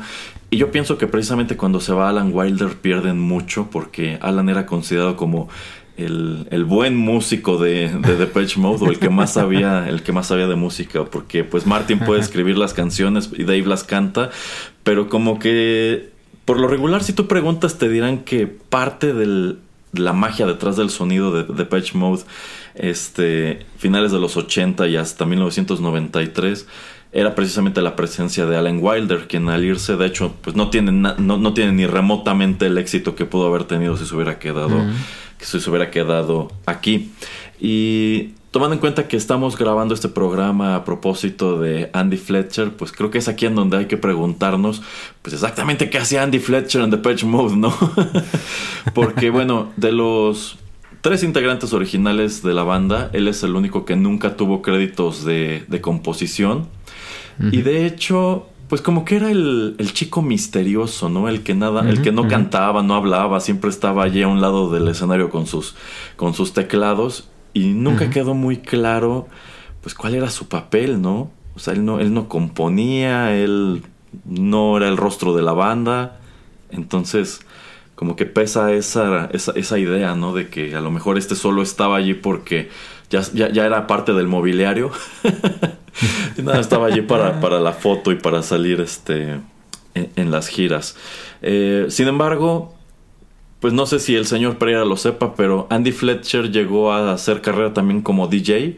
Y 0.50 0.58
yo 0.58 0.72
pienso 0.72 0.98
que 0.98 1.08
precisamente 1.08 1.58
cuando 1.58 1.80
se 1.80 1.94
va 1.94 2.10
Alan 2.10 2.32
Wilder 2.32 2.78
pierden 2.78 3.20
mucho 3.20 3.70
porque 3.72 4.20
Alan 4.22 4.50
era 4.50 4.66
considerado 4.66 5.16
como 5.16 5.50
el, 5.98 6.66
buen 6.66 6.96
músico 6.96 7.58
de, 7.58 7.90
de 7.90 8.16
Depeche 8.16 8.60
Mode 8.60 8.86
o 8.86 8.90
el 8.90 9.00
que 9.00 9.10
más 9.10 9.34
sabía 9.34 9.88
el 9.88 10.02
que 10.02 10.12
más 10.12 10.28
sabía 10.28 10.48
de 10.48 10.56
música 10.56 11.06
porque 11.06 11.44
pues 11.44 11.68
Martin 11.68 12.00
puede 12.00 12.20
escribir 12.22 12.58
las 12.58 12.74
canciones 12.74 13.30
y 13.32 13.44
Dave 13.44 13.66
las 13.66 13.84
canta 13.84 14.32
pero 14.84 15.08
como 15.08 15.38
que 15.38 16.13
por 16.46 16.60
lo 16.60 16.68
regular 16.68 17.04
si 17.04 17.14
tú 17.14 17.28
preguntas 17.28 17.78
te 17.78 17.90
dirán 17.90 18.20
que 18.20 18.48
parte 18.48 19.14
del 19.14 19.60
la 19.94 20.14
magia 20.14 20.46
detrás 20.46 20.76
del 20.76 20.90
sonido 20.90 21.32
de, 21.32 21.54
de 21.54 21.66
Patch 21.66 21.94
Mode, 21.94 22.24
este, 22.76 23.66
finales 23.78 24.12
de 24.12 24.20
los 24.20 24.36
80 24.36 24.88
y 24.88 24.98
hasta 24.98 25.26
1993, 25.26 26.68
era 27.12 27.36
precisamente 27.36 27.82
la 27.82 27.96
presencia 27.96 28.48
de 28.48 28.58
Alan 28.58 28.80
Wilder, 28.82 29.28
quien 29.28 29.48
al 29.50 29.64
irse, 29.64 29.96
de 29.96 30.08
hecho, 30.08 30.34
pues 30.42 30.56
no 30.56 30.72
tiene, 30.72 30.92
no, 30.92 31.16
no, 31.16 31.54
tiene 31.54 31.72
ni 31.72 31.86
remotamente 31.86 32.66
el 32.66 32.78
éxito 32.80 33.16
que 33.16 33.26
pudo 33.26 33.48
haber 33.48 33.66
tenido 33.66 33.96
si 33.98 34.08
se 34.08 34.16
hubiera 34.16 34.40
quedado, 34.40 34.84
que 35.38 35.46
si 35.46 35.60
se 35.60 35.70
hubiera 35.70 35.92
quedado 35.92 36.52
aquí. 36.66 37.12
Y 37.60 38.32
tomando 38.54 38.76
en 38.76 38.80
cuenta 38.80 39.08
que 39.08 39.18
estamos 39.18 39.58
grabando 39.58 39.96
este 39.96 40.10
programa 40.10 40.76
a 40.76 40.86
propósito 40.86 41.60
de 41.60 41.90
Andy 41.92 42.18
Fletcher, 42.18 42.70
pues 42.74 42.92
creo 42.92 43.10
que 43.10 43.18
es 43.18 43.28
aquí 43.28 43.48
en 43.48 43.56
donde 43.56 43.78
hay 43.78 43.86
que 43.88 43.98
preguntarnos, 43.98 44.84
pues 45.24 45.34
exactamente 45.34 45.90
qué 45.90 45.98
hacía 45.98 46.22
Andy 46.22 46.38
Fletcher 46.38 46.84
en 46.84 46.92
The 46.92 46.98
Patch 46.98 47.24
Mode, 47.24 47.56
¿no? 47.56 47.74
Porque 48.94 49.32
bueno, 49.32 49.72
de 49.76 49.92
los 49.92 50.60
tres 51.02 51.24
integrantes 51.24 51.74
originales 51.74 52.44
de 52.44 52.54
la 52.54 52.62
banda, 52.62 53.10
él 53.14 53.28
es 53.28 53.42
el 53.42 53.56
único 53.56 53.86
que 53.86 53.96
nunca 53.96 54.38
tuvo 54.38 54.62
créditos 54.62 55.26
de, 55.26 55.66
de 55.68 55.82
composición. 55.82 56.68
Y 57.52 57.64
de 57.64 57.88
hecho, 57.88 58.46
pues 58.70 58.84
como 58.84 59.04
que 59.04 59.16
era 59.16 59.32
el, 59.32 59.74
el, 59.80 59.94
chico 59.94 60.22
misterioso, 60.22 61.10
¿no? 61.10 61.28
El 61.28 61.42
que 61.42 61.56
nada, 61.56 61.90
el 61.90 62.04
que 62.04 62.12
no 62.12 62.28
cantaba, 62.28 62.84
no 62.84 62.94
hablaba, 62.94 63.40
siempre 63.40 63.72
estaba 63.72 64.04
allí 64.04 64.22
a 64.22 64.28
un 64.28 64.42
lado 64.42 64.70
del 64.70 64.88
escenario 64.88 65.32
con 65.32 65.48
sus, 65.48 65.74
con 66.16 66.36
sus 66.36 66.54
teclados 66.54 67.30
y 67.54 67.68
nunca 67.74 68.10
quedó 68.10 68.34
muy 68.34 68.58
claro, 68.58 69.28
pues 69.82 69.96
cuál 69.96 70.16
era 70.16 70.30
su 70.30 70.48
papel, 70.48 71.02
¿no? 71.02 71.32
O 71.56 71.60
sea, 71.60 71.74
él 71.74 71.86
no, 71.86 72.00
él 72.00 72.14
no 72.14 72.28
componía, 72.28 73.36
él 73.36 73.84
no 74.26 74.78
era 74.78 74.88
el 74.88 74.98
rostro 74.98 75.36
de 75.36 75.44
la 75.44 75.54
banda, 75.54 76.20
entonces 76.72 77.42
como 77.96 78.16
que 78.16 78.26
pesa 78.26 78.74
esa, 78.74 79.30
esa, 79.32 79.52
esa 79.52 79.78
idea, 79.78 80.16
¿no? 80.16 80.34
De 80.34 80.50
que 80.50 80.76
a 80.76 80.82
lo 80.82 80.90
mejor 80.90 81.18
este 81.18 81.36
solo 81.36 81.62
estaba 81.62 81.98
allí 81.98 82.16
porque 82.16 82.70
ya, 83.10 83.22
ya, 83.34 83.52
ya 83.52 83.66
era 83.66 83.86
parte 83.86 84.14
del 84.14 84.28
mobiliario. 84.28 84.92
y 86.38 86.42
nada, 86.42 86.60
estaba 86.60 86.88
allí 86.88 87.02
para, 87.02 87.40
para, 87.40 87.60
la 87.60 87.74
foto 87.74 88.12
y 88.12 88.16
para 88.16 88.42
salir 88.42 88.82
este, 88.82 89.40
en, 89.94 90.10
en 90.16 90.32
las 90.32 90.48
giras. 90.48 90.98
Eh, 91.44 91.86
sin 91.90 92.08
embargo, 92.08 92.74
pues 93.64 93.72
no 93.72 93.86
sé 93.86 94.00
si 94.00 94.14
el 94.14 94.26
señor 94.26 94.58
Pereira 94.58 94.84
lo 94.84 94.98
sepa, 94.98 95.36
pero 95.36 95.68
Andy 95.70 95.94
Fletcher 95.94 96.52
llegó 96.52 96.92
a 96.92 97.14
hacer 97.14 97.40
carrera 97.40 97.74
también 97.74 98.02
como 98.02 98.28
DJ. 98.28 98.76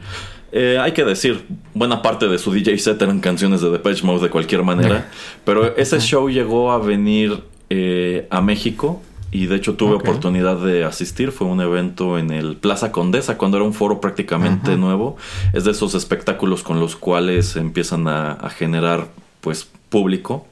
Eh, 0.51 0.77
hay 0.79 0.91
que 0.91 1.03
decir, 1.03 1.43
buena 1.73 2.03
parte 2.03 2.27
de 2.27 2.37
su 2.37 2.53
DJ 2.53 2.77
set 2.77 3.01
eran 3.01 3.19
canciones 3.19 3.61
de 3.61 3.71
Depeche 3.71 4.05
Mode 4.05 4.21
de 4.21 4.29
cualquier 4.29 4.61
manera, 4.61 5.09
pero 5.43 5.75
ese 5.75 5.99
show 5.99 6.29
llegó 6.29 6.71
a 6.71 6.77
venir 6.77 7.41
eh, 7.71 8.27
a 8.29 8.41
México 8.41 9.01
y 9.31 9.47
de 9.47 9.55
hecho 9.55 9.73
tuve 9.73 9.95
okay. 9.95 10.07
oportunidad 10.07 10.57
de 10.57 10.83
asistir. 10.83 11.31
Fue 11.31 11.47
un 11.47 11.61
evento 11.61 12.19
en 12.19 12.29
el 12.29 12.55
Plaza 12.55 12.91
Condesa 12.91 13.39
cuando 13.39 13.57
era 13.57 13.65
un 13.65 13.73
foro 13.73 13.99
prácticamente 13.99 14.77
nuevo. 14.77 15.17
Es 15.53 15.63
de 15.63 15.71
esos 15.71 15.95
espectáculos 15.95 16.61
con 16.61 16.79
los 16.79 16.95
cuales 16.95 17.55
empiezan 17.55 18.07
a, 18.07 18.33
a 18.33 18.51
generar 18.51 19.07
pues 19.41 19.67
público. 19.89 20.45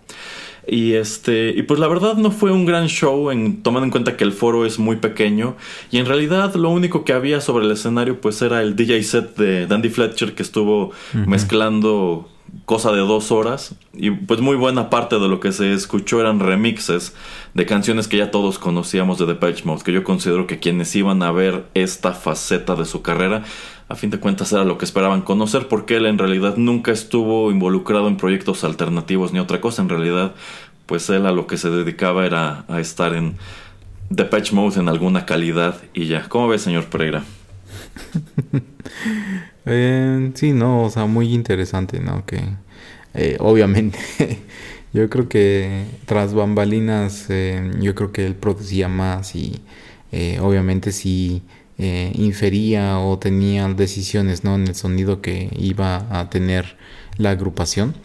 Y 0.67 0.93
este, 0.93 1.49
y 1.49 1.63
pues 1.63 1.79
la 1.79 1.87
verdad 1.87 2.15
no 2.15 2.31
fue 2.31 2.51
un 2.51 2.65
gran 2.65 2.87
show 2.87 3.31
en 3.31 3.61
tomando 3.63 3.85
en 3.85 3.91
cuenta 3.91 4.15
que 4.15 4.23
el 4.23 4.31
foro 4.31 4.65
es 4.65 4.79
muy 4.79 4.95
pequeño 4.95 5.57
y 5.91 5.97
en 5.97 6.05
realidad 6.05 6.55
lo 6.55 6.69
único 6.69 7.03
que 7.03 7.11
había 7.11 7.41
sobre 7.41 7.65
el 7.65 7.71
escenario 7.71 8.21
pues 8.21 8.41
era 8.41 8.61
el 8.61 8.75
DJ 8.75 9.03
set 9.03 9.35
de 9.35 9.67
Dandy 9.67 9.89
Fletcher 9.89 10.35
que 10.35 10.41
estuvo 10.41 10.85
uh 10.85 10.91
-huh. 11.13 11.25
mezclando 11.27 12.29
cosa 12.65 12.91
de 12.91 12.99
dos 12.99 13.31
horas. 13.31 13.75
Y 13.93 14.11
pues 14.11 14.39
muy 14.41 14.55
buena 14.55 14.89
parte 14.89 15.19
de 15.19 15.27
lo 15.27 15.39
que 15.39 15.51
se 15.51 15.73
escuchó 15.73 16.21
eran 16.21 16.39
remixes 16.39 17.13
de 17.53 17.65
canciones 17.65 18.07
que 18.07 18.17
ya 18.17 18.31
todos 18.31 18.59
conocíamos 18.59 19.17
de 19.19 19.25
Depeche 19.25 19.63
Mode 19.65 19.83
que 19.83 19.91
yo 19.91 20.03
considero 20.03 20.47
que 20.47 20.59
quienes 20.59 20.95
iban 20.95 21.21
a 21.23 21.31
ver 21.31 21.65
esta 21.73 22.13
faceta 22.13 22.75
de 22.75 22.85
su 22.85 23.01
carrera 23.01 23.43
a 23.89 23.95
fin 23.95 24.09
de 24.09 24.19
cuentas 24.19 24.51
era 24.53 24.63
lo 24.63 24.77
que 24.77 24.85
esperaban 24.85 25.21
conocer 25.21 25.67
porque 25.67 25.97
él 25.97 26.05
en 26.05 26.17
realidad 26.17 26.55
nunca 26.57 26.91
estuvo 26.91 27.51
involucrado 27.51 28.07
en 28.07 28.17
proyectos 28.17 28.63
alternativos 28.63 29.33
ni 29.33 29.39
otra 29.39 29.61
cosa. 29.61 29.81
En 29.81 29.89
realidad 29.89 30.33
pues 30.85 31.09
él 31.09 31.25
a 31.25 31.31
lo 31.31 31.47
que 31.47 31.57
se 31.57 31.69
dedicaba 31.69 32.25
era 32.25 32.65
a 32.67 32.79
estar 32.79 33.13
en 33.13 33.37
Depeche 34.09 34.55
Mode 34.55 34.79
en 34.79 34.89
alguna 34.89 35.25
calidad 35.25 35.81
y 35.93 36.05
ya. 36.05 36.27
¿cómo 36.29 36.47
ves 36.47 36.61
señor 36.61 36.85
Pereira? 36.85 37.23
eh, 39.65 40.31
sí, 40.35 40.53
no, 40.53 40.83
o 40.83 40.89
sea, 40.89 41.05
muy 41.05 41.33
interesante, 41.33 41.99
¿no? 41.99 42.25
Que 42.25 42.41
eh, 43.13 43.37
obviamente 43.39 43.99
yo 44.93 45.09
creo 45.09 45.29
que 45.29 45.85
tras 46.05 46.33
bambalinas 46.33 47.25
eh, 47.29 47.71
yo 47.79 47.95
creo 47.95 48.11
que 48.11 48.25
él 48.25 48.35
producía 48.35 48.87
más 48.87 49.35
y 49.35 49.61
obviamente 50.39 50.91
sí 50.91 51.41
infería 51.79 52.99
o 52.99 53.17
tenía 53.17 53.67
decisiones 53.67 54.43
¿no? 54.43 54.55
en 54.55 54.67
el 54.67 54.75
sonido 54.75 55.21
que 55.21 55.49
iba 55.57 56.05
a 56.11 56.29
tener 56.29 56.77
la 57.17 57.31
agrupación. 57.31 57.95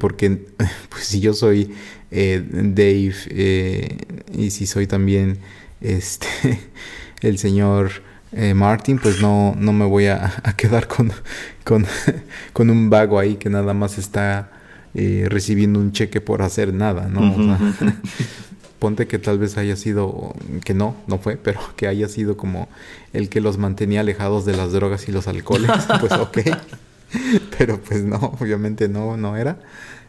Porque 0.00 0.46
pues 0.90 1.04
si 1.04 1.20
yo 1.20 1.34
soy 1.34 1.72
Dave 2.10 3.14
y 4.36 4.50
si 4.50 4.66
soy 4.66 4.88
también 4.88 5.38
este 5.80 6.26
el 7.20 7.38
señor 7.38 8.09
eh, 8.32 8.54
Martin, 8.54 8.98
pues 8.98 9.20
no, 9.20 9.54
no 9.58 9.72
me 9.72 9.84
voy 9.84 10.06
a, 10.06 10.34
a 10.44 10.56
quedar 10.56 10.86
con, 10.86 11.12
con, 11.64 11.86
con, 12.52 12.70
un 12.70 12.88
vago 12.88 13.18
ahí 13.18 13.34
que 13.34 13.50
nada 13.50 13.74
más 13.74 13.98
está 13.98 14.50
eh, 14.94 15.26
recibiendo 15.28 15.80
un 15.80 15.92
cheque 15.92 16.20
por 16.20 16.42
hacer 16.42 16.72
nada, 16.72 17.08
¿no? 17.08 17.20
Uh 17.20 17.36
-huh. 17.36 17.52
o 17.52 17.72
sea, 17.78 17.96
ponte 18.78 19.06
que 19.06 19.18
tal 19.18 19.38
vez 19.38 19.56
haya 19.58 19.76
sido, 19.76 20.34
que 20.64 20.74
no, 20.74 20.96
no 21.06 21.18
fue, 21.18 21.36
pero 21.36 21.60
que 21.76 21.86
haya 21.86 22.08
sido 22.08 22.36
como 22.36 22.68
el 23.12 23.28
que 23.28 23.40
los 23.40 23.58
mantenía 23.58 24.00
alejados 24.00 24.44
de 24.44 24.56
las 24.56 24.72
drogas 24.72 25.08
y 25.08 25.12
los 25.12 25.28
alcoholes, 25.28 25.70
pues 26.00 26.12
ok. 26.12 26.38
pero 27.58 27.80
pues 27.80 28.04
no, 28.04 28.36
obviamente 28.40 28.88
no, 28.88 29.16
no 29.16 29.36
era. 29.36 29.58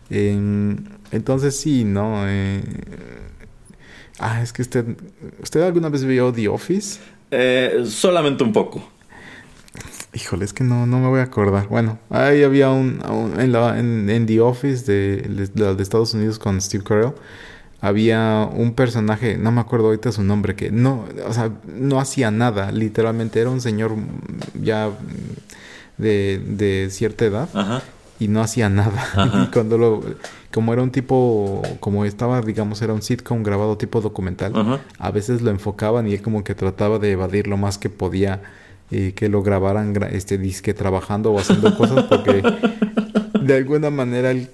Eh, 0.09 0.75
entonces 1.11 1.59
sí, 1.59 1.83
no. 1.83 2.27
Eh, 2.27 2.61
ah, 4.19 4.41
es 4.41 4.53
que 4.53 4.61
usted, 4.61 4.85
¿usted 5.41 5.61
alguna 5.61 5.89
vez 5.89 6.03
vio 6.05 6.31
The 6.31 6.47
Office? 6.47 6.99
Eh, 7.31 7.85
solamente 7.87 8.43
un 8.43 8.53
poco. 8.53 8.83
Híjole, 10.13 10.43
es 10.43 10.51
que 10.51 10.65
no, 10.65 10.85
no 10.85 10.99
me 10.99 11.07
voy 11.07 11.21
a 11.21 11.23
acordar. 11.23 11.67
Bueno, 11.69 11.97
ahí 12.09 12.43
había 12.43 12.69
un, 12.69 13.01
un 13.09 13.39
en, 13.39 13.53
la, 13.53 13.79
en, 13.79 14.09
en, 14.09 14.25
The 14.25 14.41
Office 14.41 14.85
de, 14.85 15.47
de, 15.53 15.75
de, 15.75 15.83
Estados 15.83 16.13
Unidos 16.13 16.37
con 16.37 16.59
Steve 16.59 16.83
Carell. 16.83 17.13
Había 17.79 18.47
un 18.53 18.73
personaje, 18.73 19.37
no 19.37 19.51
me 19.51 19.61
acuerdo 19.61 19.87
ahorita 19.87 20.11
su 20.11 20.23
nombre, 20.23 20.55
que 20.55 20.69
no, 20.69 21.05
o 21.25 21.33
sea, 21.33 21.51
no 21.65 21.99
hacía 21.99 22.29
nada, 22.29 22.71
literalmente 22.71 23.39
era 23.39 23.49
un 23.49 23.61
señor 23.61 23.95
ya 24.61 24.91
de, 25.97 26.39
de 26.45 26.89
cierta 26.91 27.25
edad 27.25 27.49
Ajá. 27.53 27.81
Y 28.21 28.27
no 28.27 28.41
hacía 28.41 28.69
nada. 28.69 29.01
Ajá. 29.15 29.45
Y 29.47 29.51
cuando 29.51 29.79
lo, 29.79 30.03
como 30.51 30.73
era 30.73 30.83
un 30.83 30.91
tipo, 30.91 31.63
como 31.79 32.05
estaba, 32.05 32.41
digamos, 32.41 32.79
era 32.83 32.93
un 32.93 33.01
sitcom 33.01 33.41
grabado 33.41 33.77
tipo 33.77 33.99
documental, 33.99 34.51
Ajá. 34.55 34.79
a 34.99 35.11
veces 35.11 35.41
lo 35.41 35.49
enfocaban 35.49 36.07
y 36.07 36.13
él 36.13 36.21
como 36.21 36.43
que 36.43 36.53
trataba 36.53 36.99
de 36.99 37.11
evadir 37.11 37.47
lo 37.47 37.57
más 37.57 37.79
que 37.79 37.89
podía 37.89 38.41
eh, 38.91 39.13
que 39.15 39.27
lo 39.27 39.41
grabaran 39.41 39.95
este 40.11 40.37
disque 40.37 40.75
trabajando 40.75 41.31
o 41.31 41.39
haciendo 41.39 41.75
cosas 41.77 42.03
porque 42.03 42.43
de 43.41 43.55
alguna 43.55 43.89
manera 43.89 44.31
el, 44.31 44.49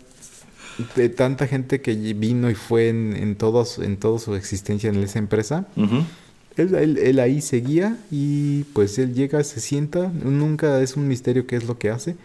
de 0.96 1.10
tanta 1.10 1.46
gente 1.48 1.82
que 1.82 1.94
vino 1.96 2.50
y 2.50 2.56
fue 2.56 2.88
en, 2.88 3.16
en, 3.18 3.36
todos, 3.36 3.80
en 3.80 3.98
toda 3.98 4.20
su 4.20 4.36
existencia 4.36 4.90
en 4.92 4.98
esa 4.98 5.18
empresa 5.18 5.66
uh 5.76 5.82
-huh. 5.82 6.04
él, 6.56 6.76
él, 6.76 6.98
él, 7.00 7.20
ahí 7.20 7.42
seguía 7.42 7.98
y 8.12 8.64
pues 8.76 9.00
él 9.00 9.16
llega, 9.16 9.44
se 9.44 9.60
sienta 9.60 10.12
nunca 10.24 10.82
es 10.82 10.96
un 10.96 11.08
misterio 11.08 11.48
qué 11.48 11.56
es 11.56 11.66
lo 11.66 11.80
que 11.80 11.90
hace 11.90 12.16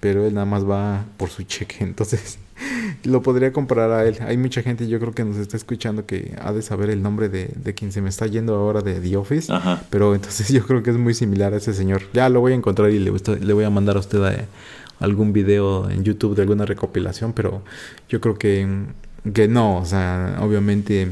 pero 0.00 0.26
él 0.26 0.34
nada 0.34 0.46
más 0.46 0.68
va 0.68 1.04
por 1.16 1.30
su 1.30 1.42
cheque 1.44 1.76
entonces 1.80 2.38
lo 3.04 3.22
podría 3.22 3.52
comparar 3.52 3.90
a 3.90 4.04
él. 4.06 4.16
Hay 4.20 4.36
mucha 4.36 4.62
gente, 4.62 4.86
yo 4.88 5.00
creo 5.00 5.12
que 5.12 5.24
nos 5.24 5.36
está 5.36 5.56
escuchando 5.56 6.06
que 6.06 6.34
ha 6.40 6.52
de 6.52 6.62
saber 6.62 6.90
el 6.90 7.02
nombre 7.02 7.28
de, 7.28 7.50
de 7.54 7.74
quien 7.74 7.92
se 7.92 8.02
me 8.02 8.08
está 8.08 8.26
yendo 8.26 8.54
ahora 8.54 8.82
de 8.82 9.00
The 9.00 9.16
Office. 9.16 9.52
Ajá. 9.52 9.82
Pero 9.90 10.14
entonces 10.14 10.48
yo 10.52 10.66
creo 10.66 10.82
que 10.82 10.90
es 10.90 10.96
muy 10.96 11.14
similar 11.14 11.54
a 11.54 11.56
ese 11.56 11.72
señor. 11.72 12.02
Ya 12.12 12.28
lo 12.28 12.40
voy 12.40 12.52
a 12.52 12.54
encontrar 12.54 12.90
y 12.90 12.98
le, 12.98 13.12
le 13.40 13.52
voy 13.52 13.64
a 13.64 13.70
mandar 13.70 13.96
a 13.96 14.00
usted 14.00 14.22
a, 14.22 14.44
algún 14.98 15.32
video 15.32 15.88
en 15.88 16.04
YouTube 16.04 16.36
de 16.36 16.42
alguna 16.42 16.66
recopilación. 16.66 17.32
Pero 17.32 17.62
yo 18.08 18.20
creo 18.20 18.36
que, 18.36 18.68
que 19.32 19.48
no, 19.48 19.78
o 19.78 19.86
sea, 19.86 20.38
obviamente 20.40 21.08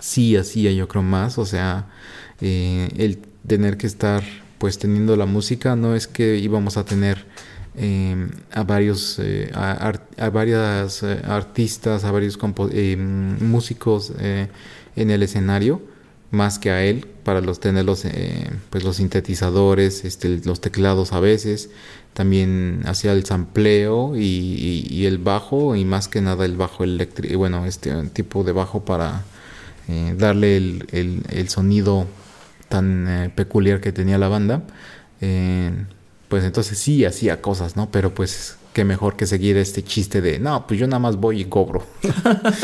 sí 0.00 0.36
hacía 0.36 0.72
yo 0.72 0.88
creo 0.88 1.02
más. 1.02 1.38
O 1.38 1.46
sea, 1.46 1.86
eh, 2.40 2.88
el 2.96 3.18
tener 3.46 3.76
que 3.76 3.86
estar 3.86 4.22
pues 4.58 4.78
teniendo 4.78 5.16
la 5.16 5.26
música 5.26 5.76
no 5.76 5.94
es 5.94 6.06
que 6.06 6.38
íbamos 6.38 6.76
a 6.76 6.84
tener 6.84 7.26
eh, 7.76 8.28
a 8.52 8.62
varios 8.64 9.20
a, 9.54 10.30
varias 10.30 11.02
eh, 11.02 11.20
artistas 11.24 12.04
a 12.04 12.10
varios 12.10 12.38
eh, 12.72 12.96
músicos 12.96 14.12
eh, 14.18 14.48
en 14.96 15.10
el 15.10 15.22
escenario 15.22 15.82
más 16.30 16.58
que 16.58 16.70
a 16.70 16.84
él 16.84 17.06
para 17.22 17.40
los 17.40 17.60
tener 17.60 17.84
los 17.84 18.04
eh, 18.04 18.50
pues 18.70 18.82
los 18.82 18.96
sintetizadores 18.96 20.04
este 20.04 20.40
los 20.44 20.60
teclados 20.60 21.12
a 21.12 21.20
veces 21.20 21.70
también 22.14 22.82
hacía 22.86 23.12
el 23.12 23.24
sampleo 23.26 24.16
y, 24.16 25.04
el 25.04 25.18
bajo 25.18 25.76
y 25.76 25.84
más 25.84 26.08
que 26.08 26.22
nada 26.22 26.46
el 26.46 26.56
bajo 26.56 26.82
eléctrico 26.82 27.38
bueno 27.38 27.66
este 27.66 27.92
tipo 28.08 28.42
de 28.42 28.52
bajo 28.52 28.84
para 28.84 29.22
darle 30.16 30.56
el, 30.56 30.86
el, 30.90 31.22
el, 31.30 31.48
sonido 31.48 32.06
tan 32.68 33.32
peculiar 33.36 33.80
que 33.80 33.92
tenía 33.92 34.18
la 34.18 34.28
banda 34.28 34.62
pues 36.28 36.44
entonces 36.44 36.78
sí 36.78 37.04
hacía 37.04 37.40
cosas, 37.40 37.76
¿no? 37.76 37.88
Pero 37.90 38.14
pues 38.14 38.58
qué 38.72 38.84
mejor 38.84 39.16
que 39.16 39.26
seguir 39.26 39.56
este 39.56 39.82
chiste 39.82 40.20
de, 40.20 40.38
no, 40.38 40.66
pues 40.66 40.78
yo 40.78 40.86
nada 40.86 40.98
más 40.98 41.16
voy 41.16 41.40
y 41.40 41.44
cobro. 41.46 41.82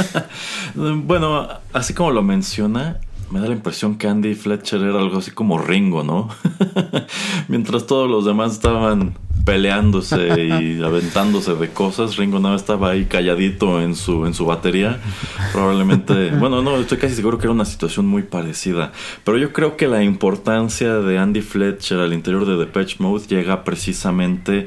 bueno, 0.74 1.48
así 1.72 1.94
como 1.94 2.10
lo 2.10 2.22
menciona, 2.22 2.98
me 3.30 3.40
da 3.40 3.46
la 3.46 3.54
impresión 3.54 3.96
que 3.96 4.08
Andy 4.08 4.34
Fletcher 4.34 4.82
era 4.82 4.98
algo 4.98 5.18
así 5.18 5.30
como 5.30 5.58
Ringo, 5.58 6.04
¿no? 6.04 6.28
Mientras 7.48 7.86
todos 7.86 8.10
los 8.10 8.26
demás 8.26 8.52
estaban 8.52 9.14
peleándose 9.44 10.44
y 10.44 10.82
aventándose 10.84 11.54
de 11.54 11.68
cosas, 11.70 12.16
Ringo 12.16 12.38
nada 12.38 12.56
estaba 12.56 12.90
ahí 12.90 13.06
calladito 13.06 13.80
en 13.80 13.94
su, 13.96 14.26
en 14.26 14.34
su 14.34 14.46
batería. 14.46 15.00
Probablemente, 15.52 16.30
bueno, 16.38 16.62
no, 16.62 16.76
estoy 16.76 16.98
casi 16.98 17.14
seguro 17.14 17.38
que 17.38 17.46
era 17.46 17.52
una 17.52 17.64
situación 17.64 18.06
muy 18.06 18.22
parecida. 18.22 18.92
Pero 19.24 19.38
yo 19.38 19.52
creo 19.52 19.76
que 19.76 19.88
la 19.88 20.02
importancia 20.02 20.94
de 20.94 21.18
Andy 21.18 21.42
Fletcher 21.42 21.98
al 21.98 22.12
interior 22.12 22.46
de 22.46 22.56
Depeche 22.56 22.96
Mode 22.98 23.26
llega 23.26 23.64
precisamente 23.64 24.66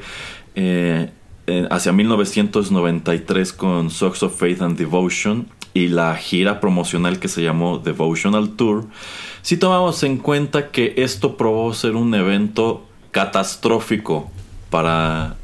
eh, 0.54 1.10
hacia 1.70 1.92
1993 1.92 3.52
con 3.52 3.90
Socks 3.90 4.22
of 4.22 4.38
Faith 4.38 4.62
and 4.62 4.76
Devotion 4.76 5.48
y 5.74 5.88
la 5.88 6.16
gira 6.16 6.58
promocional 6.58 7.18
que 7.18 7.28
se 7.28 7.42
llamó 7.42 7.78
Devotional 7.78 8.56
Tour, 8.56 8.86
si 9.42 9.58
tomamos 9.58 10.02
en 10.04 10.16
cuenta 10.16 10.70
que 10.70 10.94
esto 10.96 11.36
probó 11.36 11.74
ser 11.74 11.96
un 11.96 12.14
evento 12.14 12.86
catastrófico 13.10 14.30
para 14.70 15.36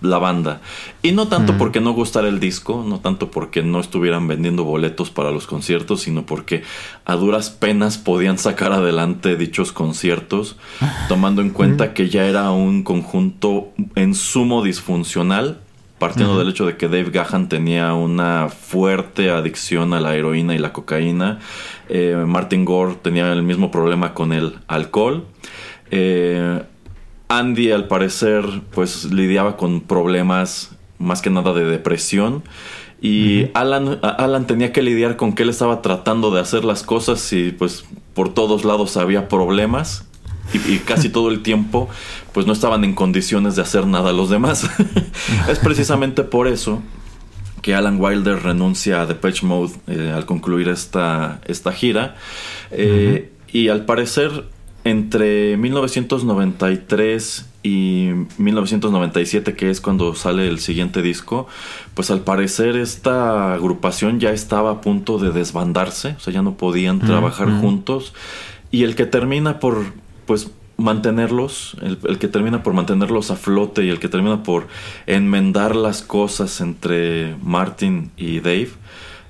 la 0.00 0.18
banda. 0.18 0.60
Y 1.02 1.12
no 1.12 1.28
tanto 1.28 1.58
porque 1.58 1.80
no 1.80 1.92
gustara 1.92 2.28
el 2.28 2.40
disco, 2.40 2.84
no 2.86 3.00
tanto 3.00 3.30
porque 3.30 3.62
no 3.62 3.80
estuvieran 3.80 4.28
vendiendo 4.28 4.64
boletos 4.64 5.10
para 5.10 5.30
los 5.30 5.46
conciertos, 5.46 6.02
sino 6.02 6.24
porque 6.24 6.62
a 7.04 7.16
duras 7.16 7.50
penas 7.50 7.98
podían 7.98 8.38
sacar 8.38 8.72
adelante 8.72 9.36
dichos 9.36 9.72
conciertos, 9.72 10.56
tomando 11.08 11.42
en 11.42 11.50
cuenta 11.50 11.92
que 11.92 12.08
ya 12.08 12.24
era 12.24 12.50
un 12.50 12.82
conjunto 12.82 13.72
en 13.94 14.14
sumo 14.14 14.62
disfuncional, 14.62 15.60
partiendo 15.98 16.38
del 16.38 16.48
hecho 16.48 16.64
de 16.64 16.78
que 16.78 16.88
Dave 16.88 17.10
Gahan 17.10 17.50
tenía 17.50 17.92
una 17.92 18.48
fuerte 18.48 19.30
adicción 19.30 19.92
a 19.92 20.00
la 20.00 20.16
heroína 20.16 20.54
y 20.54 20.58
la 20.58 20.72
cocaína, 20.72 21.40
eh, 21.90 22.24
Martin 22.26 22.64
Gore 22.64 22.94
tenía 23.02 23.30
el 23.30 23.42
mismo 23.42 23.70
problema 23.70 24.14
con 24.14 24.32
el 24.32 24.54
alcohol, 24.66 25.26
eh, 25.90 26.62
Andy 27.30 27.70
al 27.70 27.86
parecer 27.86 28.44
pues 28.72 29.04
lidiaba 29.04 29.56
con 29.56 29.80
problemas 29.80 30.72
más 30.98 31.22
que 31.22 31.30
nada 31.30 31.54
de 31.54 31.64
depresión. 31.64 32.42
Y 33.00 33.46
Alan, 33.54 33.98
Alan 34.02 34.46
tenía 34.46 34.72
que 34.72 34.82
lidiar 34.82 35.16
con 35.16 35.32
que 35.32 35.44
él 35.44 35.48
estaba 35.48 35.80
tratando 35.80 36.30
de 36.30 36.40
hacer 36.40 36.64
las 36.64 36.82
cosas 36.82 37.32
y 37.32 37.52
pues 37.52 37.84
por 38.12 38.34
todos 38.34 38.64
lados 38.64 38.96
había 38.96 39.28
problemas. 39.28 40.06
Y, 40.52 40.78
casi 40.78 41.08
todo 41.08 41.30
el 41.30 41.42
tiempo 41.42 41.88
pues 42.32 42.44
no 42.44 42.52
estaban 42.52 42.82
en 42.82 42.94
condiciones 42.94 43.54
de 43.54 43.62
hacer 43.62 43.86
nada 43.86 44.12
los 44.12 44.28
demás. 44.28 44.68
es 45.48 45.60
precisamente 45.60 46.24
por 46.24 46.48
eso 46.48 46.82
que 47.62 47.76
Alan 47.76 48.00
Wilder 48.00 48.42
renuncia 48.42 49.02
a 49.02 49.06
Depeche 49.06 49.46
Mode 49.46 49.72
eh, 49.86 50.12
al 50.12 50.26
concluir 50.26 50.68
esta, 50.68 51.40
esta 51.46 51.70
gira. 51.72 52.16
Eh, 52.72 53.30
y 53.52 53.68
al 53.68 53.84
parecer 53.84 54.46
entre 54.84 55.56
1993 55.56 57.46
y 57.62 58.10
1997, 58.38 59.54
que 59.54 59.70
es 59.70 59.80
cuando 59.80 60.14
sale 60.14 60.48
el 60.48 60.60
siguiente 60.60 61.02
disco, 61.02 61.46
pues 61.94 62.10
al 62.10 62.20
parecer 62.20 62.76
esta 62.76 63.52
agrupación 63.54 64.20
ya 64.20 64.30
estaba 64.30 64.70
a 64.70 64.80
punto 64.80 65.18
de 65.18 65.30
desbandarse, 65.30 66.14
o 66.16 66.20
sea, 66.20 66.32
ya 66.32 66.42
no 66.42 66.54
podían 66.54 67.00
trabajar 67.00 67.50
juntos. 67.60 68.14
Y 68.70 68.84
el 68.84 68.94
que 68.94 69.04
termina 69.04 69.58
por, 69.58 69.84
pues, 70.26 70.50
mantenerlos, 70.78 71.76
el, 71.82 71.98
el, 72.04 72.18
que 72.18 72.28
termina 72.28 72.62
por 72.62 72.72
mantenerlos 72.72 73.30
a 73.30 73.36
flote 73.36 73.84
y 73.84 73.90
el 73.90 73.98
que 73.98 74.08
termina 74.08 74.42
por 74.42 74.68
enmendar 75.06 75.76
las 75.76 76.00
cosas 76.00 76.62
entre 76.62 77.36
Martin 77.42 78.10
y 78.16 78.40
Dave, 78.40 78.70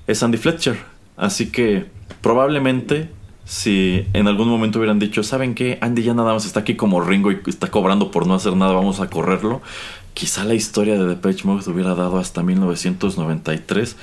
es 0.06 0.22
Andy 0.22 0.38
Fletcher. 0.38 0.78
Así 1.16 1.50
que 1.50 1.86
probablemente 2.20 3.10
si 3.50 4.06
en 4.12 4.28
algún 4.28 4.48
momento 4.48 4.78
hubieran 4.78 5.00
dicho, 5.00 5.24
¿saben 5.24 5.56
qué? 5.56 5.76
Andy 5.80 6.04
ya 6.04 6.14
nada 6.14 6.32
más 6.32 6.46
está 6.46 6.60
aquí 6.60 6.76
como 6.76 7.00
Ringo 7.00 7.32
y 7.32 7.40
está 7.48 7.68
cobrando 7.68 8.12
por 8.12 8.24
no 8.28 8.34
hacer 8.34 8.54
nada, 8.54 8.74
vamos 8.74 9.00
a 9.00 9.10
correrlo. 9.10 9.60
Quizá 10.14 10.44
la 10.44 10.54
historia 10.54 10.96
de 10.96 11.04
Depeche 11.04 11.42
Mode 11.48 11.68
hubiera 11.68 11.96
dado 11.96 12.18
hasta 12.18 12.44
1993 12.44 13.96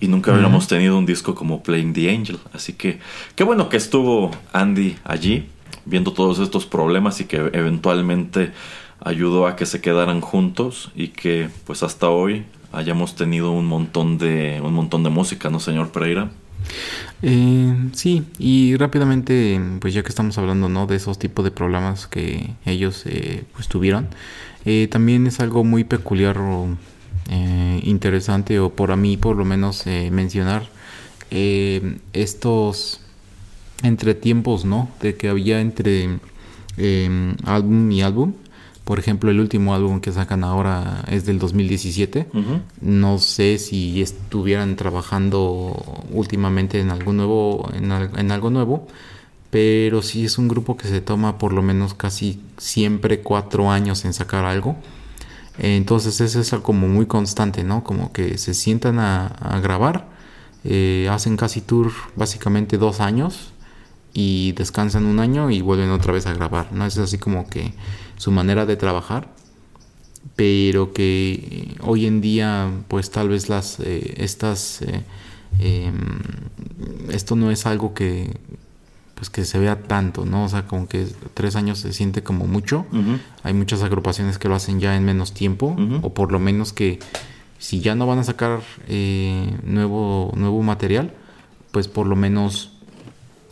y 0.00 0.08
nunca 0.08 0.32
hubiéramos 0.32 0.68
tenido 0.68 0.96
un 0.96 1.04
disco 1.04 1.34
como 1.34 1.62
Playing 1.62 1.92
the 1.92 2.10
Angel. 2.16 2.38
Así 2.54 2.72
que 2.72 2.98
qué 3.36 3.44
bueno 3.44 3.68
que 3.68 3.76
estuvo 3.76 4.30
Andy 4.54 4.96
allí 5.04 5.50
viendo 5.84 6.14
todos 6.14 6.38
estos 6.38 6.64
problemas 6.64 7.20
y 7.20 7.26
que 7.26 7.36
eventualmente 7.52 8.52
ayudó 9.00 9.46
a 9.46 9.54
que 9.54 9.66
se 9.66 9.82
quedaran 9.82 10.22
juntos 10.22 10.92
y 10.94 11.08
que 11.08 11.50
pues 11.66 11.82
hasta 11.82 12.08
hoy 12.08 12.46
hayamos 12.72 13.16
tenido 13.16 13.50
un 13.50 13.66
montón 13.66 14.16
de 14.16 14.62
un 14.64 14.72
montón 14.72 15.02
de 15.02 15.10
música, 15.10 15.50
¿no, 15.50 15.60
señor 15.60 15.90
Pereira? 15.92 16.30
Eh, 17.22 17.74
sí, 17.92 18.24
y 18.38 18.76
rápidamente, 18.76 19.60
pues 19.80 19.94
ya 19.94 20.02
que 20.02 20.08
estamos 20.08 20.36
hablando 20.38 20.68
¿no? 20.68 20.86
de 20.86 20.96
esos 20.96 21.18
tipos 21.18 21.44
de 21.44 21.50
problemas 21.50 22.06
que 22.06 22.50
ellos 22.66 23.04
eh, 23.06 23.44
pues 23.54 23.68
tuvieron, 23.68 24.08
eh, 24.64 24.88
también 24.90 25.26
es 25.26 25.40
algo 25.40 25.64
muy 25.64 25.84
peculiar 25.84 26.38
o 26.38 26.68
eh, 27.30 27.80
interesante, 27.84 28.58
o 28.60 28.70
por 28.70 28.92
a 28.92 28.96
mí 28.96 29.16
por 29.16 29.36
lo 29.36 29.44
menos 29.44 29.84
mencionar 29.86 30.68
estos 32.12 33.00
entretiempos, 33.82 34.64
¿no? 34.64 34.88
De 35.00 35.16
que 35.16 35.28
había 35.28 35.60
entre 35.60 36.20
álbum 37.44 37.90
y 37.90 38.02
álbum. 38.02 38.34
Por 38.84 38.98
ejemplo, 38.98 39.30
el 39.30 39.40
último 39.40 39.74
álbum 39.74 40.00
que 40.00 40.12
sacan 40.12 40.44
ahora 40.44 41.04
es 41.08 41.24
del 41.24 41.38
2017. 41.38 42.26
No 42.82 43.18
sé 43.18 43.56
si 43.58 44.02
estuvieran 44.02 44.76
trabajando 44.76 46.02
últimamente 46.10 46.80
en 46.80 46.90
algo 46.90 47.14
nuevo, 47.14 47.70
en, 47.72 48.30
algo 48.30 48.50
nuevo, 48.50 48.86
pero 49.50 50.02
sí 50.02 50.26
es 50.26 50.36
un 50.36 50.48
grupo 50.48 50.76
que 50.76 50.86
se 50.86 51.00
toma 51.00 51.38
por 51.38 51.54
lo 51.54 51.62
menos 51.62 51.94
casi 51.94 52.42
siempre 52.58 53.20
cuatro 53.20 53.70
años 53.70 54.04
en 54.04 54.12
sacar 54.12 54.44
algo. 54.44 54.76
Entonces 55.58 56.20
eso 56.20 56.40
es 56.40 56.50
como 56.62 56.86
muy 56.86 57.06
constante, 57.06 57.64
¿no? 57.64 57.84
Como 57.84 58.12
que 58.12 58.36
se 58.36 58.52
sientan 58.52 58.98
a, 58.98 59.60
grabar, 59.62 60.08
eh, 60.62 61.08
hacen 61.10 61.38
casi 61.38 61.62
tour 61.62 61.90
básicamente 62.16 62.76
dos 62.76 63.00
años 63.00 63.52
y 64.12 64.52
descansan 64.52 65.06
un 65.06 65.20
año 65.20 65.50
y 65.50 65.62
vuelven 65.62 65.90
otra 65.90 66.12
vez 66.12 66.26
a 66.26 66.34
grabar, 66.34 66.72
¿no? 66.72 66.84
Es 66.84 66.98
así 66.98 67.16
como 67.16 67.48
que 67.48 67.72
su 68.16 68.30
manera 68.30 68.66
de 68.66 68.76
trabajar, 68.76 69.28
pero 70.36 70.92
que 70.92 71.76
hoy 71.80 72.06
en 72.06 72.20
día 72.20 72.70
pues 72.88 73.10
tal 73.10 73.28
vez 73.28 73.48
las 73.48 73.78
eh, 73.80 74.14
estas 74.18 74.82
eh, 74.82 75.02
em, 75.58 75.94
esto 77.10 77.36
no 77.36 77.50
es 77.50 77.66
algo 77.66 77.94
que 77.94 78.36
pues 79.14 79.30
que 79.30 79.44
se 79.44 79.60
vea 79.60 79.80
tanto, 79.82 80.24
¿no? 80.24 80.44
O 80.44 80.48
sea, 80.48 80.66
como 80.66 80.88
que 80.88 81.06
tres 81.34 81.54
años 81.54 81.78
se 81.78 81.92
siente 81.92 82.24
como 82.24 82.48
mucho. 82.48 82.84
Hay 83.44 83.54
muchas 83.54 83.80
agrupaciones 83.82 84.38
que 84.38 84.48
lo 84.48 84.56
hacen 84.56 84.80
ya 84.80 84.96
en 84.96 85.04
menos 85.04 85.32
tiempo, 85.32 85.76
o 86.02 86.12
por 86.12 86.32
lo 86.32 86.40
menos 86.40 86.72
que 86.72 86.98
si 87.58 87.78
ya 87.80 87.94
no 87.94 88.08
van 88.08 88.18
a 88.18 88.24
sacar 88.24 88.60
eh, 88.88 89.56
nuevo, 89.62 90.32
nuevo 90.34 90.60
material, 90.64 91.14
pues 91.70 91.86
por 91.86 92.08
lo 92.08 92.16
menos 92.16 92.72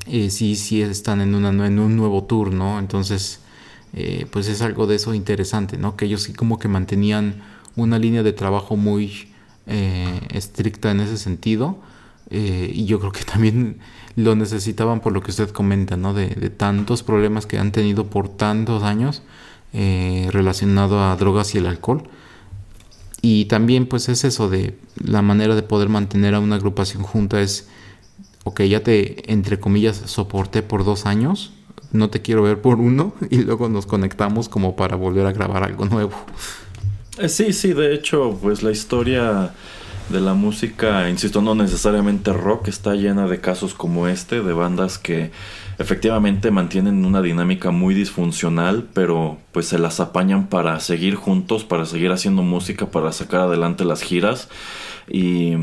sí, 0.04 0.56
sí 0.56 0.82
están 0.82 1.20
en, 1.20 1.32
una, 1.32 1.50
en 1.50 1.78
un 1.78 1.96
nuevo 1.96 2.24
tour, 2.24 2.52
¿no? 2.52 2.80
Entonces, 2.80 3.41
eh, 3.94 4.26
pues 4.30 4.48
es 4.48 4.62
algo 4.62 4.86
de 4.86 4.96
eso 4.96 5.14
interesante, 5.14 5.76
¿no? 5.76 5.96
Que 5.96 6.06
ellos 6.06 6.22
sí 6.22 6.32
como 6.32 6.58
que 6.58 6.68
mantenían 6.68 7.42
una 7.76 7.98
línea 7.98 8.22
de 8.22 8.32
trabajo 8.32 8.76
muy 8.76 9.28
eh, 9.66 10.20
estricta 10.30 10.90
en 10.90 11.00
ese 11.00 11.18
sentido. 11.18 11.78
Eh, 12.30 12.70
y 12.72 12.86
yo 12.86 12.98
creo 13.00 13.12
que 13.12 13.24
también 13.24 13.78
lo 14.16 14.34
necesitaban 14.34 15.00
por 15.00 15.12
lo 15.12 15.20
que 15.22 15.30
usted 15.30 15.50
comenta, 15.50 15.96
¿no? 15.96 16.14
De, 16.14 16.28
tantos 16.50 17.02
problemas 17.02 17.46
que 17.46 17.58
han 17.58 17.72
tenido 17.72 18.06
por 18.06 18.28
tantos 18.28 18.82
años 18.82 19.22
relacionado 19.74 21.02
a 21.02 21.16
drogas 21.16 21.54
y 21.54 21.58
el 21.58 21.66
alcohol. 21.66 22.02
Y 23.22 23.46
también 23.46 23.86
pues 23.86 24.08
es 24.10 24.24
eso 24.24 24.50
de 24.50 24.76
la 25.02 25.22
manera 25.22 25.54
de 25.54 25.62
poder 25.62 25.88
mantener 25.88 26.34
a 26.34 26.40
una 26.40 26.56
agrupación 26.56 27.04
junta 27.04 27.40
es, 27.40 27.68
ok, 28.44 28.62
ya 28.62 28.82
te, 28.82 29.32
entre 29.32 29.60
comillas, 29.60 30.02
soporté 30.06 30.62
por 30.62 30.84
dos 30.84 31.06
años, 31.06 31.54
no 31.92 32.10
te 32.10 32.22
quiero 32.22 32.42
ver 32.42 32.60
por 32.60 32.78
uno 32.78 33.14
y 33.30 33.42
luego 33.42 33.68
nos 33.68 33.86
conectamos 33.86 34.48
como 34.48 34.76
para 34.76 34.96
volver 34.96 35.26
a 35.26 35.32
grabar 35.32 35.64
algo 35.64 35.84
nuevo. 35.84 36.12
Eh, 37.18 37.28
sí, 37.28 37.52
sí, 37.52 37.72
de 37.72 37.94
hecho, 37.94 38.38
pues 38.40 38.62
la 38.62 38.70
historia 38.70 39.52
de 40.08 40.20
la 40.20 40.34
música, 40.34 41.08
insisto, 41.08 41.40
no 41.40 41.54
necesariamente 41.54 42.32
rock, 42.32 42.68
está 42.68 42.94
llena 42.94 43.26
de 43.26 43.40
casos 43.40 43.74
como 43.74 44.08
este, 44.08 44.42
de 44.42 44.52
bandas 44.52 44.98
que 44.98 45.30
efectivamente 45.78 46.50
mantienen 46.50 47.04
una 47.04 47.22
dinámica 47.22 47.70
muy 47.70 47.94
disfuncional, 47.94 48.88
pero 48.92 49.38
pues 49.52 49.66
se 49.66 49.78
las 49.78 50.00
apañan 50.00 50.48
para 50.48 50.78
seguir 50.80 51.14
juntos, 51.14 51.64
para 51.64 51.86
seguir 51.86 52.12
haciendo 52.12 52.42
música, 52.42 52.86
para 52.86 53.12
sacar 53.12 53.42
adelante 53.42 53.84
las 53.84 54.02
giras. 54.02 54.48
Y 55.08 55.54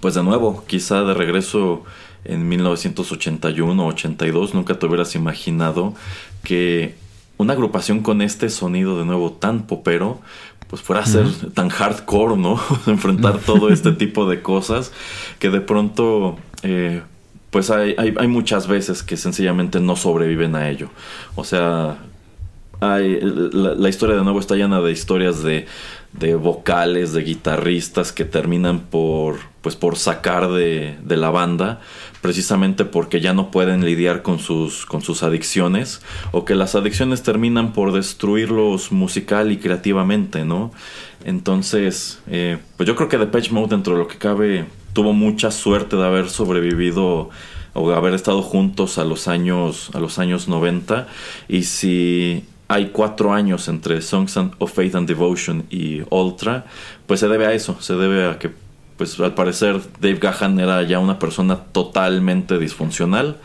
pues 0.00 0.14
de 0.14 0.22
nuevo, 0.22 0.64
quizá 0.66 1.02
de 1.04 1.14
regreso 1.14 1.84
en 2.24 2.48
1981 2.48 3.86
82 3.86 4.54
nunca 4.54 4.78
te 4.78 4.86
hubieras 4.86 5.14
imaginado 5.14 5.94
que 6.42 6.94
una 7.36 7.52
agrupación 7.52 8.00
con 8.00 8.20
este 8.22 8.50
sonido 8.50 8.98
de 8.98 9.04
nuevo 9.04 9.32
tan 9.32 9.66
popero 9.66 10.20
pues 10.68 10.82
fuera 10.82 11.02
a 11.02 11.06
ser 11.06 11.26
tan 11.54 11.70
hardcore, 11.70 12.36
¿no? 12.36 12.60
Enfrentar 12.86 13.38
todo 13.38 13.70
este 13.70 13.92
tipo 13.92 14.28
de 14.28 14.42
cosas 14.42 14.92
que 15.38 15.48
de 15.48 15.62
pronto 15.62 16.36
eh, 16.62 17.02
pues 17.50 17.70
hay, 17.70 17.94
hay, 17.96 18.14
hay 18.18 18.28
muchas 18.28 18.66
veces 18.66 19.02
que 19.02 19.16
sencillamente 19.16 19.80
no 19.80 19.96
sobreviven 19.96 20.54
a 20.54 20.68
ello. 20.68 20.90
O 21.36 21.44
sea, 21.44 21.98
hay, 22.80 23.18
la, 23.20 23.74
la 23.74 23.88
historia 23.88 24.16
de 24.16 24.24
nuevo 24.24 24.40
está 24.40 24.56
llena 24.56 24.80
de 24.82 24.92
historias 24.92 25.42
de, 25.42 25.66
de 26.12 26.34
vocales, 26.34 27.12
de 27.12 27.22
guitarristas 27.22 28.12
que 28.12 28.24
terminan 28.24 28.80
por, 28.80 29.38
pues 29.68 29.76
por 29.76 29.98
sacar 29.98 30.48
de, 30.48 30.96
de 31.02 31.18
la 31.18 31.28
banda 31.28 31.78
precisamente 32.22 32.86
porque 32.86 33.20
ya 33.20 33.34
no 33.34 33.50
pueden 33.50 33.84
lidiar 33.84 34.22
con 34.22 34.38
sus, 34.38 34.86
con 34.86 35.02
sus 35.02 35.22
adicciones 35.22 36.00
o 36.32 36.46
que 36.46 36.54
las 36.54 36.74
adicciones 36.74 37.22
terminan 37.22 37.74
por 37.74 37.92
destruirlos 37.92 38.92
musical 38.92 39.52
y 39.52 39.58
creativamente, 39.58 40.46
¿no? 40.46 40.72
Entonces, 41.22 42.18
eh, 42.28 42.56
pues 42.78 42.86
yo 42.86 42.96
creo 42.96 43.10
que 43.10 43.18
Depeche 43.18 43.52
Mode 43.52 43.68
dentro 43.68 43.92
de 43.92 43.98
lo 43.98 44.08
que 44.08 44.16
cabe 44.16 44.64
tuvo 44.94 45.12
mucha 45.12 45.50
suerte 45.50 45.96
de 45.96 46.06
haber 46.06 46.30
sobrevivido 46.30 47.28
o 47.74 47.90
haber 47.92 48.14
estado 48.14 48.40
juntos 48.40 48.96
a 48.96 49.04
los 49.04 49.28
años, 49.28 49.90
a 49.92 50.00
los 50.00 50.18
años 50.18 50.48
90 50.48 51.08
y 51.46 51.64
si 51.64 52.42
hay 52.68 52.86
cuatro 52.86 53.34
años 53.34 53.68
entre 53.68 54.00
Songs 54.00 54.34
of 54.38 54.72
Faith 54.72 54.94
and 54.94 55.06
Devotion 55.06 55.66
y 55.68 56.00
Ultra, 56.08 56.64
pues 57.06 57.20
se 57.20 57.28
debe 57.28 57.44
a 57.44 57.52
eso, 57.52 57.76
se 57.82 57.96
debe 57.96 58.30
a 58.30 58.38
que 58.38 58.66
pues 58.98 59.18
al 59.20 59.34
parecer 59.34 59.80
Dave 60.00 60.18
Gahan 60.18 60.58
era 60.58 60.82
ya 60.82 60.98
una 60.98 61.20
persona 61.20 61.56
totalmente 61.56 62.58
disfuncional. 62.58 63.36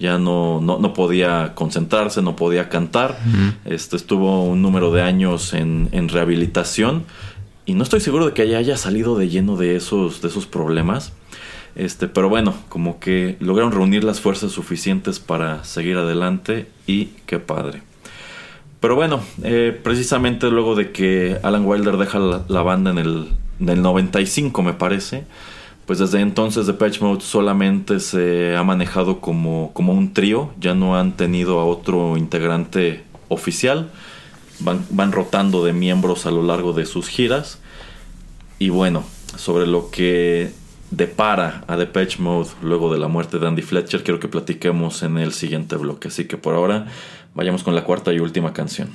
Ya 0.00 0.18
no, 0.18 0.60
no, 0.60 0.78
no 0.78 0.94
podía 0.94 1.52
concentrarse, 1.54 2.22
no 2.22 2.34
podía 2.34 2.70
cantar. 2.70 3.18
este, 3.66 3.94
estuvo 3.94 4.42
un 4.42 4.62
número 4.62 4.90
de 4.90 5.02
años 5.02 5.52
en, 5.52 5.90
en, 5.92 6.08
rehabilitación. 6.08 7.04
Y 7.66 7.74
no 7.74 7.84
estoy 7.84 8.00
seguro 8.00 8.26
de 8.26 8.32
que 8.32 8.42
haya, 8.42 8.58
haya 8.58 8.76
salido 8.76 9.16
de 9.16 9.28
lleno 9.28 9.56
de 9.56 9.76
esos, 9.76 10.22
de 10.22 10.28
esos 10.28 10.46
problemas. 10.46 11.12
Este, 11.76 12.08
pero 12.08 12.28
bueno, 12.30 12.54
como 12.70 12.98
que 12.98 13.36
lograron 13.38 13.70
reunir 13.70 14.04
las 14.04 14.20
fuerzas 14.20 14.50
suficientes 14.50 15.20
para 15.20 15.62
seguir 15.62 15.98
adelante. 15.98 16.68
Y 16.86 17.10
qué 17.26 17.38
padre. 17.38 17.82
Pero 18.80 18.96
bueno, 18.96 19.20
eh, 19.44 19.78
precisamente 19.84 20.50
luego 20.50 20.74
de 20.74 20.90
que 20.90 21.38
Alan 21.42 21.66
Wilder 21.66 21.98
deja 21.98 22.18
la, 22.18 22.44
la 22.48 22.62
banda 22.62 22.90
en 22.90 22.98
el 22.98 23.28
del 23.58 23.82
95 23.82 24.62
me 24.62 24.72
parece, 24.72 25.24
pues 25.86 25.98
desde 25.98 26.20
entonces 26.20 26.66
Depeche 26.66 27.00
Mode 27.00 27.22
solamente 27.22 28.00
se 28.00 28.56
ha 28.56 28.62
manejado 28.62 29.20
como, 29.20 29.72
como 29.72 29.92
un 29.92 30.12
trío, 30.14 30.50
ya 30.60 30.74
no 30.74 30.96
han 30.96 31.16
tenido 31.16 31.58
a 31.60 31.64
otro 31.64 32.16
integrante 32.16 33.04
oficial, 33.28 33.90
van, 34.60 34.84
van 34.90 35.12
rotando 35.12 35.64
de 35.64 35.72
miembros 35.72 36.26
a 36.26 36.30
lo 36.30 36.42
largo 36.42 36.72
de 36.72 36.86
sus 36.86 37.08
giras. 37.08 37.58
Y 38.58 38.68
bueno, 38.68 39.02
sobre 39.36 39.66
lo 39.66 39.90
que 39.90 40.52
depara 40.92 41.64
a 41.66 41.76
Depeche 41.76 42.22
Mode 42.22 42.50
luego 42.62 42.92
de 42.92 42.98
la 42.98 43.08
muerte 43.08 43.38
de 43.38 43.48
Andy 43.48 43.62
Fletcher, 43.62 44.04
quiero 44.04 44.20
que 44.20 44.28
platiquemos 44.28 45.02
en 45.02 45.18
el 45.18 45.32
siguiente 45.32 45.76
bloque. 45.76 46.08
Así 46.08 46.26
que 46.26 46.36
por 46.36 46.54
ahora 46.54 46.86
vayamos 47.34 47.64
con 47.64 47.74
la 47.74 47.82
cuarta 47.84 48.12
y 48.12 48.20
última 48.20 48.52
canción. 48.52 48.90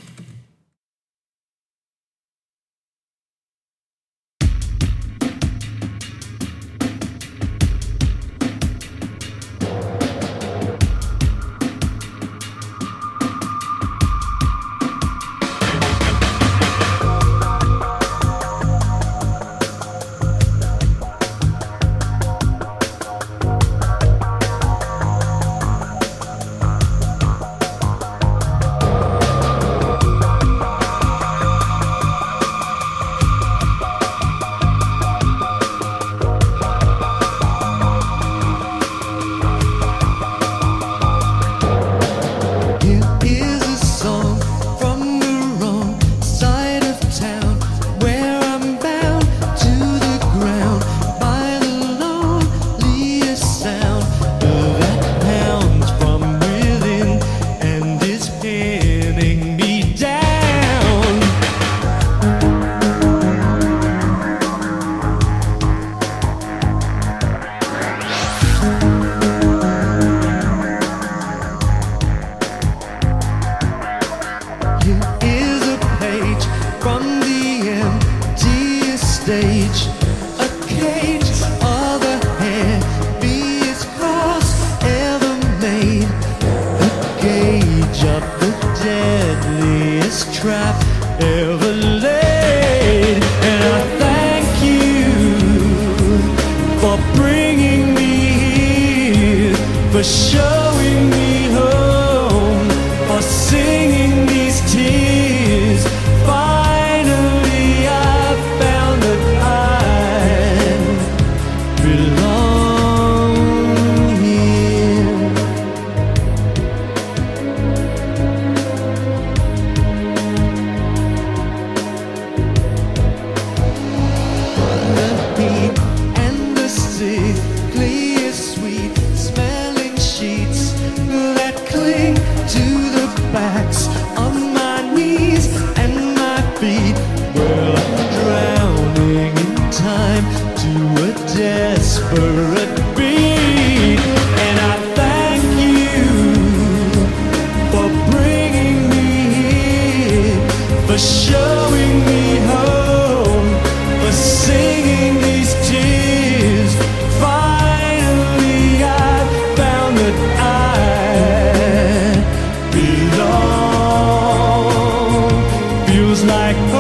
feels 166.18 166.32
like 166.32 166.77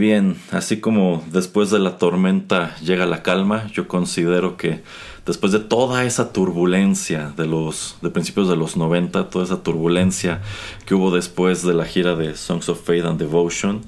bien, 0.00 0.36
así 0.50 0.80
como 0.80 1.22
después 1.30 1.70
de 1.70 1.78
la 1.78 1.98
tormenta 1.98 2.74
llega 2.78 3.06
la 3.06 3.22
calma, 3.22 3.68
yo 3.68 3.86
considero 3.86 4.56
que 4.56 4.82
después 5.24 5.52
de 5.52 5.60
toda 5.60 6.04
esa 6.04 6.32
turbulencia 6.32 7.32
de 7.36 7.46
los 7.46 7.96
de 8.02 8.10
principios 8.10 8.48
de 8.48 8.56
los 8.56 8.76
90, 8.76 9.30
toda 9.30 9.44
esa 9.44 9.62
turbulencia 9.62 10.40
que 10.86 10.96
hubo 10.96 11.14
después 11.14 11.62
de 11.62 11.74
la 11.74 11.84
gira 11.84 12.16
de 12.16 12.34
Songs 12.34 12.68
of 12.68 12.84
Faith 12.84 13.04
and 13.04 13.20
Devotion, 13.20 13.82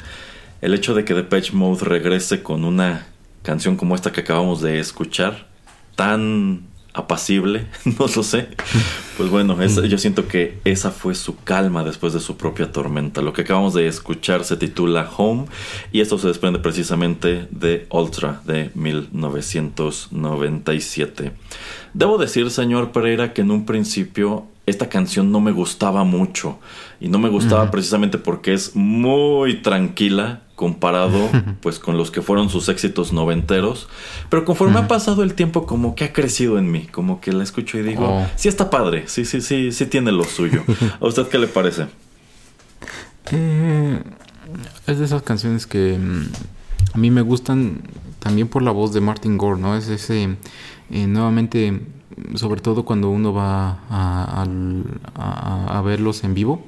el 0.61 0.75
hecho 0.75 0.95
de 0.95 1.05
que 1.05 1.15
Depeche 1.15 1.53
Mode 1.53 1.85
regrese 1.85 2.45
con 2.45 2.65
una 2.65 3.09
canción 3.43 3.77
como 3.77 3.97
esta 3.97 4.13
que 4.13 4.21
acabamos 4.21 4.61
de 4.61 4.79
escuchar, 4.79 5.49
tan 5.97 6.72
apacible, 6.95 7.67
no 7.85 8.07
lo 8.15 8.23
sé. 8.23 8.49
Pues 9.17 9.31
bueno, 9.31 9.57
yo 9.65 9.99
siento 9.99 10.29
que 10.29 10.59
esa 10.65 10.91
fue 10.91 11.15
su 11.15 11.37
calma 11.37 11.85
después 11.85 12.13
de 12.13 12.21
su 12.21 12.37
propia 12.37 12.71
tormenta. 12.73 13.23
Lo 13.23 13.33
que 13.33 13.43
acabamos 13.43 13.75
de 13.75 13.87
escuchar 13.87 14.43
se 14.45 14.57
titula 14.57 15.09
Home 15.17 15.45
y 15.93 16.01
esto 16.01 16.19
se 16.19 16.27
desprende 16.29 16.59
precisamente 16.59 17.47
de 17.51 17.87
Ultra 17.91 18.41
de 18.45 18.71
1997. 18.75 21.33
Debo 21.95 22.19
decir, 22.19 22.51
señor 22.51 22.91
Pereira, 22.93 23.33
que 23.33 23.41
en 23.43 23.51
un 23.51 23.67
principio 23.67 24.47
esta 24.67 24.89
canción 24.89 25.33
no 25.33 25.41
me 25.41 25.53
gustaba 25.53 26.05
mucho 26.05 26.59
y 27.01 27.09
no 27.09 27.19
me 27.19 27.29
gustaba 27.29 27.71
precisamente 27.71 28.19
porque 28.19 28.55
es 28.55 28.77
muy 28.77 29.61
tranquila 29.61 30.42
comparado 30.55 31.31
pues 31.61 31.79
con 31.79 31.97
los 31.97 32.11
que 32.11 32.23
fueron 32.23 32.49
sus 32.49 32.69
éxitos 32.69 33.13
noventeros. 33.13 33.89
Pero 34.29 34.45
conforme 34.45 34.79
ha 34.79 34.89
pasado 34.89 35.23
el 35.23 35.35
tiempo 35.35 35.67
como 35.67 35.95
que 35.95 36.05
ha 36.05 36.13
crecido 36.13 36.59
en 36.59 36.71
mí, 36.71 36.87
como 36.87 37.21
que 37.21 37.33
la 37.33 37.43
escucho 37.43 37.79
y 37.79 37.83
digo, 37.83 38.09
oh. 38.09 38.27
sí 38.37 38.49
está 38.49 38.71
padre, 38.71 39.05
sí, 39.07 39.25
sí, 39.25 39.41
sí, 39.41 39.73
sí 39.73 39.87
tiene 39.87 40.13
lo 40.13 40.25
suyo. 40.25 40.63
¿A 41.01 41.07
usted 41.07 41.27
qué 41.29 41.39
le 41.39 41.49
parece? 41.49 41.87
Eh, 43.31 44.03
es 44.87 44.99
de 44.99 45.05
esas 45.05 45.23
canciones 45.23 45.67
que 45.67 45.99
mm, 45.99 46.27
a 46.95 46.99
mí 46.99 47.11
me 47.11 47.23
gustan 47.23 47.83
también 48.19 48.49
por 48.49 48.63
la 48.63 48.71
voz 48.71 48.93
de 48.93 49.01
Martin 49.01 49.39
Gore, 49.39 49.61
¿no? 49.61 49.77
Es 49.77 49.89
ese, 49.89 50.37
eh, 50.91 51.07
nuevamente, 51.07 51.81
sobre 52.35 52.61
todo 52.61 52.85
cuando 52.85 53.11
uno 53.11 53.33
va 53.33 53.81
a, 53.91 55.83
verlos 55.85 56.23
en 56.23 56.35
vivo, 56.35 56.65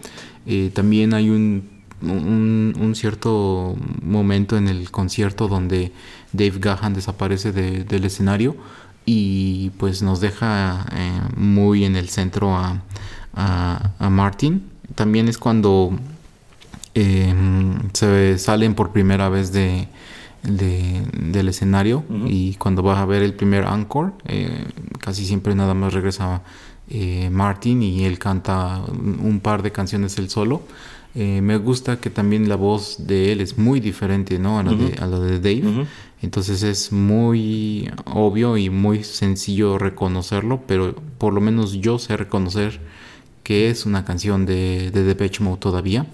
eh, 0.47 0.71
también 0.75 1.15
hay 1.15 1.31
un 1.31 1.74
un, 2.05 2.93
cierto 2.95 3.77
momento 4.03 4.57
en 4.57 4.69
el 4.69 4.91
concierto 4.91 5.49
donde 5.49 5.93
Dave 6.33 6.59
Gahan 6.59 6.95
desaparece 6.95 7.53
del 7.53 8.05
escenario 8.05 8.57
y 9.05 9.71
pues 9.79 10.03
nos 10.03 10.21
deja 10.21 10.87
eh, 10.93 11.21
muy 11.37 11.85
en 11.85 11.97
el 11.97 12.09
centro 12.09 12.55
a, 12.57 12.81
Martin. 13.99 14.63
También 14.95 15.27
es 15.29 15.39
cuando 15.39 15.91
em, 16.95 17.91
se 17.93 18.39
salen 18.39 18.75
por 18.75 18.93
primera 18.93 19.29
vez 19.29 19.51
de, 19.51 19.89
del 20.45 21.49
escenario 21.49 22.05
y 22.27 22.55
cuando 22.55 22.83
vas 22.83 22.99
a 22.99 23.07
ver 23.07 23.23
el 23.23 23.35
primer 23.35 23.65
encore, 23.65 24.13
eh, 24.27 24.67
casi 25.01 25.27
siempre 25.27 25.55
nada 25.55 25.75
más 25.75 25.93
regresa 25.95 26.43
eh, 26.91 27.31
Martin 27.31 27.83
y 27.83 28.05
él 28.05 28.19
canta 28.19 28.83
un 28.87 29.41
par 29.41 29.63
de 29.63 29.73
canciones 29.73 30.19
él 30.19 30.29
solo. 30.29 30.63
Eh, 31.17 31.41
me 31.41 31.59
gusta 31.59 32.01
que 32.01 32.11
también 32.11 32.49
la 32.49 32.57
voz 32.57 33.07
de 33.07 33.31
él 33.31 33.41
es 33.41 33.57
muy 33.57 33.79
diferente 33.79 34.39
¿no? 34.39 34.59
a, 34.59 34.63
la 34.65 34.73
de, 34.73 35.39
Dave. 35.39 35.87
Entonces 36.23 36.63
es 36.63 36.91
muy 36.91 37.91
obvio 38.07 38.57
y 38.57 38.71
muy 38.71 39.05
sencillo 39.05 39.79
reconocerlo, 39.79 40.63
pero 40.67 40.95
por 41.19 41.33
lo 41.33 41.41
menos 41.41 41.75
yo 41.75 41.99
sé 41.99 42.17
reconocer 42.17 42.81
que 43.45 43.71
es 43.71 43.87
una 43.87 44.05
canción 44.05 44.47
de, 44.47 44.91
de 44.91 45.05
Depeche 45.05 45.45
Mode 45.45 45.59
todavía. 45.59 46.07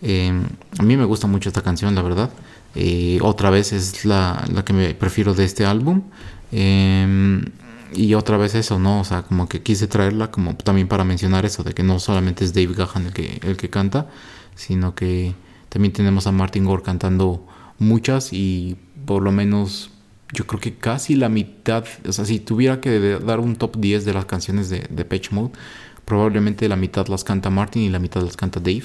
Em, 0.00 0.44
a 0.78 0.82
mí 0.82 0.96
me 0.96 1.04
gusta 1.04 1.26
mucho 1.26 1.48
esta 1.48 1.62
canción, 1.62 1.94
la 1.94 2.02
verdad. 2.02 2.30
Eh, 2.74 3.18
otra 3.20 3.50
vez 3.50 3.72
es 3.72 4.04
la, 4.04 4.46
la, 4.52 4.64
que 4.64 4.72
me 4.72 4.94
prefiero 4.94 5.34
de 5.34 5.44
este 5.44 5.66
álbum. 5.66 6.02
Em, 6.52 7.42
y 7.92 8.14
otra 8.14 8.36
vez 8.36 8.54
eso, 8.54 8.78
¿no? 8.78 9.00
O 9.00 9.04
sea, 9.04 9.22
como 9.22 9.48
que 9.48 9.62
quise 9.62 9.86
traerla 9.86 10.30
como 10.30 10.54
también 10.56 10.88
para 10.88 11.04
mencionar 11.04 11.44
eso, 11.44 11.64
de 11.64 11.72
que 11.72 11.82
no 11.82 11.98
solamente 11.98 12.44
es 12.44 12.52
Dave 12.52 12.74
Gahan 12.74 13.06
el 13.06 13.12
que, 13.12 13.40
el 13.42 13.56
que 13.56 13.70
canta, 13.70 14.06
sino 14.58 14.94
que 14.94 15.34
también 15.68 15.92
tenemos 15.92 16.26
a 16.26 16.32
Martin 16.32 16.64
Gore 16.64 16.82
cantando 16.82 17.46
muchas 17.78 18.32
y 18.32 18.76
por 19.06 19.22
lo 19.22 19.30
menos 19.30 19.90
yo 20.32 20.46
creo 20.46 20.60
que 20.60 20.74
casi 20.74 21.14
la 21.14 21.28
mitad, 21.28 21.84
o 22.06 22.12
sea, 22.12 22.24
si 22.24 22.40
tuviera 22.40 22.80
que 22.80 23.18
dar 23.24 23.40
un 23.40 23.56
top 23.56 23.76
10 23.78 24.04
de 24.04 24.12
las 24.12 24.26
canciones 24.26 24.68
de, 24.68 24.80
de 24.90 25.04
Patch 25.04 25.30
Mode, 25.30 25.52
probablemente 26.04 26.68
la 26.68 26.76
mitad 26.76 27.06
las 27.06 27.22
canta 27.22 27.50
Martin 27.50 27.82
y 27.82 27.88
la 27.88 28.00
mitad 28.00 28.20
las 28.20 28.36
canta 28.36 28.58
Dave. 28.60 28.84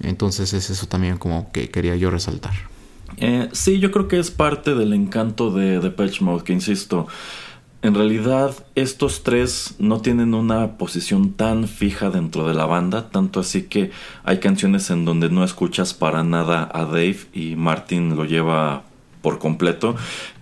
Entonces 0.00 0.52
es 0.52 0.70
eso 0.70 0.86
también 0.86 1.18
como 1.18 1.50
que 1.50 1.68
quería 1.68 1.96
yo 1.96 2.10
resaltar. 2.10 2.54
Eh, 3.16 3.48
sí, 3.52 3.80
yo 3.80 3.90
creo 3.90 4.06
que 4.06 4.18
es 4.18 4.30
parte 4.30 4.74
del 4.74 4.92
encanto 4.92 5.50
de, 5.50 5.80
de 5.80 6.12
Mode, 6.20 6.44
que 6.44 6.52
insisto, 6.52 7.08
en 7.80 7.94
realidad, 7.94 8.54
estos 8.74 9.22
tres 9.22 9.76
no 9.78 10.00
tienen 10.00 10.34
una 10.34 10.78
posición 10.78 11.34
tan 11.34 11.68
fija 11.68 12.10
dentro 12.10 12.48
de 12.48 12.54
la 12.54 12.66
banda, 12.66 13.08
tanto 13.10 13.38
así 13.38 13.62
que 13.62 13.92
hay 14.24 14.38
canciones 14.38 14.90
en 14.90 15.04
donde 15.04 15.30
no 15.30 15.44
escuchas 15.44 15.94
para 15.94 16.24
nada 16.24 16.68
a 16.72 16.86
Dave 16.86 17.18
y 17.32 17.54
Martin 17.54 18.16
lo 18.16 18.24
lleva 18.24 18.82
por 19.22 19.38
completo. 19.38 19.94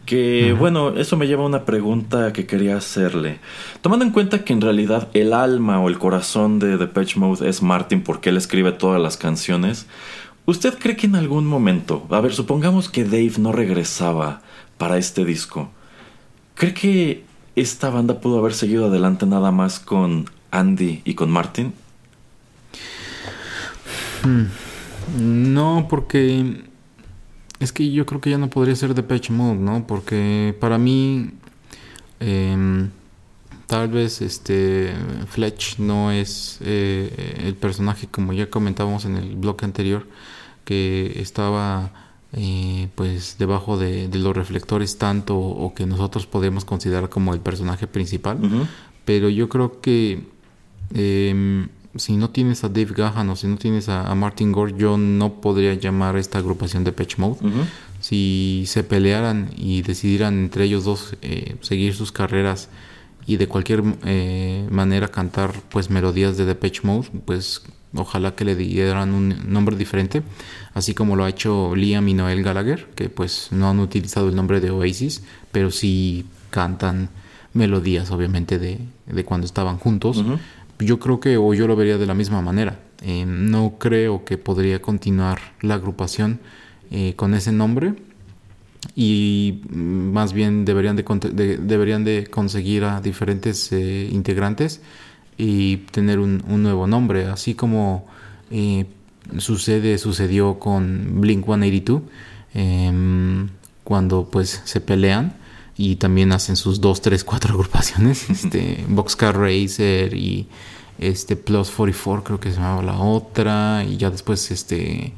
Que 0.07 0.55
bueno, 0.59 0.97
eso 0.97 1.19
me 1.19 1.27
lleva 1.27 1.43
a 1.43 1.47
una 1.47 1.67
pregunta 1.67 2.33
que 2.33 2.47
quería 2.47 2.79
hacerle. 2.79 3.39
Tomando 3.83 4.07
en 4.07 4.13
cuenta 4.13 4.43
que 4.43 4.55
en 4.55 4.63
realidad 4.63 5.09
el 5.13 5.35
alma 5.35 5.79
o 5.81 5.89
el 5.89 5.99
corazón 5.99 6.59
de 6.59 6.79
Depeche 6.79 7.21
Mode 7.21 7.47
es 7.47 7.61
Martin 7.61 8.03
porque 8.03 8.31
él 8.31 8.39
escribe 8.39 8.73
todas 8.73 9.03
las 9.03 9.19
canciones, 9.19 9.87
¿usted 10.47 10.79
cree 10.79 10.97
que 10.97 11.07
en 11.07 11.17
algún 11.17 11.45
momento, 11.45 12.07
a 12.09 12.21
ver, 12.21 12.33
supongamos 12.33 12.89
que 12.89 13.05
Dave 13.05 13.33
no 13.39 13.53
regresaba 13.53 14.41
para 14.79 14.97
este 14.97 15.27
disco, 15.27 15.71
¿cree 16.55 16.73
que 16.73 17.26
esta 17.57 17.91
banda 17.91 18.21
pudo 18.21 18.39
haber 18.39 18.55
seguido 18.55 18.87
adelante 18.87 19.27
nada 19.27 19.51
más 19.51 19.81
con 19.81 20.31
Andy 20.51 21.03
y 21.05 21.15
con 21.15 21.31
Martin? 21.31 21.73
Hmm. 24.23 24.45
No, 25.19 25.87
porque 25.89 26.65
es 27.59 27.73
que 27.73 27.91
yo 27.91 28.05
creo 28.07 28.21
que 28.21 28.31
ya 28.31 28.39
no 28.39 28.51
podría 28.51 28.77
ser 28.77 28.95
Depeche 28.95 29.33
Mode, 29.33 29.59
¿no? 29.59 29.87
Porque 29.87 30.55
para 30.61 30.79
mí 30.79 31.31
em, 32.21 32.91
tal 33.67 33.89
vez 33.89 34.21
este 34.21 34.93
Fletch 35.29 35.79
no 35.79 36.13
es 36.13 36.59
eh, 36.61 37.41
el 37.45 37.55
personaje 37.55 38.07
como 38.07 38.33
ya 38.33 38.51
comentábamos 38.51 39.05
en 39.05 39.17
el 39.17 39.37
bloque 39.37 39.65
anterior 39.65 40.07
que 40.65 41.21
estaba 41.21 41.93
eh, 42.33 42.89
pues 42.95 43.37
debajo 43.39 43.79
de, 43.79 44.09
los 44.13 44.37
reflectores 44.37 44.99
tanto 44.99 45.39
o 45.39 45.75
que 45.75 45.87
nosotros 45.87 46.27
podemos 46.27 46.65
considerar 46.65 47.09
como 47.09 47.35
el 47.35 47.41
personaje 47.41 47.87
principal. 47.87 48.39
Pero 49.05 49.29
yo 49.29 49.49
creo 49.49 49.81
que 49.81 50.25
em, 50.95 51.69
si 51.95 52.17
no 52.17 52.31
tienes 52.31 52.65
a 52.65 52.69
Dave 52.69 52.93
Gahan 52.95 53.31
o 53.31 53.37
si 53.37 53.47
no 53.47 53.57
tienes 53.57 53.89
a, 53.89 54.15
Martin 54.15 54.53
Gore, 54.53 54.75
yo 54.77 54.99
no 54.99 55.41
podría 55.41 55.75
llamar 55.75 56.17
a 56.17 56.21
esta 56.21 56.39
agrupación 56.39 56.85
de 56.85 56.93
Patch 56.93 57.19
Mode. 57.19 57.39
Si 58.01 58.65
se 58.67 58.85
pelearan 58.85 59.51
y 59.57 59.83
decidieran 59.83 60.39
entre 60.39 60.65
ellos 60.65 60.85
dos 60.85 61.17
eh, 61.23 61.57
seguir 61.63 61.95
sus 61.95 62.13
carreras 62.13 62.69
y 63.27 63.37
de 63.37 63.49
cualquier 63.49 63.83
eh, 64.05 64.67
manera 64.71 65.09
cantar 65.09 65.53
pues 65.71 65.91
melodías 65.91 66.37
de 66.37 66.45
Depeche 66.45 66.83
Mode, 66.85 67.09
pues 67.25 67.63
Ojalá 67.95 68.35
que 68.35 68.45
le 68.45 68.57
dieran 68.57 69.15
un 69.15 69.53
nombre 69.53 69.77
diferente, 69.77 70.23
así 70.75 70.93
como 70.93 71.17
lo 71.17 71.25
ha 71.25 71.29
hecho 71.29 71.75
Liam 71.75 72.09
y 72.09 72.15
Noel 72.15 72.43
Gallagher, 72.43 72.89
que 72.95 73.09
pues 73.09 73.49
no 73.53 73.71
han 73.71 73.81
utilizado 73.81 74.29
el 74.29 74.37
nombre 74.37 74.61
de 74.61 74.71
Oasis, 74.71 75.23
pero 75.53 75.71
sí 75.71 76.27
cantan 76.51 77.09
melodías 77.55 78.11
obviamente 78.11 78.59
de, 78.59 78.79
cuando 79.25 79.47
estaban 79.47 79.79
juntos. 79.79 80.23
Yo 80.79 80.99
creo 80.99 81.21
que 81.21 81.39
o 81.39 81.55
yo 81.55 81.67
lo 81.67 81.75
vería 81.75 81.97
de 81.97 82.07
la 82.07 82.15
misma 82.15 82.43
manera. 82.43 82.79
Eh, 83.03 83.25
no 83.27 83.75
creo 83.79 84.25
que 84.25 84.39
podría 84.39 84.81
continuar 84.81 85.41
la 85.61 85.75
agrupación 85.75 86.41
eh, 86.91 87.15
con 87.17 87.35
ese 87.35 87.53
nombre 87.53 87.95
y 88.95 89.63
más 89.71 90.33
bien 90.33 90.65
deberían 90.65 90.97
de, 90.97 91.59
deberían 91.59 92.05
de 92.05 92.27
conseguir 92.31 92.85
a 92.85 93.01
diferentes 93.01 93.73
eh, 93.73 94.09
integrantes 94.11 94.81
y 95.37 95.79
tener 95.91 96.19
un, 96.19 96.43
nuevo 96.63 96.87
nombre, 96.87 97.27
así 97.27 97.55
como 97.55 98.07
eh, 98.51 98.87
sucede, 99.39 99.99
sucedió 99.99 100.59
con 100.59 101.21
Blink 101.21 101.45
182, 101.45 102.03
em, 102.55 103.49
cuando 103.85 104.29
pues 104.31 104.63
se 104.65 104.81
pelean 104.81 105.35
y 105.77 105.97
también 105.97 106.33
hacen 106.33 106.57
sus 106.57 106.81
dos, 106.81 107.03
tres, 107.03 107.25
cuatro 107.25 107.53
agrupaciones, 107.55 108.29
este, 108.31 108.85
Boxcar 108.89 109.39
Racer 109.39 110.15
y 110.15 110.49
este 110.99 111.37
Plus 111.37 111.71
44 111.71 112.25
creo 112.25 112.41
que 112.41 112.51
se 112.51 112.57
llamaba 112.57 112.83
la 112.83 112.99
otra, 112.99 113.85
y 113.85 113.97
ya 113.99 114.11
después 114.11 114.51
este 114.51 115.13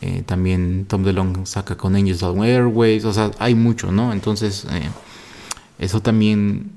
eh, 0.00 0.22
también 0.24 0.84
Tom 0.86 1.02
DeLong 1.02 1.44
saca 1.46 1.76
con 1.76 1.96
Angels 1.96 2.22
of 2.22 2.38
Airways, 2.40 3.04
o 3.04 3.12
sea, 3.12 3.32
hay 3.38 3.54
mucho, 3.54 3.90
¿no? 3.90 4.12
Entonces, 4.12 4.64
eh, 4.70 4.88
eso 5.80 6.00
también 6.00 6.70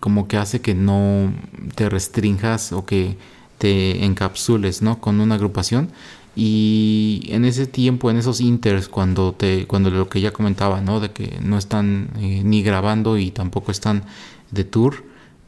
como 0.00 0.28
que 0.28 0.36
hace 0.36 0.60
que 0.60 0.74
no 0.74 1.32
te 1.74 1.88
restrinjas 1.88 2.72
o 2.72 2.86
que 2.86 3.16
te 3.58 4.04
encapsules 4.04 4.82
¿no? 4.82 5.00
con 5.00 5.20
una 5.20 5.36
agrupación 5.36 5.90
Y 6.34 7.22
en 7.30 7.44
ese 7.44 7.66
tiempo, 7.66 8.10
en 8.10 8.18
esos 8.18 8.40
inters, 8.40 8.88
cuando 8.88 9.32
te, 9.32 9.66
cuando 9.66 9.90
lo 9.90 10.08
que 10.08 10.20
ya 10.20 10.32
comentaba, 10.32 10.82
¿no? 10.82 11.00
De 11.00 11.10
que 11.10 11.38
no 11.42 11.56
están 11.56 12.10
eh, 12.18 12.42
ni 12.44 12.62
grabando 12.62 13.16
y 13.16 13.30
tampoco 13.30 13.70
están 13.72 14.04
de 14.50 14.64
tour, 14.64 15.04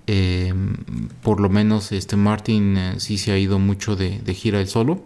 eh, 0.07 0.55
por 1.23 1.41
lo 1.41 1.51
menos 1.51 1.93
este 1.93 2.17
Martin 2.17 2.77
eh, 2.79 2.95
sí 2.97 3.19
se 3.19 3.33
ha 3.33 3.39
ido 3.39 3.59
mucho 3.59 3.95
de, 3.97 4.21
de 4.21 4.35
gira 4.35 4.59
el 4.59 4.67
solo 4.67 5.05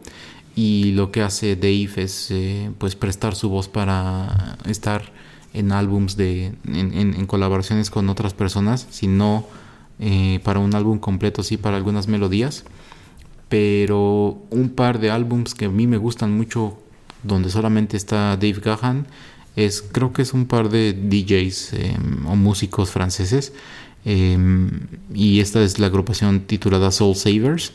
y 0.55 0.93
lo 0.93 1.11
que 1.11 1.23
hace 1.23 1.57
Dave 1.57 1.91
es 1.97 2.31
eh, 2.31 2.71
pues 2.79 2.95
prestar 2.95 3.35
su 3.35 3.49
voz 3.49 3.69
para 3.69 4.57
estar 4.67 5.13
en 5.55 5.73
álbums 5.73 6.17
de 6.17 6.47
en, 6.67 6.93
en- 6.95 7.15
en 7.15 7.27
colaboraciones 7.27 7.91
con 7.91 8.09
otras 8.09 8.33
personas 8.35 8.87
si 8.91 9.07
no 9.07 9.47
eh, 10.01 10.41
para 10.45 10.59
un 10.61 10.75
álbum 10.75 10.99
completo 10.99 11.43
sí 11.43 11.57
para 11.57 11.77
algunas 11.77 12.09
melodías. 12.09 12.65
Pero 13.49 14.39
un 14.51 14.71
par 14.71 14.99
de 14.99 15.11
álbums 15.11 15.55
que 15.55 15.67
a 15.67 15.69
mí 15.69 15.87
me 15.87 15.99
gustan 15.99 16.35
mucho 16.37 16.79
donde 17.23 17.51
solamente 17.51 17.97
está 17.97 18.37
Dave 18.37 18.61
Gahan 18.65 19.07
es 19.57 19.83
creo 19.83 20.13
que 20.15 20.23
es 20.23 20.33
un 20.33 20.47
par 20.47 20.71
de 20.71 20.95
DJs 20.95 21.73
eh, 21.75 21.97
o 22.27 22.35
músicos 22.37 22.91
franceses. 22.91 23.53
Eh, 24.07 24.39
y 25.15 25.41
esta 25.41 25.63
es 25.63 25.79
la 25.79 25.87
agrupación 25.89 26.41
titulada 26.41 26.91
Soul 26.91 27.15
Savers. 27.15 27.73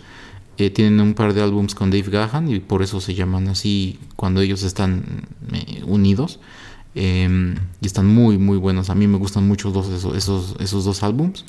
Eh, 0.58 0.72
tienen 0.72 1.00
un 1.00 1.14
par 1.14 1.34
de 1.36 1.44
álbums 1.44 1.76
con 1.76 1.92
Dave 1.92 2.10
Gahan 2.10 2.50
y 2.50 2.60
por 2.60 2.82
eso 2.82 3.00
se 3.00 3.14
llaman 3.14 3.48
así 3.48 4.00
cuando 4.16 4.42
ellos 4.42 4.64
están 4.64 5.04
eh, 5.54 5.84
unidos 5.86 6.40
eh, 6.98 7.56
y 7.82 7.86
están 7.86 8.08
muy 8.08 8.38
muy 8.38 8.58
buenos 8.58 8.90
a 8.90 8.96
mí 8.96 9.08
me 9.08 9.18
gustan 9.18 9.48
mucho 9.48 9.70
esos, 9.70 10.16
esos, 10.16 10.56
esos 10.60 10.86
dos 10.86 11.04
álbums 11.04 11.46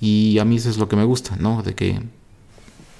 y 0.00 0.38
a 0.38 0.44
mí 0.44 0.56
eso 0.56 0.70
es 0.70 0.78
lo 0.78 0.88
que 0.88 0.96
me 0.96 1.04
gusta 1.04 1.36
no 1.36 1.62
de 1.62 1.74
que 1.74 2.00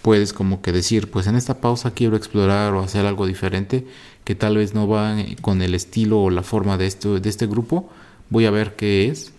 puedes 0.04 0.34
como 0.34 0.60
que 0.60 0.70
decir, 0.70 1.10
pues 1.10 1.26
en 1.28 1.34
esta 1.34 1.62
pausa 1.62 1.92
quiero 1.92 2.14
explorar 2.14 2.74
o 2.74 2.82
hacer 2.82 3.06
algo 3.06 3.26
diferente 3.26 3.86
que 4.24 4.34
tal 4.34 4.58
vez 4.58 4.74
no 4.74 4.86
va 4.86 5.18
eh, 5.18 5.34
con 5.40 5.62
el 5.62 5.74
estilo 5.74 6.20
o 6.20 6.28
la 6.28 6.42
forma 6.42 6.76
de, 6.76 6.86
esto, 6.86 7.18
de 7.18 7.30
este 7.30 7.46
grupo, 7.46 7.88
voy 8.28 8.44
a 8.44 8.50
ver 8.50 8.76
qué 8.76 9.08
es 9.08 9.32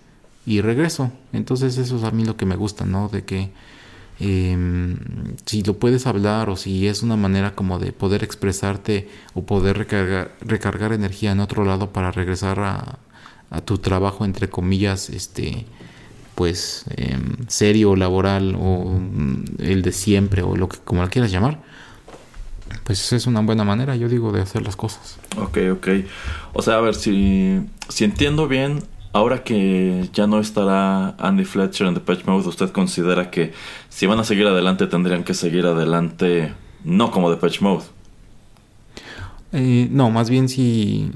y 0.44 0.62
regreso. 0.62 1.12
Entonces 1.34 1.78
eso 1.78 1.98
es 1.98 2.04
a 2.04 2.10
mí 2.10 2.26
lo 2.26 2.36
que 2.36 2.48
me 2.48 2.56
gusta, 2.56 2.84
¿no? 2.84 3.10
De 3.10 3.24
que 3.24 3.52
eh, 4.20 4.96
si 5.46 5.64
lo 5.64 5.78
puedes 5.78 6.08
hablar 6.08 6.50
o 6.50 6.56
si 6.56 6.88
es 6.88 7.04
una 7.04 7.16
manera 7.18 7.54
como 7.56 7.80
de 7.80 7.92
poder 7.92 8.24
expresarte 8.24 9.10
o 9.34 9.46
poder 9.46 9.78
recargar, 9.78 10.94
energía 10.94 11.32
en 11.32 11.40
otro 11.40 11.66
lado 11.66 11.92
para 11.92 12.12
regresar 12.12 12.60
a, 12.60 13.00
a 13.50 13.62
tu 13.62 13.78
trabajo, 13.78 14.26
entre 14.26 14.50
comillas, 14.50 15.10
este 15.10 15.66
pues 16.36 16.84
eh, 16.98 17.18
serio, 17.48 17.96
laboral 17.96 18.56
o 18.60 19.00
mm, 19.00 19.46
el 19.60 19.82
de 19.82 19.92
siempre 19.94 20.44
o 20.44 20.56
lo 20.56 20.68
que 20.68 20.78
como 20.80 21.02
lo 21.02 21.10
quieras 21.10 21.32
llamar, 21.32 21.60
pues 22.84 23.14
es 23.14 23.26
una 23.26 23.42
buena 23.42 23.64
manera, 23.64 23.96
yo 23.96 24.10
digo, 24.10 24.32
de 24.32 24.42
hacer 24.42 24.62
las 24.62 24.76
cosas. 24.76 25.18
Ok, 25.38 25.58
ok. 25.72 25.88
O 26.54 26.62
sea, 26.62 26.76
a 26.76 26.82
ver, 26.82 26.96
si, 26.96 27.62
si 27.90 28.04
entiendo 28.04 28.48
bien, 28.48 28.84
ahora 29.16 29.44
que 29.44 30.10
ya 30.14 30.28
no 30.28 30.40
estará 30.42 31.16
Andy 31.18 31.46
Fletcher 31.46 31.88
en 31.88 31.94
Depeche 31.94 32.24
Mode, 32.26 32.48
¿usted 32.50 32.70
considera 32.72 33.32
que 33.32 33.54
si 33.88 34.06
van 34.08 34.20
a 34.20 34.26
seguir 34.26 34.46
adelante 34.46 34.88
tendrían 34.88 35.24
que 35.24 35.34
seguir 35.34 35.66
adelante 35.66 36.54
no 36.84 37.12
como 37.12 37.32
Depeche 37.32 37.62
Mode? 37.62 37.86
Eh, 39.54 39.88
no, 39.90 40.10
más 40.12 40.30
bien 40.30 40.50
si, 40.50 41.12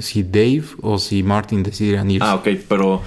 si 0.00 0.22
Dave 0.22 0.64
o 0.80 0.98
si 0.98 1.22
Martin 1.22 1.62
decidieran 1.62 2.10
irse. 2.10 2.26
Ah, 2.26 2.36
ok, 2.36 2.48
pero 2.68 3.02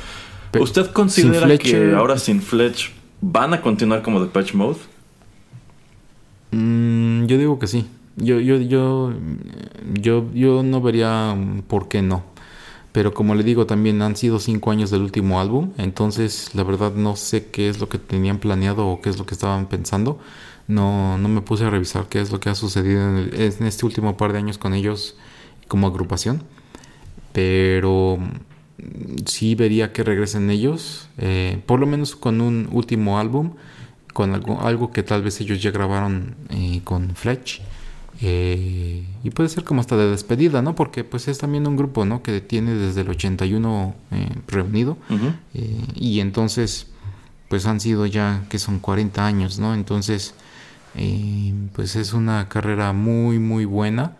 Pe- 0.52 0.60
¿usted 0.62 0.92
considera 0.92 1.58
que 1.58 1.94
ahora 1.96 2.20
sin 2.20 2.40
Fletch 2.40 2.92
van 3.22 3.56
a 3.56 3.62
continuar 3.62 4.04
como 4.04 4.20
Depeche 4.22 4.56
Mode? 4.56 4.78
Mm, 6.52 7.26
yo 7.26 7.38
digo 7.40 7.58
que 7.58 7.66
sí. 7.66 7.88
Yo, 8.18 8.40
yo, 8.40 8.58
yo, 8.58 9.12
yo, 9.94 10.26
yo 10.34 10.62
no 10.62 10.82
vería 10.82 11.36
por 11.68 11.88
qué 11.88 12.02
no. 12.04 12.24
Pero 12.92 13.14
como 13.14 13.36
le 13.36 13.44
digo, 13.44 13.66
también 13.68 14.02
han 14.02 14.16
sido 14.16 14.40
cinco 14.40 14.72
años 14.72 14.90
del 14.90 15.02
último 15.02 15.40
álbum. 15.40 15.74
Entonces, 15.78 16.56
la 16.56 16.64
verdad, 16.64 16.94
no 16.94 17.16
sé 17.16 17.48
qué 17.48 17.70
es 17.70 17.80
lo 17.80 17.88
que 17.88 18.00
tenían 18.00 18.40
planeado 18.40 18.88
o 18.88 19.02
qué 19.02 19.10
es 19.10 19.18
lo 19.18 19.26
que 19.26 19.36
estaban 19.36 19.68
pensando. 19.68 20.20
No, 20.68 21.18
no 21.18 21.30
me 21.30 21.42
puse 21.42 21.66
a 21.66 21.70
revisar 21.70 22.08
qué 22.10 22.22
es 22.22 22.32
lo 22.32 22.40
que 22.40 22.50
ha 22.50 22.56
sucedido 22.56 23.02
en, 23.18 23.66
este 23.66 23.86
último 23.86 24.18
par 24.18 24.34
de 24.34 24.40
años 24.40 24.58
con 24.58 24.74
ellos 24.74 25.16
como 25.68 25.88
agrupación. 25.88 26.44
Pero 27.32 28.18
mm, 28.18 29.26
sí 29.26 29.56
vería 29.56 29.94
que 29.94 30.04
regresen 30.04 30.50
ellos. 30.50 31.10
eh, 31.18 31.62
por 31.66 31.80
lo 31.80 31.86
menos 31.86 32.16
con 32.16 32.42
un 32.42 32.70
último 32.72 33.20
álbum 33.20 33.54
con 34.14 34.34
algo, 34.34 34.60
algo 34.62 34.92
que 34.92 35.04
tal 35.04 35.24
vez 35.24 35.40
ellos 35.42 35.62
ya 35.62 35.72
grabaron 35.72 36.36
eh, 36.50 36.82
con 36.84 37.16
Fletch. 37.16 37.62
Eh, 38.22 39.04
y 39.24 39.30
puede 39.30 39.50
ser 39.50 39.64
como 39.64 39.82
hasta 39.82 39.96
de 39.96 40.10
despedida, 40.10 40.62
¿no? 40.62 40.76
Porque 40.76 41.04
pues 41.04 41.28
es 41.28 41.38
también 41.38 41.68
un 41.68 41.78
grupo, 41.78 42.06
¿no? 42.06 42.22
Que 42.22 42.42
tiene 42.42 42.74
desde 42.74 43.02
el 43.02 43.10
81 43.10 43.96
eh, 44.12 44.30
reunido. 44.48 44.98
Eh, 45.54 45.82
y 45.96 46.20
entonces, 46.20 46.88
pues 47.48 47.66
han 47.66 47.80
sido 47.80 48.06
ya 48.06 48.44
que 48.50 48.60
son 48.60 48.80
40 48.80 49.26
años, 49.26 49.60
¿no? 49.60 49.74
Entonces, 49.74 50.34
eh, 50.96 51.54
pues 51.74 51.96
es 51.96 52.14
una 52.14 52.50
carrera 52.50 52.92
muy, 52.94 53.40
muy 53.40 53.66
buena. 53.66 54.18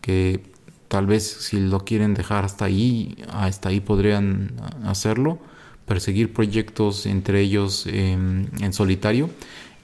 Que 0.00 0.42
tal 0.88 1.06
vez 1.06 1.24
si 1.24 1.60
lo 1.60 1.84
quieren 1.84 2.14
dejar 2.14 2.44
hasta 2.44 2.64
ahí, 2.64 3.16
hasta 3.32 3.68
ahí 3.68 3.80
podrían 3.80 4.52
hacerlo 4.84 5.38
perseguir 5.86 6.32
proyectos 6.32 7.06
entre 7.06 7.40
ellos 7.40 7.86
eh, 7.86 8.12
en 8.12 8.72
solitario 8.72 9.30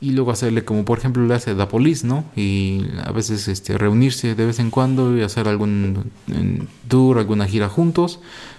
y 0.03 0.11
luego 0.11 0.33
hacerle 0.33 0.65
como 0.65 0.85
por 0.85 0.99
ejemplo 0.99 1.25
le 1.25 1.33
hace 1.33 1.55
Da 1.55 1.69
Police, 1.69 2.05
¿no? 2.05 2.25
Y 2.35 2.85
a 3.05 3.13
veces 3.13 3.47
este, 3.47 3.79
reunirse 3.79 4.35
de 4.35 4.45
vez 4.45 4.59
en 4.59 4.71
cuando 4.71 5.17
y 5.17 5.23
hacer 5.23 5.47
algún 5.47 6.11
tour, 6.89 7.19
alguna 7.19 7.47
gira 7.47 7.69
juntos 7.69 8.19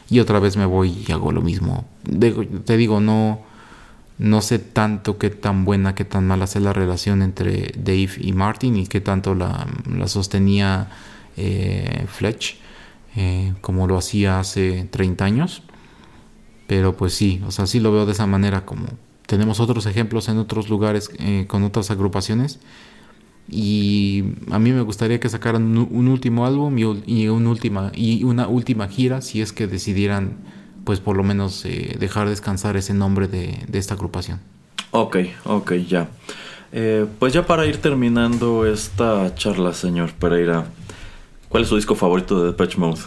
y 0.09 0.19
otra 0.19 0.39
vez 0.39 0.55
me 0.55 0.65
voy 0.65 1.03
y 1.05 1.11
hago 1.11 1.33
lo 1.33 1.41
mismo. 1.41 1.85
Te 2.65 2.77
digo, 2.77 3.01
no, 3.01 3.41
no 4.17 4.41
sé 4.41 4.57
tanto 4.57 5.17
qué 5.17 5.31
tan 5.31 5.65
buena, 5.65 5.95
qué 5.95 6.05
tan 6.05 6.25
mala 6.27 6.45
es 6.45 6.55
la 6.55 6.71
relación 6.71 7.21
entre 7.21 7.73
Dave 7.77 8.11
y 8.21 8.31
Martin 8.31 8.77
y 8.77 8.87
qué 8.87 9.01
tanto 9.01 9.35
la, 9.35 9.67
la 9.93 10.07
sostenía 10.07 10.91
eh, 11.35 12.05
Fletch 12.07 12.55
eh, 13.17 13.53
como 13.59 13.85
lo 13.85 13.97
hacía 13.97 14.39
hace 14.39 14.87
30 14.89 15.25
años. 15.25 15.61
Pero 16.67 16.95
pues 16.95 17.13
sí, 17.13 17.41
o 17.45 17.51
sea, 17.51 17.67
sí 17.67 17.81
lo 17.81 17.91
veo 17.91 18.05
de 18.05 18.13
esa 18.13 18.27
manera 18.27 18.65
como 18.65 18.85
tenemos 19.33 19.59
otros 19.59 19.87
ejemplos 19.87 20.29
en 20.29 20.37
otros 20.37 20.69
lugares 20.69 21.09
eh, 21.17 21.45
con 21.47 21.63
otras 21.63 21.89
agrupaciones 21.89 22.59
y 23.49 24.23
a 24.51 24.59
mí 24.59 24.71
me 24.71 24.81
gustaría 24.81 25.19
que 25.19 25.27
sacaran 25.27 25.63
un, 25.63 25.87
un 25.89 26.07
último 26.07 26.45
álbum 26.45 26.77
y, 26.77 26.83
y 27.07 27.27
última 27.29 27.91
y 27.95 28.23
una 28.23 28.47
última 28.47 28.87
gira 28.87 29.21
si 29.21 29.41
es 29.41 29.51
que 29.51 29.65
decidieran 29.65 30.37
pues 30.83 30.99
por 30.99 31.17
lo 31.17 31.23
menos 31.23 31.65
eh, 31.65 31.97
dejar 31.99 32.29
descansar 32.29 32.77
ese 32.77 32.93
nombre 32.93 33.27
de, 33.27 33.57
de 33.67 33.79
esta 33.79 33.95
agrupación. 33.95 34.39
Ok, 34.91 35.17
ok, 35.45 35.73
ya. 35.87 36.09
Eh, 36.71 37.07
pues 37.17 37.33
ya 37.33 37.47
para 37.47 37.65
ir 37.65 37.77
terminando 37.77 38.67
esta 38.67 39.33
charla, 39.33 39.73
señor 39.73 40.13
Pereira, 40.13 40.65
¿cuál 41.49 41.63
es 41.63 41.69
su 41.69 41.75
disco 41.75 41.95
favorito 41.95 42.39
de 42.39 42.51
Depeche 42.51 42.77
Mode? 42.77 43.01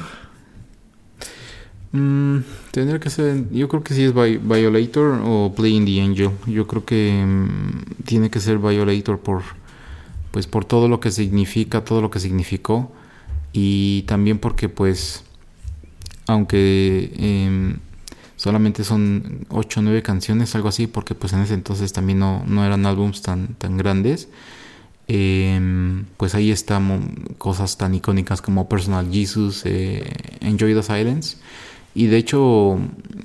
Mm, 1.92 2.38
tendría 2.72 3.00
que 3.00 3.10
ser, 3.10 3.48
yo 3.50 3.68
creo 3.68 3.82
que 3.82 3.94
sí 3.94 4.02
es 4.02 4.12
Vi- 4.14 4.38
Violator 4.38 5.20
o 5.24 5.52
Playing 5.54 5.86
the 5.86 6.00
Angel. 6.02 6.30
Yo 6.46 6.66
creo 6.66 6.84
que 6.84 7.24
mm, 7.26 8.04
tiene 8.04 8.30
que 8.30 8.40
ser 8.40 8.58
Violator 8.58 9.18
por, 9.20 9.42
pues 10.32 10.46
por 10.46 10.64
todo 10.64 10.88
lo 10.88 11.00
que 11.00 11.10
significa, 11.10 11.84
todo 11.84 12.02
lo 12.02 12.10
que 12.10 12.20
significó 12.20 12.92
y 13.52 14.02
también 14.04 14.38
porque 14.38 14.68
pues, 14.68 15.24
aunque 16.26 17.12
em, 17.18 17.78
solamente 18.36 18.84
son 18.84 19.46
8 19.50 19.80
o 19.80 19.82
9 19.82 20.02
canciones, 20.02 20.54
algo 20.54 20.68
así, 20.68 20.86
porque 20.86 21.14
pues 21.14 21.32
en 21.32 21.40
ese 21.40 21.54
entonces 21.54 21.92
también 21.92 22.18
no, 22.18 22.44
no 22.46 22.64
eran 22.64 22.86
álbums 22.86 23.22
tan, 23.22 23.54
tan 23.56 23.76
grandes. 23.76 24.28
em, 25.08 26.04
pues 26.16 26.34
ahí 26.34 26.50
están 26.50 27.34
cosas 27.38 27.78
tan 27.78 27.94
icónicas 27.94 28.42
como 28.42 28.68
Personal 28.68 29.08
Jesus, 29.12 29.62
eh, 29.64 30.04
Enjoy 30.40 30.74
the 30.74 30.82
Silence. 30.82 31.36
Y 31.98 32.08
de 32.08 32.18
hecho 32.18 32.78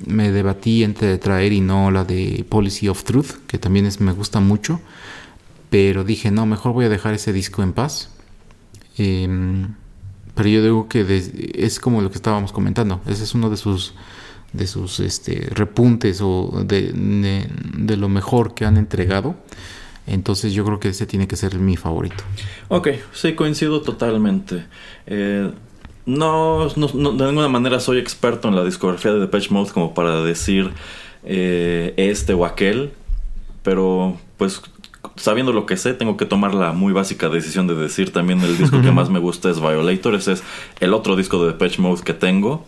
me 0.08 0.32
debatí 0.32 0.84
entre 0.86 1.18
traer 1.18 1.52
y 1.52 1.60
no 1.60 1.92
la 1.92 2.06
de 2.06 2.46
Policy 2.48 2.88
of 2.88 3.04
Truth, 3.04 3.32
que 3.48 3.58
también 3.58 3.86
es, 3.86 4.00
me 4.00 4.14
gusta 4.14 4.40
mucho. 4.40 4.80
Pero 5.70 6.06
dije, 6.06 6.32
no, 6.32 6.46
mejor 6.46 6.72
voy 6.72 6.86
a 6.86 6.90
dejar 6.90 7.14
ese 7.14 7.34
disco 7.34 7.64
en 7.64 7.74
paz. 7.74 8.10
Em, 8.98 9.76
pero 10.36 10.48
yo 10.50 10.64
digo 10.64 10.88
que 10.88 11.06
es 11.56 11.80
como 11.82 12.02
lo 12.02 12.10
que 12.12 12.16
estábamos 12.18 12.52
comentando. 12.54 13.02
Ese 13.08 13.24
es 13.26 13.36
uno 13.36 13.50
de 13.50 13.58
sus 13.58 13.94
de 14.54 14.68
sus 14.68 15.00
este, 15.00 15.48
repuntes 15.54 16.20
o 16.22 16.64
de, 16.66 16.92
de- 16.92 17.48
de 17.78 17.98
lo 17.98 18.10
mejor 18.10 18.54
que 18.54 18.66
han 18.66 18.76
entregado. 18.78 19.36
Entonces 20.08 20.52
yo 20.54 20.66
creo 20.66 20.80
que 20.80 20.90
ese 20.90 21.06
tiene 21.06 21.26
que 21.28 21.38
ser 21.38 21.58
mi 21.58 21.78
favorito. 21.78 22.24
Ok, 22.68 22.90
sí, 23.14 23.34
coincido 23.34 23.82
totalmente. 23.82 24.66
Eh, 25.08 25.52
no, 26.18 26.68
no- 26.76 26.90
no- 26.94 27.12
de 27.14 27.26
ninguna 27.26 27.48
manera 27.48 27.80
soy 27.80 27.98
experto 27.98 28.48
en 28.48 28.56
la 28.56 28.64
discografía 28.64 29.12
de 29.14 29.20
Depeche 29.20 29.50
Mode 29.52 29.72
como 29.72 29.94
para 29.94 30.22
decir 30.24 30.72
eh, 31.24 31.94
este 31.98 32.34
o 32.34 32.46
aquel, 32.46 32.92
pero 33.64 34.18
pues 34.38 34.62
sabiendo 35.16 35.52
lo 35.54 35.66
que 35.66 35.78
sé, 35.78 35.94
tengo 35.94 36.18
que 36.18 36.26
tomar 36.26 36.54
la 36.54 36.72
muy 36.74 36.94
básica 36.94 37.30
decisión 37.30 37.68
de 37.68 37.76
decir 37.76 38.12
también 38.14 38.42
el 38.42 38.58
disco 38.58 38.82
que 38.82 38.92
más 38.92 39.10
me 39.10 39.20
gusta 39.20 39.50
es 39.50 39.60
Violator. 39.60 40.16
Ese 40.16 40.34
es 40.34 40.44
el 40.80 40.94
otro 40.94 41.16
disco 41.16 41.42
de 41.44 41.52
Depeche 41.54 41.82
Mode 41.82 42.02
que 42.04 42.14
tengo. 42.14 42.66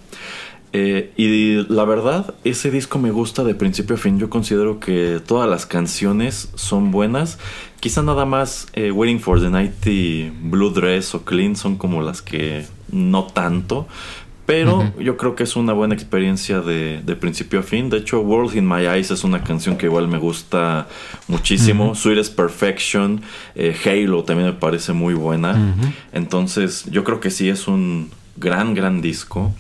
Eh, 0.76 1.14
y 1.18 1.72
la 1.72 1.86
verdad, 1.86 2.34
ese 2.44 2.72
disco 2.72 2.98
me 2.98 3.12
gusta 3.12 3.44
de 3.44 3.54
principio 3.54 3.96
a 3.96 4.00
fin. 4.00 4.20
Yo 4.20 4.30
considero 4.30 4.80
que 4.80 5.22
todas 5.26 5.48
las 5.48 5.68
canciones 5.68 6.50
son 6.56 6.92
buenas. 6.92 7.38
Quizá 7.80 8.02
nada 8.02 8.26
más 8.26 8.68
eh, 8.74 8.92
Waiting 8.92 9.20
for 9.20 9.40
the 9.40 9.50
Night 9.50 9.86
y 9.86 10.32
Blue 10.42 10.72
Dress 10.72 11.14
o 11.14 11.24
Clean 11.24 11.56
son 11.56 11.78
como 11.78 12.02
las 12.02 12.24
que 12.24 12.66
no 12.92 13.26
tanto. 13.26 13.88
Pero 14.46 14.92
yo 15.00 15.16
creo 15.16 15.36
que 15.36 15.44
es 15.44 15.56
una 15.56 15.72
buena 15.72 15.94
experiencia 15.94 16.60
de, 16.60 17.02
de, 17.02 17.16
principio 17.16 17.62
a 17.62 17.64
fin. 17.64 17.90
De 17.90 17.98
hecho, 17.98 18.20
World 18.20 18.58
in 18.58 18.68
My 18.68 18.86
Eyes 18.86 19.10
es 19.10 19.24
una 19.24 19.42
canción 19.42 19.78
que 19.78 19.86
igual 19.86 20.10
me 20.10 20.18
gusta 20.18 20.90
muchísimo. 21.30 21.96
Sweetest 21.96 22.36
Perfection, 22.36 23.22
eh, 23.56 23.74
Halo 23.86 24.26
también 24.26 24.50
me 24.50 24.54
parece 24.54 24.92
muy 24.92 25.14
buena. 25.14 25.76
Entonces, 26.12 26.84
yo 26.92 27.06
creo 27.06 27.22
que 27.22 27.32
sí 27.32 27.48
es 27.48 27.70
un 27.70 28.12
gran, 28.36 28.74
gran 28.74 29.02
disco. 29.02 29.54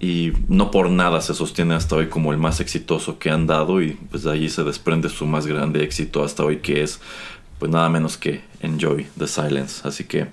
Y 0.00 0.32
no 0.48 0.70
por 0.70 0.90
nada 0.90 1.20
se 1.20 1.34
sostiene 1.34 1.74
hasta 1.74 1.96
hoy 1.96 2.06
como 2.06 2.32
el 2.32 2.38
más 2.38 2.60
exitoso 2.60 3.18
que 3.18 3.30
han 3.30 3.46
dado. 3.46 3.82
Y 3.82 3.98
pues 4.10 4.22
de 4.22 4.32
allí 4.32 4.48
se 4.48 4.64
desprende 4.64 5.10
su 5.10 5.26
más 5.26 5.46
grande 5.46 5.84
éxito 5.84 6.24
hasta 6.24 6.42
hoy, 6.42 6.56
que 6.56 6.82
es 6.82 7.00
pues 7.60 7.70
nada 7.70 7.90
menos 7.90 8.16
que 8.16 8.40
Enjoy 8.62 9.06
the 9.18 9.26
Silence. 9.26 9.86
Así 9.86 10.04
que 10.04 10.28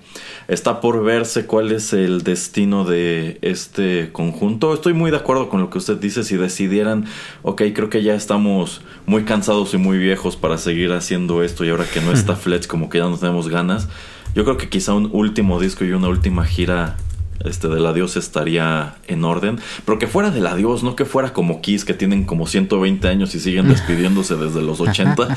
está 0.48 0.80
por 0.80 1.04
verse 1.04 1.44
cuál 1.44 1.70
es 1.72 1.92
el 1.92 2.22
destino 2.22 2.84
de 2.84 3.38
este 3.42 4.10
conjunto. 4.12 4.72
Estoy 4.72 4.94
muy 4.94 5.10
de 5.10 5.18
acuerdo 5.18 5.50
con 5.50 5.60
lo 5.60 5.68
que 5.68 5.76
usted 5.76 5.98
dice. 5.98 6.24
Si 6.24 6.36
decidieran, 6.36 7.04
ok, 7.42 7.62
creo 7.74 7.90
que 7.90 8.02
ya 8.02 8.14
estamos 8.14 8.80
muy 9.04 9.24
cansados 9.24 9.74
y 9.74 9.76
muy 9.76 9.98
viejos 9.98 10.36
para 10.36 10.56
seguir 10.56 10.90
haciendo 10.92 11.42
esto 11.42 11.66
y 11.66 11.68
ahora 11.68 11.84
que 11.84 12.00
no 12.00 12.12
está 12.12 12.34
Fletch 12.36 12.66
como 12.66 12.88
que 12.88 12.98
ya 12.98 13.04
no 13.04 13.18
tenemos 13.18 13.48
ganas. 13.48 13.88
Yo 14.34 14.44
creo 14.44 14.56
que 14.56 14.70
quizá 14.70 14.94
un 14.94 15.10
último 15.12 15.60
disco 15.60 15.84
y 15.84 15.92
una 15.92 16.08
última 16.08 16.46
gira 16.46 16.96
este 17.44 17.68
del 17.68 17.86
adiós 17.86 18.16
estaría 18.16 18.96
en 19.06 19.24
orden, 19.24 19.58
pero 19.84 19.98
que 19.98 20.06
fuera 20.06 20.30
del 20.30 20.46
adiós, 20.46 20.82
no 20.82 20.96
que 20.96 21.04
fuera 21.04 21.32
como 21.32 21.60
Kiss 21.60 21.84
que 21.84 21.94
tienen 21.94 22.24
como 22.24 22.46
120 22.46 23.08
años 23.08 23.34
y 23.34 23.40
siguen 23.40 23.68
despidiéndose 23.70 24.36
desde 24.36 24.62
los 24.62 24.80
80. 24.80 25.36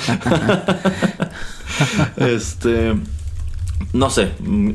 este 2.18 2.96
no 3.94 4.10
sé, 4.10 4.32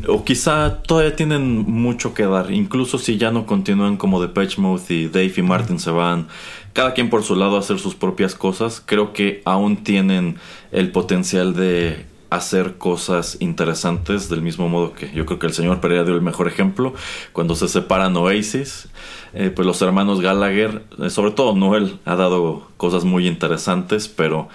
o 0.09 0.25
quizá 0.25 0.83
todavía 0.83 1.17
tienen 1.17 1.59
mucho 1.71 2.13
que 2.13 2.25
dar, 2.25 2.51
incluso 2.51 2.99
si 2.99 3.17
ya 3.17 3.31
no 3.31 3.47
continúan 3.47 3.97
como 3.97 4.21
Depeche 4.21 4.61
Mode 4.61 4.83
y 4.93 5.07
Dave 5.07 5.33
y 5.37 5.43
Martin 5.43 5.79
se 5.79 5.91
van, 5.91 6.29
cada 6.75 6.93
quien 6.93 7.09
por 7.09 7.23
su 7.23 7.35
lado 7.35 7.57
a 7.57 7.61
hacer 7.61 7.79
sus 7.79 7.95
propias 7.95 8.35
cosas, 8.35 8.83
creo 8.85 9.15
que 9.15 9.41
aún 9.47 9.79
tienen 9.79 10.37
el 10.71 10.91
potencial 10.93 11.55
de 11.55 12.05
hacer 12.31 12.77
cosas 12.77 13.37
interesantes 13.41 14.29
del 14.29 14.43
mismo 14.43 14.69
modo 14.69 14.93
que 14.93 15.11
yo 15.13 15.27
creo 15.27 15.39
que 15.39 15.47
el 15.47 15.53
señor 15.53 15.81
Pereira 15.81 16.05
dio 16.05 16.15
el 16.15 16.23
mejor 16.23 16.49
ejemplo. 16.49 16.95
Cuando 17.33 17.55
se 17.55 17.69
separan 17.69 18.17
Oasis 18.17 18.89
eh, 19.35 19.51
pues 19.55 19.67
los 19.67 19.81
hermanos 19.83 20.21
Gallagher 20.21 20.85
eh, 20.99 21.11
sobre 21.11 21.33
todo 21.33 21.55
Noel 21.55 21.99
ha 22.05 22.17
dado 22.17 22.69
cosas 22.77 23.05
muy 23.05 23.27
interesantes 23.27 24.09
pero 24.09 24.49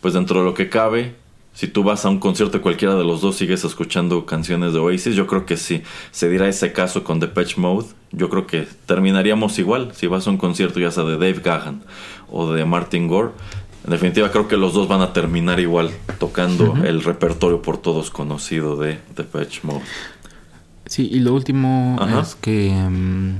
pues 0.00 0.14
dentro 0.14 0.40
de 0.40 0.44
lo 0.46 0.54
que 0.54 0.68
cabe 0.68 1.14
si 1.54 1.68
tú 1.68 1.82
vas 1.82 2.04
a 2.06 2.08
un 2.08 2.18
concierto 2.18 2.62
cualquiera 2.62 2.94
de 2.94 3.04
los 3.04 3.20
dos 3.20 3.36
sigues 3.36 3.64
escuchando 3.64 4.24
canciones 4.24 4.72
de 4.72 4.78
Oasis 4.78 5.16
yo 5.16 5.26
creo 5.26 5.44
que 5.44 5.56
si 5.56 5.82
se 6.10 6.28
dirá 6.28 6.48
ese 6.48 6.72
caso 6.72 7.04
con 7.04 7.20
Depeche 7.20 7.60
Mode 7.60 7.88
yo 8.12 8.28
creo 8.28 8.46
que 8.46 8.68
terminaríamos 8.86 9.58
igual. 9.58 9.92
Si 9.94 10.06
vas 10.06 10.26
a 10.26 10.30
un 10.30 10.36
concierto 10.36 10.78
ya 10.78 10.90
sea 10.90 11.04
de 11.04 11.12
Dave 11.12 11.40
Gahan 11.42 11.82
o 12.30 12.52
de 12.52 12.64
Martin 12.64 13.08
Gore 13.08 13.30
en 13.84 13.90
definitiva, 13.90 14.30
creo 14.30 14.46
que 14.46 14.56
los 14.56 14.74
dos 14.74 14.86
van 14.86 15.00
a 15.00 15.12
terminar 15.12 15.58
igual, 15.58 15.90
tocando 16.18 16.76
el 16.84 17.02
repertorio 17.02 17.62
por 17.62 17.78
todos 17.78 18.10
conocido 18.10 18.76
de 18.76 18.98
Depeche 19.16 19.60
Mode. 19.64 19.82
Sí, 20.86 21.08
y 21.10 21.20
lo 21.20 21.34
último 21.34 21.98
es 22.20 22.36
que 22.36 22.70
mm, 22.70 23.38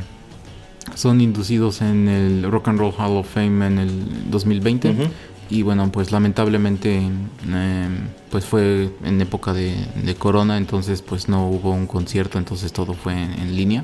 son 0.95 1.21
inducidos 1.21 1.81
en 1.81 2.09
el 2.09 2.51
Rock 2.51 2.69
and 2.69 2.79
Roll 2.79 2.95
Hall 2.99 3.19
of 3.19 3.33
Fame 3.33 3.67
en 3.67 3.79
el 3.79 4.31
2020. 4.31 5.11
Y 5.49 5.63
bueno, 5.63 5.93
pues 5.93 6.13
lamentablemente 6.13 6.97
em, 6.97 8.09
pues 8.31 8.45
fue 8.45 8.91
en 9.05 9.21
época 9.21 9.53
de, 9.53 9.75
corona, 10.19 10.57
entonces 10.57 11.03
pues 11.03 11.29
no 11.29 11.49
hubo 11.49 11.71
un 11.73 11.87
concierto, 11.87 12.39
entonces 12.39 12.73
todo 12.73 12.95
fue 12.95 13.13
en, 13.13 13.55
línea 13.55 13.83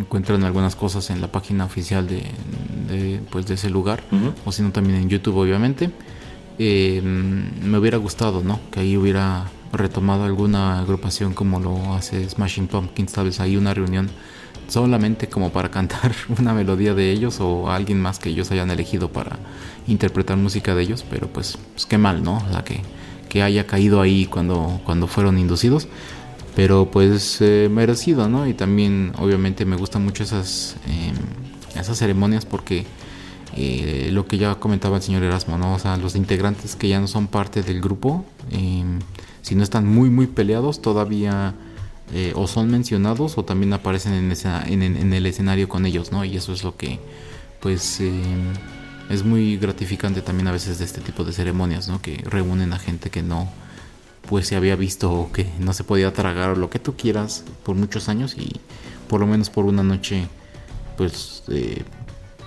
encuentran 0.00 0.44
algunas 0.44 0.76
cosas 0.76 1.10
en 1.10 1.20
la 1.20 1.30
página 1.30 1.64
oficial 1.64 2.06
de, 2.06 3.20
pues 3.30 3.46
de 3.46 3.54
ese 3.54 3.70
lugar, 3.70 4.02
o 4.44 4.52
si 4.52 4.62
no 4.62 4.70
también 4.72 5.00
en 5.00 5.08
YouTube 5.08 5.36
obviamente. 5.36 5.90
Eh, 6.60 7.00
me 7.02 7.78
hubiera 7.78 7.98
gustado, 7.98 8.42
¿no? 8.42 8.58
Que 8.72 8.80
ahí 8.80 8.96
hubiera 8.96 9.44
retomado 9.72 10.24
alguna 10.24 10.80
agrupación 10.80 11.32
como 11.34 11.60
lo 11.60 11.94
hace 11.94 12.28
Smashing 12.28 12.66
Pumpkins, 12.66 13.12
tal 13.12 13.26
vez 13.26 13.38
ahí 13.38 13.56
una 13.56 13.74
reunión 13.74 14.10
solamente 14.66 15.28
como 15.28 15.50
para 15.50 15.70
cantar 15.70 16.14
una 16.38 16.54
melodía 16.54 16.94
de 16.94 17.10
ellos 17.10 17.40
o 17.40 17.70
alguien 17.70 18.00
más 18.00 18.18
que 18.18 18.30
ellos 18.30 18.50
hayan 18.50 18.70
elegido 18.70 19.10
para 19.10 19.38
interpretar 19.86 20.36
música 20.36 20.74
de 20.74 20.82
ellos, 20.82 21.04
pero 21.08 21.28
pues, 21.28 21.58
pues 21.74 21.86
qué 21.86 21.98
mal, 21.98 22.22
¿no? 22.22 22.42
La 22.52 22.64
que, 22.64 22.80
que 23.28 23.42
haya 23.42 23.66
caído 23.66 24.00
ahí 24.00 24.26
cuando, 24.26 24.80
cuando 24.84 25.06
fueron 25.06 25.38
inducidos 25.38 25.88
pero 26.58 26.90
pues 26.90 27.40
eh, 27.40 27.68
merecido, 27.70 28.28
¿no? 28.28 28.48
Y 28.48 28.52
también 28.52 29.12
obviamente 29.16 29.64
me 29.64 29.76
gustan 29.76 30.04
mucho 30.04 30.24
esas, 30.24 30.74
em, 30.88 31.14
esas 31.80 31.96
ceremonias 31.96 32.44
porque 32.46 32.84
eh, 33.56 34.08
lo 34.10 34.26
que 34.26 34.38
ya 34.38 34.56
comentaba 34.56 34.96
el 34.96 35.02
señor 35.04 35.22
Erasmo, 35.22 35.56
¿no? 35.56 35.74
O 35.74 35.78
sea, 35.78 35.96
los 35.98 36.16
integrantes 36.16 36.74
que 36.74 36.88
ya 36.88 36.98
no 36.98 37.06
son 37.06 37.28
parte 37.28 37.62
del 37.62 37.80
grupo, 37.80 38.24
em, 38.50 38.98
si 39.40 39.54
no 39.54 39.62
están 39.62 39.86
muy, 39.86 40.10
muy 40.10 40.26
peleados, 40.26 40.82
todavía 40.82 41.54
eh, 42.12 42.32
o 42.34 42.48
son 42.48 42.72
mencionados 42.72 43.38
o 43.38 43.44
también 43.44 43.72
aparecen 43.72 44.14
en, 44.14 44.32
esa, 44.32 44.60
en, 44.66 44.82
en, 44.82 45.12
el 45.12 45.26
escenario 45.26 45.68
con 45.68 45.86
ellos, 45.86 46.10
¿no? 46.10 46.24
Y 46.24 46.36
eso 46.36 46.52
es 46.52 46.64
lo 46.64 46.76
que, 46.76 46.98
pues, 47.60 48.00
em, 48.00 48.52
es 49.10 49.22
muy 49.22 49.58
gratificante 49.58 50.22
también 50.22 50.48
a 50.48 50.52
veces 50.52 50.80
de 50.80 50.86
este 50.86 51.02
tipo 51.02 51.22
de 51.22 51.32
ceremonias, 51.32 51.86
¿no? 51.86 52.02
Que 52.02 52.16
reúnen 52.24 52.72
a 52.72 52.80
gente 52.80 53.10
que 53.10 53.22
no 53.22 53.48
pues 54.28 54.46
se 54.46 54.56
había 54.56 54.76
visto 54.76 55.30
que 55.32 55.46
no 55.58 55.72
se 55.72 55.84
podía 55.84 56.12
tragar 56.12 56.58
lo 56.58 56.68
que 56.70 56.78
tú 56.78 56.94
quieras 56.96 57.44
por 57.64 57.76
muchos 57.76 58.08
años 58.08 58.36
y 58.36 58.52
por 59.08 59.20
lo 59.20 59.26
menos 59.26 59.48
por 59.50 59.64
una 59.64 59.82
noche 59.82 60.26
pues 60.96 61.44
eh, 61.48 61.82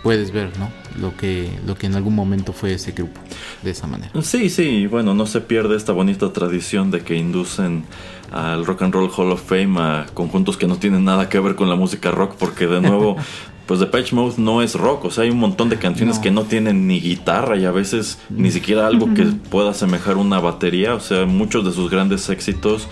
puedes 0.03 0.31
ver 0.31 0.51
no 0.59 0.69
lo 0.99 1.15
que 1.17 1.49
lo 1.65 1.75
que 1.75 1.87
en 1.87 1.95
algún 1.95 2.15
momento 2.15 2.53
fue 2.53 2.73
ese 2.73 2.91
grupo 2.91 3.19
de 3.63 3.71
esa 3.71 3.87
manera. 3.87 4.11
Sí 4.21 4.49
sí 4.49 4.85
bueno 4.87 5.13
no 5.13 5.25
se 5.25 5.41
pierde 5.41 5.75
esta 5.75 5.91
bonita 5.91 6.31
tradición 6.31 6.91
de 6.91 7.01
que 7.01 7.15
inducen 7.15 7.85
al 8.31 8.65
Rock 8.65 8.83
and 8.83 8.93
Roll 8.93 9.09
Hall 9.15 9.31
of 9.31 9.41
Fame 9.43 9.79
a 9.79 10.05
conjuntos 10.13 10.57
que 10.57 10.67
no 10.67 10.77
tienen 10.77 11.03
nada 11.03 11.29
que 11.29 11.39
ver 11.39 11.55
con 11.55 11.67
la 11.67 11.75
música 11.75 12.11
rock 12.11 12.35
porque 12.37 12.67
de 12.67 12.81
nuevo 12.81 13.17
pues 13.71 13.79
Depeche 13.79 14.13
Mode 14.13 14.33
no 14.35 14.61
es 14.61 14.75
rock, 14.75 15.05
o 15.05 15.11
sea, 15.11 15.23
hay 15.23 15.29
un 15.29 15.39
montón 15.39 15.69
de 15.69 15.77
canciones 15.77 16.19
que 16.19 16.29
no 16.29 16.43
tienen 16.43 16.87
ni 16.87 16.99
guitarra 16.99 17.55
y 17.55 17.63
a 17.63 17.71
veces 17.71 18.19
ni 18.29 18.51
siquiera 18.51 18.85
algo 18.85 19.13
que 19.13 19.23
pueda 19.49 19.69
asemejar 19.69 20.17
una 20.17 20.41
batería, 20.41 20.93
o 20.93 20.99
sea, 20.99 21.25
muchos 21.25 21.63
de 21.63 21.71
sus 21.71 21.89
grandes 21.89 22.27
éxitos 22.27 22.89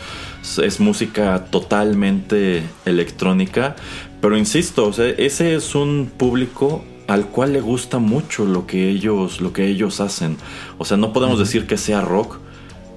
es 0.63 0.79
música 0.79 1.43
totalmente 1.51 2.63
electrónica, 2.85 3.75
pero 4.21 4.37
insisto, 4.37 4.87
o 4.87 4.93
sea, 4.93 5.09
ese 5.09 5.53
es 5.53 5.75
un 5.75 6.09
público 6.15 6.85
al 7.09 7.25
cual 7.25 7.51
le 7.51 7.59
gusta 7.59 7.99
mucho 7.99 8.45
lo 8.45 8.65
que 8.65 8.89
ellos 8.89 9.41
lo 9.41 9.51
que 9.51 9.67
ellos 9.67 9.99
hacen. 9.99 10.37
O 10.77 10.85
sea, 10.85 10.95
no 10.95 11.11
podemos 11.11 11.39
decir 11.39 11.67
que 11.67 11.75
sea 11.75 11.99
rock, 11.99 12.37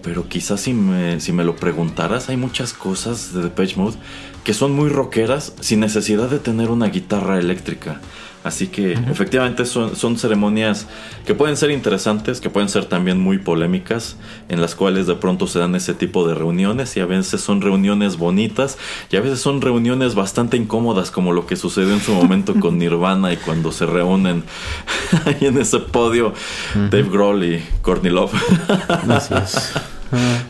pero 0.02 0.28
quizás 0.28 0.60
si 0.60 0.74
me, 0.74 1.20
si 1.20 1.32
me 1.32 1.44
lo 1.44 1.56
preguntaras, 1.56 2.28
hay 2.28 2.36
muchas 2.36 2.72
cosas 2.72 3.32
de 3.32 3.42
Depeche 3.42 3.76
Mode 3.76 3.96
que 4.44 4.54
son 4.54 4.72
muy 4.72 4.88
rockeras 4.88 5.54
sin 5.60 5.80
necesidad 5.80 6.28
de 6.28 6.38
tener 6.38 6.70
una 6.70 6.88
guitarra 6.88 7.38
eléctrica. 7.38 8.00
Así 8.44 8.66
que 8.66 8.92
efectivamente 8.92 9.64
son, 9.64 9.94
son, 9.94 10.18
ceremonias 10.18 10.88
que 11.24 11.34
pueden 11.34 11.56
ser 11.56 11.70
interesantes, 11.70 12.40
que 12.40 12.50
pueden 12.50 12.68
ser 12.68 12.86
también 12.86 13.20
muy 13.20 13.38
polémicas, 13.38 14.16
en 14.48 14.60
las 14.60 14.74
cuales 14.74 15.06
de 15.06 15.14
pronto 15.14 15.46
se 15.46 15.60
dan 15.60 15.74
ese 15.76 15.94
tipo 15.94 16.26
de 16.26 16.34
reuniones 16.34 16.96
y 16.96 17.00
a 17.00 17.06
veces 17.06 17.40
son 17.40 17.60
reuniones 17.60 18.16
bonitas 18.16 18.78
y 19.10 19.16
a 19.16 19.20
veces 19.20 19.40
son 19.40 19.60
reuniones 19.60 20.16
bastante 20.16 20.56
incómodas 20.56 21.10
como 21.10 21.32
lo 21.32 21.46
que 21.46 21.54
sucedió 21.56 21.94
en 21.94 22.00
su 22.00 22.12
momento 22.12 22.54
con 22.60 22.78
Nirvana 22.78 23.32
y 23.32 23.36
cuando 23.36 23.70
se 23.70 23.86
reúnen 23.86 24.42
ahí 25.24 25.46
en 25.46 25.58
ese 25.58 25.78
podio 25.78 26.34
Dave 26.74 27.08
Grohl 27.08 27.44
y 27.44 27.64
Courtney 27.82 28.12
Love. 28.12 28.32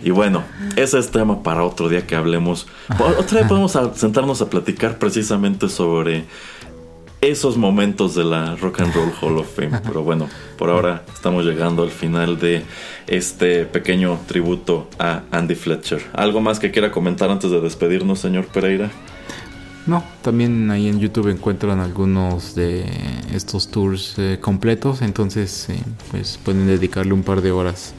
Y 0.02 0.10
bueno, 0.10 0.42
ese 0.74 0.98
es 0.98 1.10
tema 1.10 1.42
para 1.42 1.62
otro 1.64 1.88
día 1.88 2.06
que 2.06 2.16
hablemos. 2.16 2.66
Otra 3.18 3.40
vez 3.40 3.48
podemos 3.48 3.78
sentarnos 3.94 4.42
a 4.42 4.50
platicar 4.50 4.98
precisamente 4.98 5.68
sobre 5.68 6.24
esos 7.22 7.56
momentos 7.56 8.16
de 8.16 8.24
la 8.24 8.56
Rock 8.56 8.80
and 8.80 8.92
Roll 8.92 9.12
Hall 9.20 9.38
of 9.38 9.54
Fame. 9.54 9.80
Pero 9.84 10.02
bueno, 10.02 10.28
por 10.58 10.68
ahora 10.68 11.04
estamos 11.14 11.46
llegando 11.46 11.84
al 11.84 11.90
final 11.90 12.38
de 12.38 12.64
este 13.06 13.64
pequeño 13.64 14.18
tributo 14.26 14.88
a 14.98 15.22
Andy 15.30 15.54
Fletcher. 15.54 16.02
¿Algo 16.12 16.40
más 16.40 16.58
que 16.58 16.72
quiera 16.72 16.90
comentar 16.90 17.30
antes 17.30 17.50
de 17.50 17.60
despedirnos, 17.60 18.18
señor 18.18 18.46
Pereira? 18.46 18.90
No, 19.86 20.04
también 20.22 20.70
ahí 20.70 20.88
en 20.88 20.98
YouTube 21.00 21.28
encuentran 21.28 21.78
algunos 21.80 22.54
de 22.54 22.84
estos 23.32 23.68
tours 23.68 24.14
eh, 24.18 24.38
completos, 24.40 25.02
entonces 25.02 25.68
eh, 25.70 25.80
pues 26.10 26.38
pueden 26.44 26.66
dedicarle 26.66 27.12
un 27.12 27.24
par 27.24 27.40
de 27.40 27.50
horas 27.50 27.94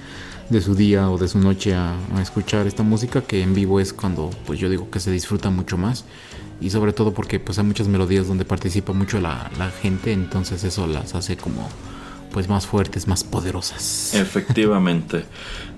de 0.50 0.62
su 0.62 0.76
día 0.76 1.10
o 1.10 1.18
de 1.18 1.28
su 1.28 1.40
noche 1.40 1.74
a, 1.74 1.95
a 2.16 2.22
escuchar 2.22 2.68
esta 2.68 2.84
música 2.84 3.22
que 3.22 3.41
en 3.41 3.54
vivo 3.54 3.80
es 3.80 3.91
cuando 3.91 4.30
pues 4.45 4.60
yo 4.60 4.70
digo 4.70 4.90
que 4.90 5.00
se 5.00 5.12
disfruta 5.12 5.50
mucho 5.50 5.78
más 5.78 6.06
y 6.64 6.69
sobre 6.69 6.94
todo 6.94 7.14
porque 7.14 7.40
pues 7.40 7.60
hay 7.60 7.65
muchas 7.65 7.88
melodías 7.88 8.27
donde 8.27 8.45
participa 8.45 8.94
mucho 8.94 9.19
la, 9.19 9.52
la 9.57 9.69
gente 9.69 10.14
entonces 10.14 10.64
eso 10.64 10.88
las 10.88 11.14
hace 11.14 11.38
como 11.38 11.68
pues 12.34 12.49
más 12.49 12.65
fuertes, 12.65 13.07
más 13.07 13.23
poderosas. 13.23 14.15
Efectivamente. 14.15 15.23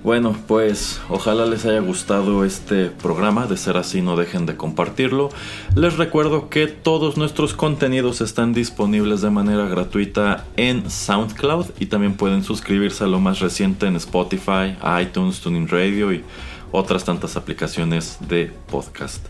Bueno, 0.03 0.35
pues 0.47 1.01
ojalá 1.09 1.45
les 1.45 1.65
haya 1.65 1.81
gustado 1.81 2.45
este 2.45 2.87
programa. 2.87 3.45
De 3.45 3.57
ser 3.57 3.75
así, 3.75 4.01
no 4.01 4.15
dejen 4.15 4.45
de 4.45 4.55
compartirlo. 4.55 5.29
Les 5.75 5.97
recuerdo 5.97 6.49
que 6.49 6.67
todos 6.67 7.17
nuestros 7.17 7.53
contenidos 7.53 8.21
están 8.21 8.53
disponibles 8.53 9.21
de 9.21 9.31
manera 9.31 9.67
gratuita 9.67 10.45
en 10.55 10.89
SoundCloud 10.89 11.71
y 11.77 11.87
también 11.87 12.15
pueden 12.15 12.41
suscribirse 12.41 13.03
a 13.03 13.07
lo 13.07 13.19
más 13.19 13.41
reciente 13.41 13.85
en 13.85 13.97
Spotify, 13.97 14.77
iTunes, 15.01 15.41
Tuning 15.41 15.67
Radio 15.67 16.13
y 16.13 16.23
otras 16.71 17.03
tantas 17.03 17.35
aplicaciones 17.35 18.17
de 18.27 18.51
podcast. 18.71 19.25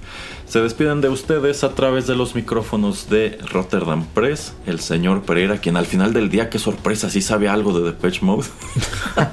Se 0.48 0.62
despiden 0.62 1.02
de 1.02 1.10
ustedes 1.10 1.64
a 1.64 1.74
través 1.76 2.08
de 2.08 2.16
los 2.16 2.36
micrófonos 2.36 3.10
de 3.10 3.40
Rotterdam 3.52 4.06
Press, 4.06 4.54
el 4.66 4.80
señor 4.80 5.24
Pereira, 5.24 5.58
quien 5.58 5.76
al 5.76 5.86
final 5.86 6.14
del 6.14 6.30
día, 6.30 6.50
qué 6.50 6.60
sorpresa, 6.60 7.10
sí 7.10 7.22
sabe 7.22 7.50
algo 7.50 7.78
de 7.78 7.86
Depeche 7.92 8.22
Mode. 8.24 8.48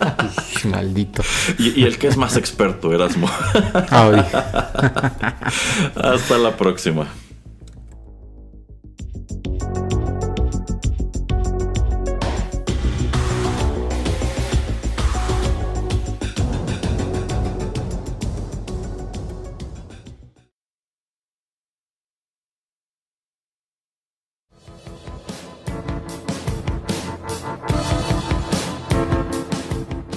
Maldito. 0.64 1.22
y, 1.58 1.80
y 1.80 1.84
el 1.84 1.98
que 1.98 2.08
es 2.08 2.16
más 2.16 2.36
experto, 2.36 2.92
Erasmo. 2.92 3.28
Hasta 5.94 6.38
la 6.38 6.56
próxima. 6.56 7.06